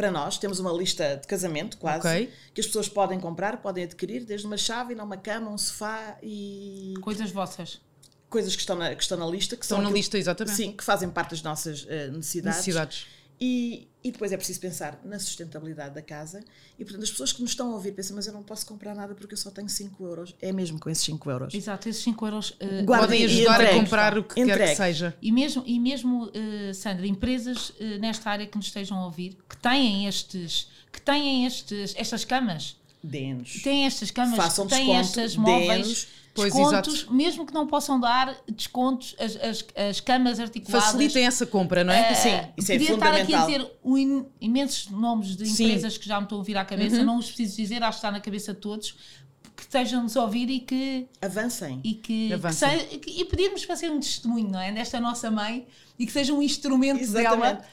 para 0.01 0.11
nós. 0.11 0.39
Temos 0.39 0.59
uma 0.59 0.73
lista 0.73 1.17
de 1.21 1.27
casamento, 1.27 1.77
quase, 1.77 2.07
Ok. 2.09 2.33
que 2.55 2.61
as 2.61 2.67
pessoas 2.67 2.89
podem 2.89 3.21
comprar, 3.21 3.59
podem 3.59 3.85
adquirir, 3.85 4.25
desde 4.25 4.47
uma 4.47 4.57
chave, 4.57 4.95
uma 4.95 5.17
cama, 5.17 5.51
um 5.51 5.59
sofá 5.59 6.17
e 6.23 6.95
Coisas 7.03 7.31
vossas. 7.31 7.81
coisas 8.31 8.55
que 8.55 8.61
estão 8.61 8.77
na, 8.77 8.95
que 8.95 9.03
estão 9.03 9.19
na 9.19 9.27
lista. 9.27 9.57
Que 9.57 9.65
Estão 9.65 9.77
são 9.77 9.83
na 9.83 9.89
aquilo- 9.89 9.97
lista, 9.99 10.17
exatamente. 10.17 10.57
Sim, 10.57 10.73
que 10.73 10.83
fazem 10.85 11.11
parte 11.11 11.31
das 11.33 11.43
nossas 11.43 11.85
eh, 11.89 12.07
necessidades. 12.09 12.57
Necessidades. 12.59 13.07
E, 13.43 13.89
e 14.05 14.11
depois 14.13 14.33
é 14.33 14.37
preciso 14.37 14.61
pensar 14.61 15.01
na 15.03 15.19
sustentabilidade 15.19 15.95
da 15.95 16.03
casa. 16.03 16.45
E 16.79 16.85
portanto, 16.85 17.05
as 17.05 17.11
pessoas 17.11 17.33
que 17.33 17.41
nos 17.41 17.53
estão 17.53 17.71
a 17.71 17.75
ouvir 17.75 17.93
pensam, 17.93 18.15
mas 18.15 18.27
eu 18.27 18.33
não 18.35 18.43
posso 18.43 18.67
comprar 18.67 18.95
nada 18.95 19.15
porque 19.15 19.33
eu 19.33 19.39
só 19.39 19.51
tenho 19.51 19.69
5 19.69 20.05
euros. 20.05 20.35
É 20.43 20.53
mesmo 20.53 20.79
com 20.79 20.91
esses 20.91 21.03
5 21.05 21.31
euros. 21.31 21.55
Exato, 21.55 21.89
esses 21.89 22.03
5 22.03 22.27
euros. 22.27 22.55
Guarda- 22.85 23.07
Podem 23.07 23.25
ajudar 23.25 23.53
a 23.53 23.63
entregue. 23.65 23.81
comprar 23.81 24.19
o 24.19 24.25
que 24.25 24.35
quer 24.35 24.43
Entregue. 24.43 24.71
que 24.73 24.77
seja. 24.77 25.17
E 25.23 25.33
mesmo, 25.33 25.63
e 25.67 25.79
mesmo 25.81 26.31
eh, 26.35 26.73
Sandra, 26.75 27.07
empresas 27.07 27.73
eh, 27.81 27.97
nesta 27.99 28.29
área 28.31 28.47
que 28.47 28.57
nos 28.59 28.67
estejam 28.67 28.99
a 28.99 29.07
ouvir, 29.07 29.39
que 29.49 29.57
têm 29.57 30.07
estes, 30.07 30.69
que 30.93 31.01
têm 31.01 31.47
estes, 31.47 31.95
estas 31.97 32.25
camas, 32.27 32.77
Dê-nos. 33.03 33.63
têm 33.63 33.87
estas 33.87 34.11
camas, 34.11 34.55
têm 34.55 34.67
desconto, 34.67 34.95
estas 35.01 35.37
móveis, 35.37 35.69
dê-nos. 35.87 36.09
Pois, 36.33 36.53
descontos, 36.55 36.95
exato. 36.95 37.13
mesmo 37.15 37.45
que 37.45 37.53
não 37.53 37.67
possam 37.67 37.99
dar 37.99 38.37
descontos, 38.49 39.17
as, 39.19 39.37
as, 39.37 39.65
as 39.91 40.01
camas 40.01 40.39
articuladas. 40.39 40.85
Facilitem 40.87 41.27
essa 41.27 41.45
compra, 41.45 41.83
não 41.83 41.93
é? 41.93 42.15
Sim, 42.15 42.29
isso 42.57 42.73
é 42.73 42.79
Podia 42.79 42.95
estar 42.95 43.09
aqui 43.15 43.35
a 43.35 43.41
fundamental. 43.41 43.47
dizer 43.47 43.79
um 43.85 44.27
imensos 44.41 44.89
nomes 44.91 45.37
de 45.37 45.45
Sim. 45.47 45.65
empresas 45.65 45.99
que 45.99 46.07
já 46.07 46.19
me 46.19 46.25
estão 46.25 46.41
a 46.41 46.45
vir 46.45 46.57
à 46.57 46.65
cabeça, 46.65 47.03
não 47.03 47.19
os 47.19 47.27
preciso 47.27 47.57
dizer, 47.57 47.83
acho 47.83 47.93
que 47.93 48.07
está 48.07 48.13
na 48.13 48.21
cabeça 48.21 48.55
de 48.55 48.61
todos, 48.61 48.93
que 49.57 49.63
estejam-nos 49.63 50.17
a 50.17 50.23
ouvir 50.23 50.49
e 50.49 50.61
que 50.61 51.07
Avancem. 51.21 51.81
e 51.85 51.95
que, 51.95 52.33
Avancem. 52.33 52.87
que- 52.99 53.21
e 53.21 53.25
pedirmos 53.25 53.67
para 53.67 53.77
ser 53.77 53.91
um 53.91 53.99
testemunho, 54.01 54.49
não 54.49 54.61
é? 54.61 54.73
Desta 54.73 55.01
nossa 55.01 55.31
mãe 55.31 55.67
e 55.99 56.07
que 56.07 56.13
seja 56.13 56.33
um 56.33 56.41
instrumento 56.41 57.01
Exatamente. 57.03 57.41
dela 57.41 57.65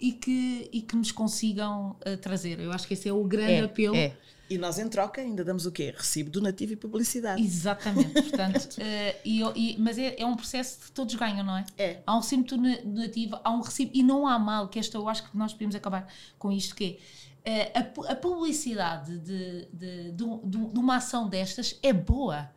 e 0.00 0.12
que, 0.12 0.68
e 0.72 0.80
que 0.80 0.96
nos 0.96 1.12
consigam 1.12 1.94
eh, 2.04 2.16
trazer. 2.16 2.58
Eu 2.60 2.72
acho 2.72 2.86
que 2.88 2.94
esse 2.94 3.08
é 3.08 3.12
o 3.12 3.22
grande 3.24 3.52
É, 3.52 3.60
apelo. 3.60 3.94
é. 3.94 4.12
E 4.48 4.56
nós, 4.58 4.78
em 4.78 4.88
troca, 4.88 5.20
ainda 5.20 5.44
damos 5.44 5.66
o 5.66 5.72
quê? 5.72 5.92
Recibo 5.96 6.30
donativo 6.30 6.72
e 6.72 6.76
publicidade. 6.76 7.42
Exatamente, 7.42 8.12
portanto, 8.22 8.68
eh, 8.78 9.16
e, 9.24 9.42
e- 9.54 9.76
mas 9.78 9.98
é, 9.98 10.14
é 10.20 10.24
um 10.26 10.36
processo 10.36 10.78
que 10.86 10.92
todos 10.92 11.14
ganham, 11.16 11.44
não 11.44 11.56
é? 11.56 11.64
É. 11.76 12.00
Há 12.06 12.16
um 12.16 12.20
recibo 12.20 12.44
donativo, 12.44 13.40
há 13.42 13.50
um 13.50 13.60
recibo, 13.60 13.90
e 13.94 14.02
não 14.02 14.26
há 14.26 14.38
mal, 14.38 14.68
que 14.68 14.78
esta 14.78 14.96
eu 14.96 15.08
acho 15.08 15.28
que 15.28 15.36
nós 15.36 15.52
podemos 15.52 15.74
acabar 15.74 16.06
com 16.38 16.52
isto, 16.52 16.74
que 16.76 16.98
é 17.44 17.62
eh, 17.72 17.72
a, 17.74 18.12
a 18.12 18.16
publicidade 18.16 19.18
de, 19.18 19.66
de, 19.72 20.12
de, 20.12 20.38
de 20.44 20.58
de 20.72 20.78
uma 20.78 20.96
ação 20.96 21.28
destas 21.28 21.78
é 21.82 21.92
boa. 21.92 22.50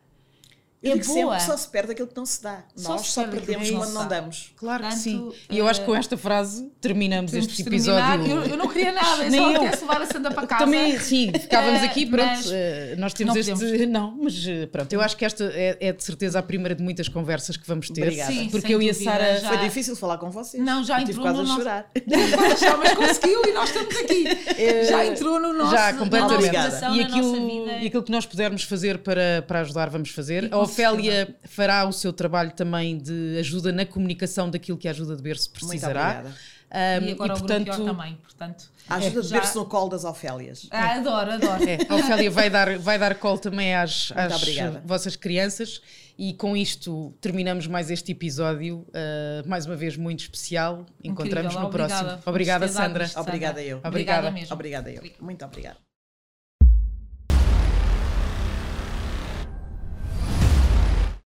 Eu 0.82 0.92
é 0.92 0.94
digo 0.98 1.12
boa. 1.12 1.38
sempre, 1.38 1.52
só 1.52 1.56
se 1.58 1.68
perde 1.68 1.92
aquilo 1.92 2.08
que 2.08 2.16
não 2.16 2.24
se 2.24 2.42
dá. 2.42 2.64
Só 2.74 2.92
nós 2.92 3.02
se 3.02 3.08
só 3.12 3.24
perdemos 3.24 3.70
não 3.70 3.78
quando 3.80 3.92
não 3.92 4.08
damos. 4.08 4.52
Claro 4.56 4.84
que 4.88 4.94
sim. 4.94 5.30
E 5.50 5.58
eu 5.58 5.68
acho 5.68 5.80
eh, 5.80 5.84
que 5.84 5.90
com 5.90 5.94
esta 5.96 6.16
frase 6.16 6.72
terminamos 6.80 7.34
este 7.34 7.60
episódio. 7.60 8.26
Eu, 8.26 8.42
eu 8.44 8.56
não 8.56 8.66
queria 8.66 8.90
nada, 8.92 9.24
eu 9.24 9.30
Nem 9.30 9.40
só 9.40 9.50
eu. 9.50 9.60
queria 9.60 9.78
levar 9.80 10.00
a 10.02 10.06
Santa 10.06 10.30
para 10.30 10.46
casa. 10.46 10.64
Também, 10.64 10.98
sim, 10.98 11.30
ficávamos 11.38 11.82
Eh, 11.82 11.84
aqui, 11.84 12.06
pronto. 12.06 12.26
mas 12.26 12.50
eh, 12.50 12.94
nós 12.98 13.12
temos 13.12 13.34
não 13.34 13.40
este. 13.40 13.52
podemos. 13.52 13.80
Não, 13.90 14.16
mas 14.22 14.46
eh, 14.46 14.66
pronto, 14.66 14.92
eu 14.92 15.00
acho 15.02 15.16
que 15.16 15.24
esta 15.24 15.44
é, 15.52 15.76
é 15.80 15.92
de 15.92 16.02
certeza 16.02 16.38
a 16.38 16.42
primeira 16.42 16.74
de 16.74 16.82
muitas 16.82 17.08
conversas 17.08 17.56
que 17.58 17.66
vamos 17.66 17.90
ter. 17.90 18.02
Obrigada. 18.02 18.32
Sim, 18.32 18.48
porque 18.48 18.74
eu 18.74 18.80
e 18.80 18.88
a 18.88 18.94
Sara. 18.94 19.38
já- 19.38 19.48
Foi 19.48 19.58
difícil 19.58 19.94
falar 19.96 20.16
com 20.18 20.30
vocês. 20.30 20.62
Não, 20.64 20.82
já 20.84 20.98
tive 21.00 21.10
entrou 21.12 21.24
quase 21.26 21.36
no 21.38 21.42
a 21.42 21.46
nosso- 21.46 21.58
chorar. 21.60 21.90
Já, 22.58 22.76
mas 22.76 22.92
conseguiu 22.94 23.42
e 23.46 23.52
nós 23.52 23.68
estamos 23.68 23.96
aqui. 23.96 24.24
Já 24.88 25.04
entrou 25.06 25.38
no 25.40 25.52
nosso, 25.52 25.72
Já, 25.72 25.92
completamente. 25.94 26.54
E 26.94 27.00
aquilo, 27.02 27.68
e 27.68 27.86
aquilo 27.86 28.02
que 28.02 28.10
nós 28.12 28.24
pudermos 28.26 28.62
fazer 28.62 28.98
para, 28.98 29.44
para 29.46 29.60
ajudar, 29.60 29.90
vamos 29.90 30.10
fazer. 30.10 30.48
Ofélia 30.72 31.36
fará 31.44 31.84
o 31.86 31.92
seu 31.92 32.12
trabalho 32.12 32.52
também 32.52 32.98
de 32.98 33.36
ajuda 33.38 33.72
na 33.72 33.84
comunicação 33.86 34.48
daquilo 34.50 34.78
que 34.78 34.88
a 34.88 34.90
ajuda 34.90 35.16
de 35.16 35.22
berço 35.22 35.48
Muito 35.50 35.66
precisará. 35.66 36.10
obrigada. 36.20 36.36
Ahm, 36.72 37.04
E 37.08 37.12
agora 37.12 37.32
e, 37.32 37.36
o 37.36 37.38
portanto, 37.38 37.64
Pior 37.64 37.84
também, 37.84 38.14
portanto. 38.16 38.70
A 38.88 38.94
ajuda 38.96 39.22
de 39.22 39.28
já- 39.28 39.40
ver-se 39.40 39.56
no 39.56 39.66
colo 39.66 39.88
das 39.88 40.04
Ofélias. 40.04 40.68
Ah, 40.70 40.94
adoro, 40.94 41.32
adoro. 41.32 41.64
É, 41.68 41.78
a 41.88 41.94
Ofélia 41.96 42.30
vai 42.30 42.48
dar, 42.48 42.78
vai 42.78 42.96
dar 42.98 43.14
call 43.16 43.38
também 43.38 43.74
às, 43.74 44.12
às 44.14 44.34
obrigada. 44.36 44.80
vossas 44.84 45.16
crianças 45.16 45.80
e 46.16 46.32
com 46.34 46.56
isto 46.56 47.12
terminamos 47.20 47.66
mais 47.66 47.90
este 47.90 48.12
episódio, 48.12 48.86
uh, 48.88 49.48
mais 49.48 49.66
uma 49.66 49.74
vez 49.74 49.96
muito 49.96 50.20
especial. 50.20 50.86
Encontramos 51.02 51.52
Incrível, 51.54 51.60
no 51.60 51.66
obrigada. 51.66 52.04
próximo. 52.04 52.22
Obrigada, 52.26 52.68
Sandra. 52.68 53.04
isto, 53.04 53.18
Obrigada 53.20 53.60
eu. 53.62 53.78
Obrigada 53.78 53.88
Obrigada. 53.88 54.30
mesmo. 54.30 54.54
Obrigada 54.54 54.90
eu. 54.92 55.02
Muito 55.20 55.44
obrigada. 55.44 55.89